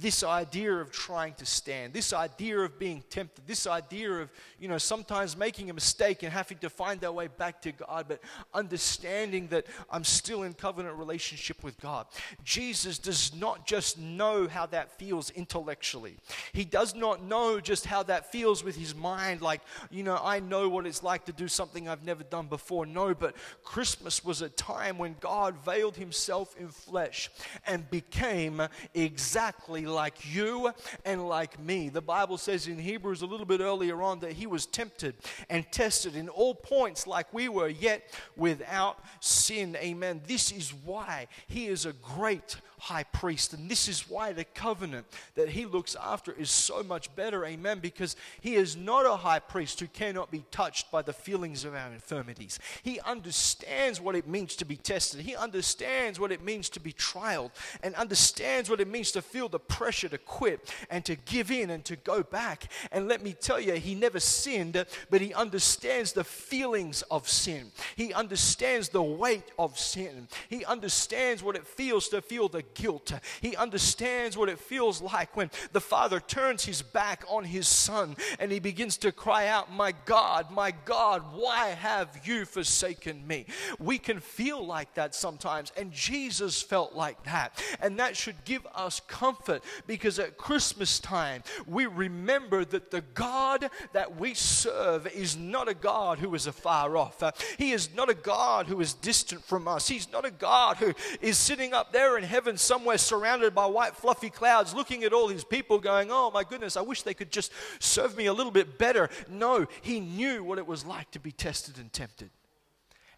this 0.00 0.22
idea 0.22 0.72
of 0.72 0.90
trying 0.90 1.34
to 1.34 1.46
stand, 1.46 1.92
this 1.92 2.12
idea 2.12 2.58
of 2.58 2.78
being 2.78 3.02
tempted, 3.10 3.46
this 3.46 3.66
idea 3.66 4.10
of, 4.10 4.30
you 4.58 4.68
know, 4.68 4.78
sometimes 4.78 5.36
making 5.36 5.70
a 5.70 5.74
mistake 5.74 6.22
and 6.22 6.32
having 6.32 6.58
to 6.58 6.70
find 6.70 7.04
our 7.04 7.12
way 7.12 7.28
back 7.28 7.60
to 7.62 7.72
God, 7.72 8.06
but 8.08 8.20
understanding 8.54 9.48
that 9.48 9.66
I'm 9.90 10.04
still 10.04 10.42
in 10.42 10.54
covenant 10.54 10.96
relationship 10.96 11.62
with 11.62 11.80
God. 11.80 12.06
Jesus 12.44 12.98
does 12.98 13.34
not 13.34 13.66
just 13.66 13.98
know 13.98 14.46
how 14.48 14.66
that 14.66 14.98
feels 14.98 15.30
intellectually, 15.30 16.16
He 16.52 16.64
does 16.64 16.94
not 16.94 17.22
know 17.22 17.60
just 17.60 17.86
how 17.86 18.02
that 18.04 18.30
feels 18.30 18.62
with 18.62 18.76
His 18.76 18.94
mind, 18.94 19.42
like, 19.42 19.62
you 19.90 20.02
know, 20.02 20.20
I 20.22 20.40
know 20.40 20.68
what 20.68 20.86
it's 20.86 21.02
like 21.02 21.24
to 21.26 21.32
do 21.32 21.48
something 21.48 21.88
I've 21.88 22.04
never 22.04 22.22
done 22.22 22.46
before. 22.46 22.86
No, 22.86 23.14
but 23.14 23.34
Christmas 23.64 24.24
was 24.24 24.42
a 24.42 24.48
time 24.48 24.98
when 24.98 25.16
God 25.20 25.56
veiled 25.64 25.96
Himself 25.96 26.56
in 26.58 26.68
flesh 26.68 27.30
and 27.66 27.88
became 27.90 28.62
exactly 28.94 29.86
like 29.88 30.34
you 30.34 30.72
and 31.04 31.28
like 31.28 31.58
me. 31.58 31.88
The 31.88 32.00
Bible 32.02 32.38
says 32.38 32.68
in 32.68 32.78
Hebrews 32.78 33.22
a 33.22 33.26
little 33.26 33.46
bit 33.46 33.60
earlier 33.60 34.02
on 34.02 34.20
that 34.20 34.32
he 34.32 34.46
was 34.46 34.66
tempted 34.66 35.14
and 35.48 35.70
tested 35.72 36.16
in 36.16 36.28
all 36.28 36.54
points 36.54 37.06
like 37.06 37.32
we 37.32 37.48
were, 37.48 37.68
yet 37.68 38.12
without 38.36 39.02
sin. 39.20 39.76
Amen. 39.76 40.20
This 40.26 40.52
is 40.52 40.72
why 40.72 41.28
he 41.46 41.66
is 41.66 41.86
a 41.86 41.92
great 41.92 42.56
high 42.78 43.04
priest. 43.04 43.52
And 43.52 43.70
this 43.70 43.88
is 43.88 44.08
why 44.08 44.32
the 44.32 44.44
covenant 44.44 45.06
that 45.34 45.50
he 45.50 45.66
looks 45.66 45.96
after 45.96 46.32
is 46.32 46.50
so 46.50 46.82
much 46.82 47.14
better. 47.14 47.44
Amen. 47.44 47.78
Because 47.80 48.16
he 48.40 48.54
is 48.54 48.76
not 48.76 49.06
a 49.06 49.16
high 49.16 49.38
priest 49.38 49.80
who 49.80 49.86
cannot 49.86 50.30
be 50.30 50.44
touched 50.50 50.90
by 50.90 51.02
the 51.02 51.12
feelings 51.12 51.64
of 51.64 51.74
our 51.74 51.92
infirmities. 51.92 52.58
He 52.82 53.00
understands 53.00 54.00
what 54.00 54.16
it 54.16 54.26
means 54.26 54.56
to 54.56 54.64
be 54.64 54.76
tested, 54.76 55.20
he 55.20 55.36
understands 55.36 56.20
what 56.20 56.32
it 56.32 56.42
means 56.42 56.68
to 56.70 56.80
be 56.80 56.92
trialed, 56.92 57.50
and 57.82 57.94
understands 57.94 58.70
what 58.70 58.80
it 58.80 58.88
means 58.88 59.12
to 59.12 59.22
feel 59.22 59.48
the 59.48 59.58
pressure 59.58 60.08
to 60.08 60.18
quit 60.18 60.72
and 60.90 61.04
to 61.04 61.16
give 61.16 61.50
in 61.50 61.70
and 61.70 61.84
to 61.84 61.96
go 61.96 62.22
back. 62.22 62.70
And 62.92 63.08
let 63.08 63.22
me 63.22 63.32
tell 63.32 63.60
you, 63.60 63.74
he 63.74 63.94
never 63.94 64.20
sinned, 64.20 64.84
but 65.10 65.20
he 65.20 65.34
understands 65.34 66.12
the 66.12 66.24
feelings 66.24 67.02
of 67.10 67.28
sin. 67.28 67.72
He 67.96 68.12
understands 68.12 68.88
the 68.88 69.02
weight 69.02 69.50
of 69.58 69.78
sin. 69.78 70.28
He 70.48 70.64
understands 70.64 71.42
what 71.42 71.56
it 71.56 71.66
feels 71.66 72.08
to 72.08 72.22
feel 72.22 72.48
the 72.48 72.62
guilt. 72.74 73.12
He 73.40 73.56
understands 73.56 74.36
what 74.36 74.48
it 74.48 74.58
feels 74.58 75.00
like 75.00 75.36
when 75.36 75.50
the 75.72 75.80
father 75.80 76.20
turns 76.20 76.64
his 76.64 76.82
back 76.82 77.24
on 77.28 77.44
his 77.44 77.68
son 77.68 78.16
and 78.38 78.50
he 78.50 78.60
begins 78.60 78.96
to 78.98 79.12
cry 79.12 79.48
out, 79.48 79.72
My 79.72 79.92
God, 80.04 80.50
my 80.50 80.72
God, 80.84 81.22
why 81.34 81.68
have 81.68 82.20
you 82.24 82.44
forsaken 82.44 83.26
me? 83.26 83.46
We 83.78 83.98
can 83.98 84.20
feel 84.20 84.64
like 84.64 84.94
that 84.94 85.14
sometimes, 85.14 85.72
and 85.76 85.92
Jesus 85.92 86.62
felt 86.62 86.94
like 86.94 87.22
that. 87.24 87.62
And 87.80 87.98
that 87.98 88.16
should 88.16 88.44
give 88.44 88.66
us 88.74 89.00
comfort 89.00 89.62
because 89.86 90.18
at 90.18 90.36
Christmas 90.36 91.00
time, 91.00 91.42
we 91.66 91.86
remember 91.86 92.64
that 92.64 92.90
the 92.90 93.02
God 93.14 93.70
that 93.92 94.18
we 94.18 94.34
serve 94.34 95.06
is 95.06 95.36
not 95.36 95.68
a 95.68 95.74
God 95.74 96.18
who 96.18 96.34
is 96.34 96.46
afar 96.46 96.96
off. 96.96 97.22
He 97.56 97.72
is 97.72 97.94
not 97.94 98.10
a 98.10 98.14
God 98.14 98.66
who 98.66 98.80
is 98.80 98.94
distant 98.94 99.42
from 99.44 99.66
us. 99.66 99.88
He's 99.88 100.10
not 100.12 100.24
a 100.24 100.30
God 100.30 100.76
who 100.76 100.94
is 101.20 101.36
sitting 101.38 101.72
up 101.72 101.92
there 101.92 102.16
in 102.18 102.24
heaven 102.24 102.57
somewhere 102.58 102.98
surrounded 102.98 103.54
by 103.54 103.66
white 103.66 103.96
fluffy 103.96 104.30
clouds 104.30 104.74
looking 104.74 105.04
at 105.04 105.12
all 105.12 105.28
his 105.28 105.44
people 105.44 105.78
going, 105.78 106.08
Oh 106.10 106.30
my 106.30 106.44
goodness, 106.44 106.76
I 106.76 106.82
wish 106.82 107.02
they 107.02 107.14
could 107.14 107.30
just 107.30 107.52
serve 107.78 108.16
me 108.16 108.26
a 108.26 108.32
little 108.32 108.52
bit 108.52 108.78
better. 108.78 109.08
No, 109.28 109.66
he 109.82 110.00
knew 110.00 110.44
what 110.44 110.58
it 110.58 110.66
was 110.66 110.84
like 110.84 111.10
to 111.12 111.20
be 111.20 111.32
tested 111.32 111.78
and 111.78 111.92
tempted. 111.92 112.30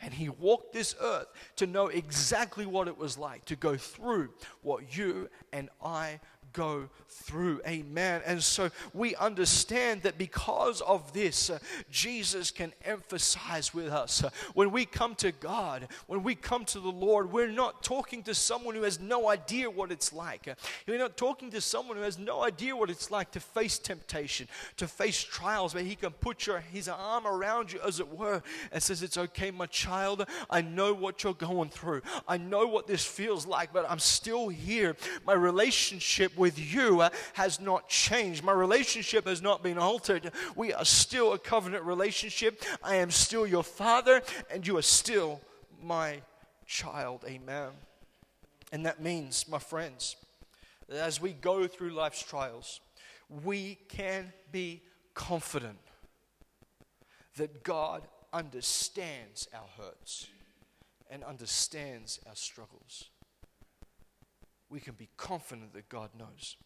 And 0.02 0.14
he 0.14 0.28
walked 0.28 0.72
this 0.72 0.94
earth 1.00 1.26
to 1.56 1.66
know 1.66 1.88
exactly 1.88 2.64
what 2.64 2.88
it 2.88 2.96
was 2.96 3.18
like 3.18 3.44
to 3.46 3.56
go 3.56 3.76
through 3.76 4.30
what 4.62 4.96
you 4.96 5.28
and 5.52 5.68
I 5.84 6.20
go 6.52 6.88
through. 7.10 7.60
Amen. 7.66 8.22
And 8.24 8.42
so 8.42 8.70
we 8.94 9.14
understand 9.16 10.02
that 10.02 10.16
because 10.16 10.80
of 10.80 11.12
this, 11.12 11.50
uh, 11.50 11.58
Jesus 11.90 12.50
can 12.50 12.72
emphasize 12.84 13.74
with 13.74 13.88
us. 13.88 14.24
Uh, 14.24 14.30
when 14.54 14.70
we 14.70 14.84
come 14.84 15.14
to 15.16 15.32
God, 15.32 15.88
when 16.06 16.22
we 16.22 16.34
come 16.34 16.64
to 16.66 16.80
the 16.80 16.90
Lord, 16.90 17.32
we're 17.32 17.48
not 17.48 17.82
talking 17.82 18.22
to 18.24 18.34
someone 18.34 18.74
who 18.74 18.82
has 18.82 19.00
no 19.00 19.28
idea 19.28 19.68
what 19.68 19.90
it's 19.90 20.12
like. 20.12 20.48
Uh, 20.48 20.54
we're 20.86 20.98
not 20.98 21.16
talking 21.16 21.50
to 21.50 21.60
someone 21.60 21.96
who 21.96 22.02
has 22.02 22.18
no 22.18 22.42
idea 22.42 22.76
what 22.76 22.90
it's 22.90 23.10
like 23.10 23.30
to 23.32 23.40
face 23.40 23.78
temptation, 23.78 24.48
to 24.76 24.86
face 24.86 25.22
trials, 25.22 25.74
where 25.74 25.84
He 25.84 25.96
can 25.96 26.12
put 26.12 26.46
your, 26.46 26.60
His 26.60 26.88
arm 26.88 27.26
around 27.26 27.72
you, 27.72 27.80
as 27.86 28.00
it 28.00 28.08
were, 28.08 28.42
and 28.72 28.82
says, 28.82 29.02
It's 29.02 29.18
okay, 29.18 29.50
my 29.50 29.66
child. 29.66 30.26
I 30.48 30.60
know 30.62 30.94
what 30.94 31.24
you're 31.24 31.34
going 31.34 31.70
through. 31.70 32.02
I 32.26 32.36
know 32.36 32.66
what 32.66 32.86
this 32.86 33.04
feels 33.04 33.46
like, 33.46 33.72
but 33.72 33.88
I'm 33.90 33.98
still 33.98 34.48
here. 34.48 34.96
My 35.26 35.32
relationship 35.32 36.36
with 36.36 36.58
you 36.58 36.99
has 37.34 37.60
not 37.60 37.88
changed. 37.88 38.44
My 38.44 38.52
relationship 38.52 39.26
has 39.26 39.40
not 39.40 39.62
been 39.62 39.78
altered. 39.78 40.32
We 40.56 40.72
are 40.72 40.84
still 40.84 41.32
a 41.32 41.38
covenant 41.38 41.84
relationship. 41.84 42.62
I 42.82 42.96
am 42.96 43.10
still 43.10 43.46
your 43.46 43.64
father, 43.64 44.22
and 44.50 44.66
you 44.66 44.76
are 44.76 44.82
still 44.82 45.40
my 45.82 46.22
child. 46.66 47.24
Amen. 47.26 47.70
And 48.72 48.86
that 48.86 49.02
means, 49.02 49.48
my 49.48 49.58
friends, 49.58 50.16
that 50.88 50.98
as 50.98 51.20
we 51.20 51.32
go 51.32 51.66
through 51.66 51.90
life's 51.90 52.22
trials, 52.22 52.80
we 53.44 53.78
can 53.88 54.32
be 54.52 54.82
confident 55.14 55.78
that 57.36 57.62
God 57.62 58.06
understands 58.32 59.48
our 59.54 59.66
hurts 59.76 60.28
and 61.10 61.24
understands 61.24 62.20
our 62.28 62.36
struggles. 62.36 63.10
We 64.68 64.80
can 64.80 64.94
be 64.94 65.08
confident 65.16 65.72
that 65.74 65.88
God 65.88 66.10
knows. 66.16 66.56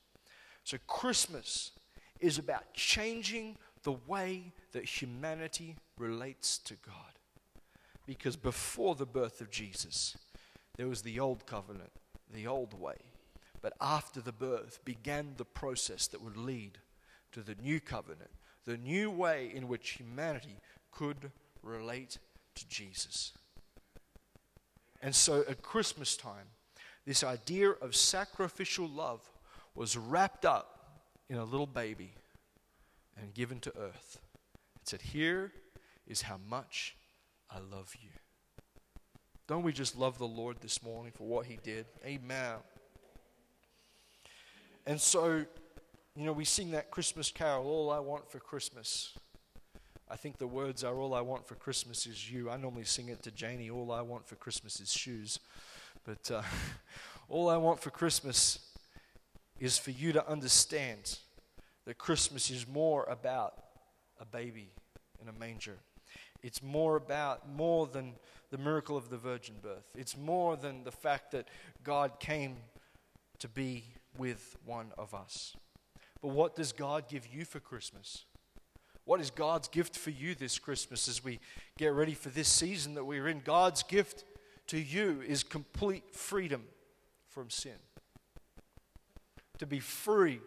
So, 0.64 0.78
Christmas 0.86 1.72
is 2.20 2.38
about 2.38 2.72
changing 2.72 3.56
the 3.82 3.96
way 4.06 4.52
that 4.72 4.84
humanity 4.84 5.76
relates 5.98 6.58
to 6.58 6.74
God. 6.74 6.94
Because 8.06 8.36
before 8.36 8.94
the 8.94 9.06
birth 9.06 9.40
of 9.40 9.50
Jesus, 9.50 10.16
there 10.76 10.88
was 10.88 11.02
the 11.02 11.20
old 11.20 11.46
covenant, 11.46 11.92
the 12.32 12.46
old 12.46 12.78
way. 12.78 12.96
But 13.62 13.74
after 13.80 14.20
the 14.20 14.32
birth 14.32 14.80
began 14.84 15.34
the 15.36 15.44
process 15.44 16.06
that 16.08 16.22
would 16.22 16.36
lead 16.36 16.78
to 17.32 17.40
the 17.40 17.56
new 17.62 17.80
covenant, 17.80 18.30
the 18.64 18.76
new 18.76 19.10
way 19.10 19.50
in 19.54 19.68
which 19.68 19.90
humanity 19.90 20.58
could 20.90 21.30
relate 21.62 22.18
to 22.54 22.68
Jesus. 22.68 23.32
And 25.02 25.14
so 25.14 25.44
at 25.48 25.62
Christmas 25.62 26.16
time, 26.16 26.46
this 27.06 27.22
idea 27.22 27.70
of 27.70 27.94
sacrificial 27.94 28.88
love 28.88 29.20
was 29.74 29.96
wrapped 29.96 30.44
up 30.44 31.00
in 31.28 31.36
a 31.36 31.44
little 31.44 31.66
baby 31.66 32.14
and 33.20 33.34
given 33.34 33.60
to 33.60 33.72
earth. 33.78 34.18
It 34.80 34.88
said, 34.88 35.02
Here 35.02 35.52
is 36.06 36.22
how 36.22 36.38
much 36.48 36.96
I 37.50 37.58
love 37.58 37.94
you. 38.00 38.10
Don't 39.46 39.62
we 39.62 39.72
just 39.72 39.96
love 39.96 40.18
the 40.18 40.26
Lord 40.26 40.58
this 40.60 40.82
morning 40.82 41.12
for 41.14 41.26
what 41.26 41.46
he 41.46 41.58
did? 41.62 41.86
Amen. 42.04 42.56
And 44.86 45.00
so, 45.00 45.44
you 46.16 46.24
know, 46.24 46.32
we 46.32 46.44
sing 46.44 46.70
that 46.72 46.90
Christmas 46.90 47.30
carol, 47.30 47.66
All 47.66 47.90
I 47.90 47.98
Want 47.98 48.30
for 48.30 48.38
Christmas. 48.38 49.12
I 50.10 50.16
think 50.16 50.38
the 50.38 50.46
words 50.46 50.84
are 50.84 50.94
All 50.94 51.14
I 51.14 51.20
Want 51.20 51.46
for 51.46 51.54
Christmas 51.54 52.06
is 52.06 52.30
You. 52.30 52.50
I 52.50 52.56
normally 52.56 52.84
sing 52.84 53.08
it 53.08 53.22
to 53.22 53.30
Janie, 53.30 53.70
All 53.70 53.90
I 53.92 54.02
Want 54.02 54.26
for 54.26 54.36
Christmas 54.36 54.80
is 54.80 54.92
Shoes. 54.92 55.40
But 56.04 56.30
uh, 56.30 56.42
all 57.28 57.48
I 57.48 57.56
want 57.56 57.80
for 57.80 57.90
Christmas 57.90 58.58
is 59.58 59.78
for 59.78 59.90
you 59.90 60.12
to 60.12 60.28
understand 60.28 61.18
that 61.86 61.98
Christmas 61.98 62.50
is 62.50 62.66
more 62.66 63.04
about 63.04 63.54
a 64.20 64.24
baby 64.24 64.70
in 65.20 65.28
a 65.28 65.32
manger. 65.32 65.78
It's 66.42 66.62
more 66.62 66.96
about 66.96 67.48
more 67.48 67.86
than 67.86 68.14
the 68.50 68.58
miracle 68.58 68.96
of 68.96 69.10
the 69.10 69.16
virgin 69.16 69.56
birth. 69.62 69.86
It's 69.96 70.16
more 70.16 70.56
than 70.56 70.84
the 70.84 70.92
fact 70.92 71.32
that 71.32 71.48
God 71.82 72.20
came 72.20 72.56
to 73.38 73.48
be 73.48 73.84
with 74.16 74.56
one 74.64 74.92
of 74.98 75.14
us. 75.14 75.56
But 76.20 76.28
what 76.28 76.54
does 76.54 76.72
God 76.72 77.08
give 77.08 77.26
you 77.26 77.44
for 77.44 77.60
Christmas? 77.60 78.24
What 79.04 79.20
is 79.20 79.30
God's 79.30 79.68
gift 79.68 79.96
for 79.96 80.10
you 80.10 80.34
this 80.34 80.58
Christmas 80.58 81.08
as 81.08 81.22
we 81.22 81.40
get 81.76 81.92
ready 81.92 82.14
for 82.14 82.30
this 82.30 82.48
season 82.48 82.94
that 82.94 83.04
we're 83.04 83.28
in? 83.28 83.40
God's 83.40 83.82
gift 83.82 84.24
to 84.68 84.78
you 84.78 85.22
is 85.26 85.42
complete 85.42 86.14
freedom 86.14 86.62
from 87.28 87.50
sin. 87.50 87.72
To 89.64 89.70
be 89.70 89.80
free 89.80 90.40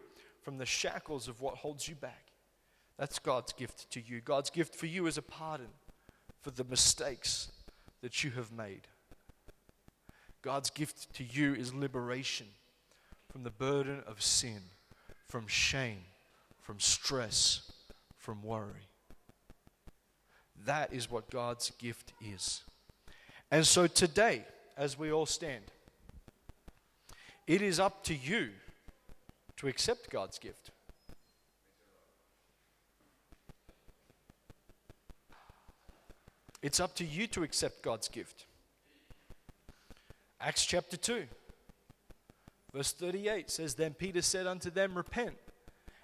from 0.43 0.59
the 0.59 0.65
shackles 0.67 1.27
of 1.27 1.41
what 1.41 1.55
holds 1.55 1.87
you 1.87 1.95
back. 1.95 2.27
That's 2.99 3.17
God's 3.17 3.51
gift 3.51 3.89
to 3.89 3.99
you. 3.99 4.21
God's 4.21 4.51
gift 4.51 4.75
for 4.75 4.85
you 4.85 5.07
is 5.07 5.17
a 5.17 5.23
pardon 5.23 5.69
for 6.39 6.51
the 6.51 6.63
mistakes 6.63 7.51
that 8.03 8.23
you 8.23 8.29
have 8.29 8.51
made. 8.51 8.81
God's 10.43 10.69
gift 10.69 11.15
to 11.15 11.23
you 11.23 11.55
is 11.55 11.73
liberation 11.73 12.45
from 13.31 13.41
the 13.41 13.49
burden 13.49 14.03
of 14.05 14.21
sin, 14.21 14.61
from 15.25 15.47
shame, 15.47 16.01
from 16.61 16.79
stress, 16.79 17.71
from 18.19 18.43
worry. 18.43 18.87
That 20.63 20.93
is 20.93 21.09
what 21.09 21.31
God's 21.31 21.71
gift 21.79 22.13
is. 22.23 22.61
And 23.49 23.65
so 23.65 23.87
today, 23.87 24.45
as 24.77 24.95
we 24.95 25.11
all 25.11 25.25
stand, 25.25 25.63
it 27.47 27.63
is 27.63 27.79
up 27.79 28.03
to 28.03 28.13
you 28.13 28.49
to 29.57 29.67
accept 29.67 30.09
God's 30.09 30.39
gift. 30.39 30.71
It's 36.61 36.79
up 36.79 36.95
to 36.95 37.05
you 37.05 37.27
to 37.27 37.43
accept 37.43 37.83
God's 37.83 38.07
gift. 38.07 38.45
Acts 40.39 40.65
chapter 40.65 40.97
2, 40.97 41.23
verse 42.73 42.91
38 42.91 43.49
says, 43.49 43.75
Then 43.75 43.93
Peter 43.93 44.21
said 44.21 44.47
unto 44.47 44.69
them, 44.69 44.95
Repent, 44.95 45.37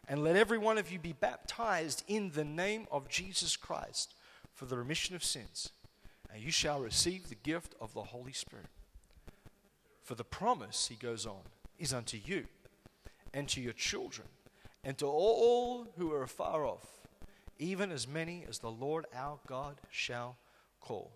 and 0.07 0.23
let 0.23 0.35
every 0.35 0.57
one 0.57 0.77
of 0.77 0.91
you 0.91 0.99
be 0.99 1.13
baptized 1.13 2.03
in 2.07 2.31
the 2.31 2.43
name 2.43 2.87
of 2.91 3.09
Jesus 3.09 3.55
Christ 3.55 4.15
for 4.53 4.65
the 4.65 4.77
remission 4.77 5.15
of 5.15 5.23
sins 5.23 5.71
and 6.33 6.41
you 6.41 6.51
shall 6.51 6.81
receive 6.81 7.29
the 7.29 7.35
gift 7.35 7.75
of 7.79 7.93
the 7.93 8.01
Holy 8.01 8.33
Spirit. 8.33 8.65
For 10.01 10.15
the 10.15 10.23
promise, 10.23 10.87
he 10.87 10.95
goes 10.95 11.25
on, 11.25 11.41
is 11.77 11.93
unto 11.93 12.17
you 12.17 12.45
and 13.33 13.47
to 13.49 13.61
your 13.61 13.73
children 13.73 14.27
and 14.83 14.97
to 14.97 15.05
all 15.05 15.87
who 15.97 16.11
are 16.11 16.23
afar 16.23 16.65
off, 16.65 16.85
even 17.57 17.91
as 17.91 18.07
many 18.07 18.45
as 18.47 18.59
the 18.59 18.71
Lord 18.71 19.05
our 19.15 19.39
God 19.47 19.75
shall 19.89 20.37
call. 20.81 21.11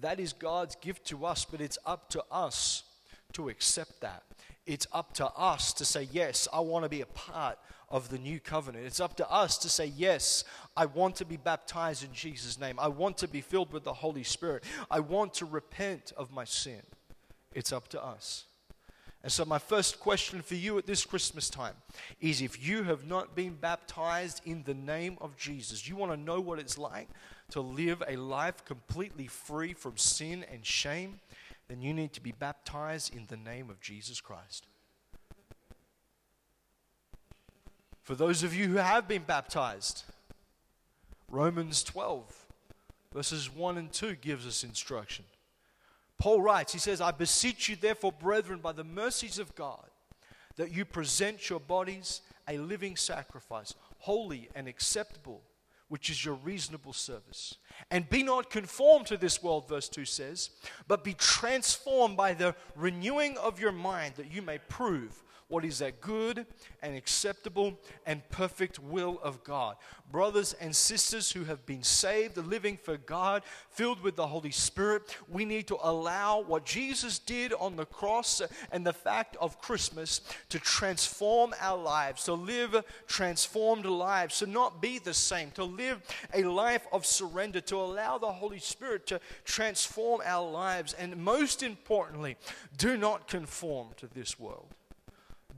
That 0.00 0.20
is 0.20 0.32
God's 0.32 0.76
gift 0.76 1.06
to 1.06 1.24
us, 1.24 1.44
but 1.44 1.60
it's 1.60 1.78
up 1.86 2.08
to 2.10 2.22
us 2.30 2.84
to 3.32 3.48
accept 3.48 4.00
that. 4.00 4.22
It's 4.66 4.86
up 4.92 5.14
to 5.14 5.26
us 5.28 5.72
to 5.74 5.84
say, 5.84 6.08
Yes, 6.12 6.46
I 6.52 6.60
want 6.60 6.84
to 6.84 6.88
be 6.88 7.00
a 7.00 7.06
part 7.06 7.58
of 7.88 8.10
the 8.10 8.18
new 8.18 8.38
covenant. 8.38 8.84
It's 8.84 9.00
up 9.00 9.16
to 9.16 9.30
us 9.30 9.56
to 9.58 9.68
say, 9.68 9.86
Yes, 9.86 10.44
I 10.76 10.86
want 10.86 11.16
to 11.16 11.24
be 11.24 11.38
baptized 11.38 12.04
in 12.04 12.12
Jesus' 12.12 12.60
name. 12.60 12.78
I 12.78 12.88
want 12.88 13.16
to 13.18 13.28
be 13.28 13.40
filled 13.40 13.72
with 13.72 13.84
the 13.84 13.94
Holy 13.94 14.24
Spirit. 14.24 14.64
I 14.90 15.00
want 15.00 15.34
to 15.34 15.46
repent 15.46 16.12
of 16.16 16.30
my 16.30 16.44
sin. 16.44 16.82
It's 17.54 17.72
up 17.72 17.88
to 17.88 18.04
us. 18.04 18.44
And 19.22 19.32
so, 19.32 19.44
my 19.44 19.58
first 19.58 19.98
question 19.98 20.42
for 20.42 20.54
you 20.54 20.78
at 20.78 20.86
this 20.86 21.04
Christmas 21.04 21.50
time 21.50 21.74
is 22.20 22.40
if 22.40 22.64
you 22.66 22.84
have 22.84 23.04
not 23.04 23.34
been 23.34 23.54
baptized 23.54 24.40
in 24.44 24.62
the 24.62 24.74
name 24.74 25.18
of 25.20 25.36
Jesus, 25.36 25.88
you 25.88 25.96
want 25.96 26.12
to 26.12 26.16
know 26.16 26.40
what 26.40 26.58
it's 26.58 26.78
like 26.78 27.08
to 27.50 27.60
live 27.60 28.02
a 28.06 28.16
life 28.16 28.64
completely 28.64 29.26
free 29.26 29.72
from 29.72 29.96
sin 29.96 30.44
and 30.52 30.64
shame, 30.64 31.18
then 31.66 31.82
you 31.82 31.92
need 31.92 32.12
to 32.12 32.20
be 32.20 32.32
baptized 32.32 33.14
in 33.14 33.26
the 33.26 33.36
name 33.36 33.70
of 33.70 33.80
Jesus 33.80 34.20
Christ. 34.20 34.66
For 38.04 38.14
those 38.14 38.42
of 38.42 38.54
you 38.54 38.68
who 38.68 38.76
have 38.76 39.06
been 39.08 39.22
baptized, 39.22 40.04
Romans 41.28 41.82
12, 41.84 42.46
verses 43.12 43.54
1 43.54 43.76
and 43.76 43.92
2 43.92 44.14
gives 44.14 44.46
us 44.46 44.64
instruction. 44.64 45.26
Paul 46.18 46.42
writes, 46.42 46.72
he 46.72 46.78
says, 46.78 47.00
I 47.00 47.12
beseech 47.12 47.68
you, 47.68 47.76
therefore, 47.76 48.12
brethren, 48.12 48.60
by 48.60 48.72
the 48.72 48.84
mercies 48.84 49.38
of 49.38 49.54
God, 49.54 49.86
that 50.56 50.72
you 50.72 50.84
present 50.84 51.48
your 51.48 51.60
bodies 51.60 52.22
a 52.48 52.58
living 52.58 52.96
sacrifice, 52.96 53.74
holy 53.98 54.48
and 54.54 54.66
acceptable, 54.66 55.42
which 55.88 56.10
is 56.10 56.24
your 56.24 56.34
reasonable 56.34 56.92
service. 56.92 57.54
And 57.90 58.10
be 58.10 58.22
not 58.22 58.50
conformed 58.50 59.06
to 59.06 59.16
this 59.16 59.42
world, 59.42 59.68
verse 59.68 59.88
2 59.88 60.04
says, 60.04 60.50
but 60.86 61.04
be 61.04 61.14
transformed 61.14 62.16
by 62.16 62.34
the 62.34 62.54
renewing 62.74 63.38
of 63.38 63.60
your 63.60 63.72
mind, 63.72 64.14
that 64.16 64.32
you 64.32 64.42
may 64.42 64.58
prove 64.68 65.22
what 65.48 65.64
is 65.64 65.78
that 65.78 66.00
good 66.00 66.46
and 66.82 66.94
acceptable 66.94 67.78
and 68.06 68.26
perfect 68.28 68.78
will 68.78 69.18
of 69.22 69.42
God. 69.44 69.76
Brothers 70.10 70.54
and 70.60 70.74
sisters 70.74 71.32
who 71.32 71.44
have 71.44 71.64
been 71.66 71.82
saved, 71.82 72.36
living 72.36 72.76
for 72.76 72.96
God, 72.96 73.42
filled 73.70 74.02
with 74.02 74.16
the 74.16 74.26
Holy 74.26 74.50
Spirit, 74.50 75.16
we 75.28 75.44
need 75.44 75.66
to 75.68 75.78
allow 75.82 76.40
what 76.42 76.64
Jesus 76.64 77.18
did 77.18 77.52
on 77.54 77.76
the 77.76 77.86
cross 77.86 78.42
and 78.72 78.86
the 78.86 78.92
fact 78.92 79.36
of 79.40 79.60
Christmas 79.60 80.20
to 80.50 80.58
transform 80.58 81.54
our 81.60 81.78
lives, 81.78 82.24
to 82.24 82.34
live 82.34 82.84
transformed 83.06 83.86
lives, 83.86 84.38
to 84.38 84.46
not 84.46 84.82
be 84.82 84.98
the 84.98 85.14
same, 85.14 85.50
to 85.52 85.64
live 85.64 86.02
a 86.34 86.44
life 86.44 86.86
of 86.92 87.06
surrender, 87.06 87.60
to 87.62 87.76
allow 87.76 88.18
the 88.18 88.32
Holy 88.32 88.58
Spirit 88.58 89.06
to 89.06 89.20
transform 89.44 90.20
our 90.24 90.48
lives, 90.48 90.92
and 90.94 91.16
most 91.16 91.62
importantly, 91.62 92.36
do 92.76 92.96
not 92.96 93.28
conform 93.28 93.88
to 93.96 94.06
this 94.06 94.38
world. 94.38 94.74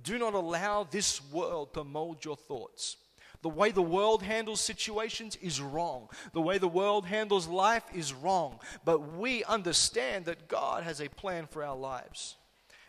Do 0.02 0.18
not 0.18 0.34
allow 0.34 0.84
this 0.84 1.20
world 1.30 1.74
to 1.74 1.84
mold 1.84 2.24
your 2.24 2.36
thoughts. 2.36 2.96
The 3.42 3.48
way 3.48 3.70
the 3.70 3.82
world 3.82 4.22
handles 4.22 4.60
situations 4.60 5.36
is 5.36 5.60
wrong. 5.60 6.08
The 6.32 6.42
way 6.42 6.58
the 6.58 6.68
world 6.68 7.06
handles 7.06 7.48
life 7.48 7.84
is 7.94 8.12
wrong. 8.12 8.60
But 8.84 9.16
we 9.16 9.44
understand 9.44 10.26
that 10.26 10.48
God 10.48 10.84
has 10.84 11.00
a 11.00 11.08
plan 11.08 11.46
for 11.46 11.64
our 11.64 11.76
lives. 11.76 12.36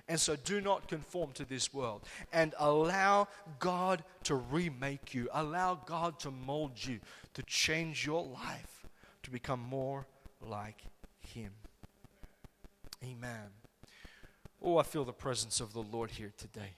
And 0.09 0.19
so 0.19 0.35
do 0.35 0.59
not 0.59 0.89
conform 0.89 1.31
to 1.33 1.45
this 1.45 1.73
world 1.73 2.05
and 2.33 2.53
allow 2.59 3.29
God 3.59 4.03
to 4.23 4.35
remake 4.35 5.13
you. 5.13 5.29
Allow 5.31 5.75
God 5.85 6.19
to 6.19 6.31
mold 6.31 6.73
you, 6.75 6.99
to 7.33 7.43
change 7.43 8.05
your 8.05 8.25
life, 8.25 8.85
to 9.23 9.31
become 9.31 9.61
more 9.61 10.05
like 10.41 10.83
Him. 11.21 11.51
Amen. 13.01 13.51
Oh, 14.61 14.77
I 14.77 14.83
feel 14.83 15.05
the 15.05 15.13
presence 15.13 15.61
of 15.61 15.71
the 15.71 15.81
Lord 15.81 16.11
here 16.11 16.33
today. 16.37 16.75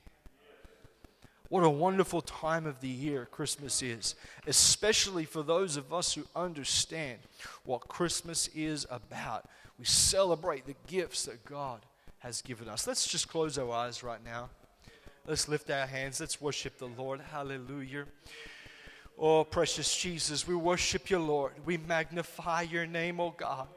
What 1.54 1.64
a 1.64 1.70
wonderful 1.70 2.22
time 2.22 2.66
of 2.66 2.82
the 2.82 2.88
year 2.88 3.28
Christmas 3.30 3.84
is, 3.84 4.16
especially 4.48 5.24
for 5.24 5.44
those 5.44 5.78
of 5.78 5.94
us 5.94 6.16
who 6.16 6.24
understand 6.36 7.20
what 7.64 7.88
Christmas 7.88 8.50
is 8.56 8.88
about. 8.90 9.46
We 9.78 9.86
celebrate 9.86 10.66
the 10.66 10.74
gifts 10.88 11.26
that 11.26 11.46
God 11.46 11.82
has 12.18 12.42
given 12.42 12.68
us. 12.68 12.88
Let's 12.88 13.06
just 13.06 13.28
close 13.28 13.60
our 13.60 13.72
eyes 13.72 14.02
right 14.02 14.26
now. 14.26 14.50
Let's 15.28 15.48
lift 15.48 15.70
our 15.70 15.86
hands. 15.86 16.20
Let's 16.20 16.42
worship 16.42 16.80
the 16.80 16.88
Lord. 16.88 17.22
Hallelujah. 17.22 18.06
Oh, 19.16 19.44
precious 19.44 19.96
Jesus, 19.96 20.48
we 20.48 20.56
worship 20.56 21.12
you, 21.12 21.20
Lord. 21.20 21.54
We 21.64 21.78
magnify 21.78 22.64
your 22.64 22.88
name, 22.88 23.20
oh 23.20 23.36
God. 23.38 23.68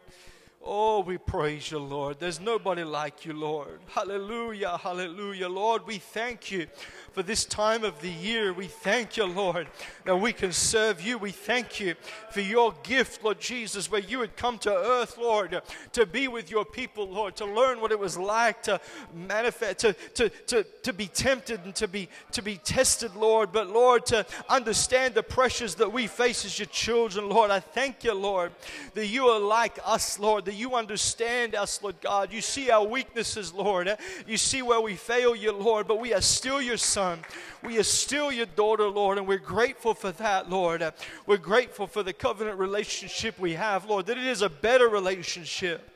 Oh, 0.69 0.99
we 0.99 1.17
praise 1.17 1.71
you, 1.71 1.79
Lord. 1.79 2.19
There's 2.19 2.41
nobody 2.41 2.83
like 2.83 3.25
you, 3.25 3.35
Lord. 3.35 3.79
Hallelujah, 3.87 4.77
hallelujah. 4.77 5.49
Lord, 5.49 5.87
we 5.87 5.99
thank 5.99 6.51
you 6.51 6.67
for 7.13 7.23
this 7.23 7.45
time 7.45 7.85
of 7.85 8.03
the 8.03 8.11
year. 8.11 8.53
We 8.53 8.67
thank 8.67 9.17
you, 9.17 9.27
Lord, 9.27 9.69
that 10.05 10.17
we 10.17 10.33
can 10.33 10.51
serve 10.51 11.01
you. 11.01 11.19
We 11.19 11.31
thank 11.31 11.79
you 11.79 11.95
for 12.33 12.41
your 12.41 12.75
gift, 12.83 13.23
Lord 13.23 13.41
Jesus, 13.41 13.89
where 13.89 14.01
you 14.01 14.21
had 14.21 14.37
come 14.37 14.59
to 14.59 14.75
earth, 14.75 15.17
Lord, 15.19 15.63
to 15.93 16.05
be 16.05 16.27
with 16.27 16.51
your 16.51 16.65
people, 16.65 17.09
Lord, 17.09 17.37
to 17.37 17.47
learn 17.47 17.81
what 17.81 17.93
it 17.93 17.99
was 17.99 18.19
like 18.19 18.65
to 18.65 18.81
manifest, 19.15 19.79
to, 19.79 19.93
to, 20.15 20.29
to, 20.29 20.65
to 20.83 20.93
be 20.93 21.07
tempted 21.07 21.61
and 21.65 21.77
to 21.77 21.87
be, 21.87 22.09
to 22.33 22.43
be 22.43 22.57
tested, 22.57 23.15
Lord, 23.15 23.53
but 23.53 23.71
Lord, 23.71 24.05
to 24.07 24.27
understand 24.49 25.15
the 25.15 25.23
pressures 25.23 25.77
that 25.77 25.93
we 25.93 26.09
face 26.09 26.45
as 26.45 26.59
your 26.59 26.67
children, 26.67 27.29
Lord. 27.29 27.53
I 27.53 27.61
thank 27.61 28.03
you, 28.03 28.15
Lord, 28.15 28.51
that 28.95 29.07
you 29.07 29.29
are 29.29 29.39
like 29.39 29.79
us, 29.85 30.19
Lord, 30.19 30.45
that 30.47 30.56
you 30.57 30.75
understand 30.75 31.55
us, 31.55 31.83
Lord 31.83 32.01
God. 32.01 32.33
You 32.33 32.41
see 32.41 32.71
our 32.71 32.85
weaknesses, 32.85 33.53
Lord. 33.53 33.97
You 34.27 34.37
see 34.37 34.63
where 34.63 34.81
we 34.81 34.95
fail 34.95 35.37
you, 35.37 35.53
Lord, 35.53 35.87
but 35.87 36.01
we 36.01 36.13
are 36.15 36.21
still 36.21 36.61
your 36.61 36.77
son. 36.77 37.21
We 37.63 37.79
are 37.79 37.83
still 37.85 38.33
your 38.33 38.47
daughter, 38.47 38.89
Lord, 38.89 39.19
and 39.19 39.27
we're 39.27 39.39
grateful 39.39 39.95
for 39.95 40.13
that, 40.13 40.51
Lord. 40.51 40.85
We're 41.27 41.37
grateful 41.37 41.87
for 41.87 42.03
the 42.03 42.13
covenant 42.13 42.59
relationship 42.59 43.39
we 43.39 43.53
have, 43.55 43.85
Lord, 43.87 44.07
that 44.07 44.19
it 44.19 44.27
is 44.27 44.43
a 44.43 44.49
better 44.49 44.89
relationship. 44.89 45.91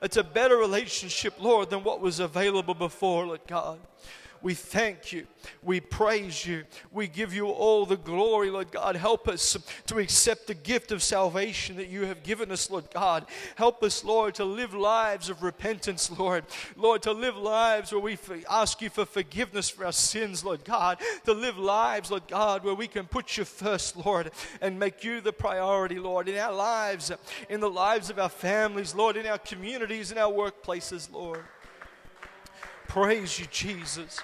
It's 0.00 0.16
a 0.16 0.24
better 0.24 0.56
relationship, 0.56 1.34
Lord, 1.40 1.70
than 1.70 1.84
what 1.84 2.00
was 2.00 2.18
available 2.18 2.74
before, 2.74 3.26
Lord 3.26 3.40
God. 3.46 3.78
We 4.42 4.54
thank 4.54 5.12
you. 5.12 5.26
We 5.62 5.78
praise 5.78 6.44
you. 6.44 6.64
We 6.90 7.06
give 7.06 7.32
you 7.32 7.46
all 7.46 7.86
the 7.86 7.96
glory, 7.96 8.50
Lord 8.50 8.72
God. 8.72 8.96
Help 8.96 9.28
us 9.28 9.56
to 9.86 9.98
accept 9.98 10.48
the 10.48 10.54
gift 10.54 10.90
of 10.90 11.02
salvation 11.02 11.76
that 11.76 11.88
you 11.88 12.06
have 12.06 12.24
given 12.24 12.50
us, 12.50 12.68
Lord 12.68 12.90
God. 12.92 13.26
Help 13.54 13.84
us, 13.84 14.02
Lord, 14.02 14.34
to 14.36 14.44
live 14.44 14.74
lives 14.74 15.28
of 15.28 15.44
repentance, 15.44 16.10
Lord. 16.18 16.44
Lord, 16.76 17.02
to 17.02 17.12
live 17.12 17.36
lives 17.36 17.92
where 17.92 18.00
we 18.00 18.18
ask 18.50 18.82
you 18.82 18.90
for 18.90 19.04
forgiveness 19.04 19.70
for 19.70 19.86
our 19.86 19.92
sins, 19.92 20.44
Lord 20.44 20.64
God. 20.64 20.98
To 21.24 21.32
live 21.32 21.56
lives, 21.56 22.10
Lord 22.10 22.26
God, 22.26 22.64
where 22.64 22.74
we 22.74 22.88
can 22.88 23.06
put 23.06 23.36
you 23.36 23.44
first, 23.44 23.96
Lord, 23.96 24.32
and 24.60 24.78
make 24.78 25.04
you 25.04 25.20
the 25.20 25.32
priority, 25.32 26.00
Lord, 26.00 26.28
in 26.28 26.36
our 26.38 26.52
lives, 26.52 27.12
in 27.48 27.60
the 27.60 27.70
lives 27.70 28.10
of 28.10 28.18
our 28.18 28.28
families, 28.28 28.94
Lord, 28.94 29.16
in 29.16 29.26
our 29.26 29.38
communities, 29.38 30.10
in 30.10 30.18
our 30.18 30.32
workplaces, 30.32 31.12
Lord. 31.12 31.44
Praise 32.92 33.38
you, 33.38 33.46
Jesus. 33.50 34.20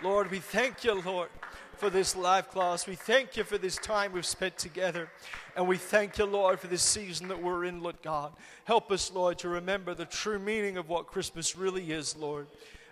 Lord, 0.00 0.30
we 0.30 0.38
thank 0.38 0.84
you, 0.84 0.94
Lord, 0.94 1.28
for 1.76 1.90
this 1.90 2.14
life 2.14 2.50
class. 2.50 2.86
We 2.86 2.94
thank 2.94 3.36
you 3.36 3.42
for 3.42 3.58
this 3.58 3.74
time 3.78 4.12
we've 4.12 4.24
spent 4.24 4.56
together. 4.56 5.08
And 5.56 5.66
we 5.66 5.76
thank 5.76 6.18
you, 6.18 6.26
Lord, 6.26 6.60
for 6.60 6.68
this 6.68 6.84
season 6.84 7.26
that 7.26 7.42
we're 7.42 7.64
in, 7.64 7.82
Lord 7.82 8.00
God. 8.00 8.32
Help 8.62 8.92
us, 8.92 9.10
Lord, 9.10 9.38
to 9.40 9.48
remember 9.48 9.92
the 9.92 10.04
true 10.04 10.38
meaning 10.38 10.76
of 10.76 10.88
what 10.88 11.08
Christmas 11.08 11.56
really 11.56 11.90
is, 11.90 12.16
Lord, 12.16 12.46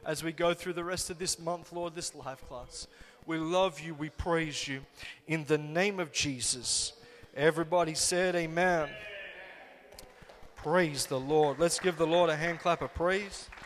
as 0.05 0.25
we 0.25 0.33
go 0.33 0.53
through 0.53 0.73
the 0.73 0.83
rest 0.83 1.11
of 1.11 1.21
this 1.21 1.39
month, 1.39 1.73
Lord, 1.73 1.95
this 1.95 2.13
life 2.13 2.45
class. 2.49 2.89
We 3.25 3.39
love 3.39 3.79
you. 3.79 3.95
We 3.95 4.09
praise 4.09 4.67
you. 4.67 4.81
In 5.29 5.45
the 5.45 5.59
name 5.59 6.01
of 6.01 6.11
Jesus. 6.11 6.95
Everybody 7.37 7.95
said, 7.95 8.35
Amen. 8.35 8.89
Praise 10.57 11.07
the 11.07 11.21
Lord. 11.21 11.61
Let's 11.61 11.79
give 11.79 11.99
the 11.99 12.07
Lord 12.07 12.31
a 12.31 12.37
hand 12.37 12.59
clap 12.59 12.83
of 12.83 12.93
praise. 12.95 13.49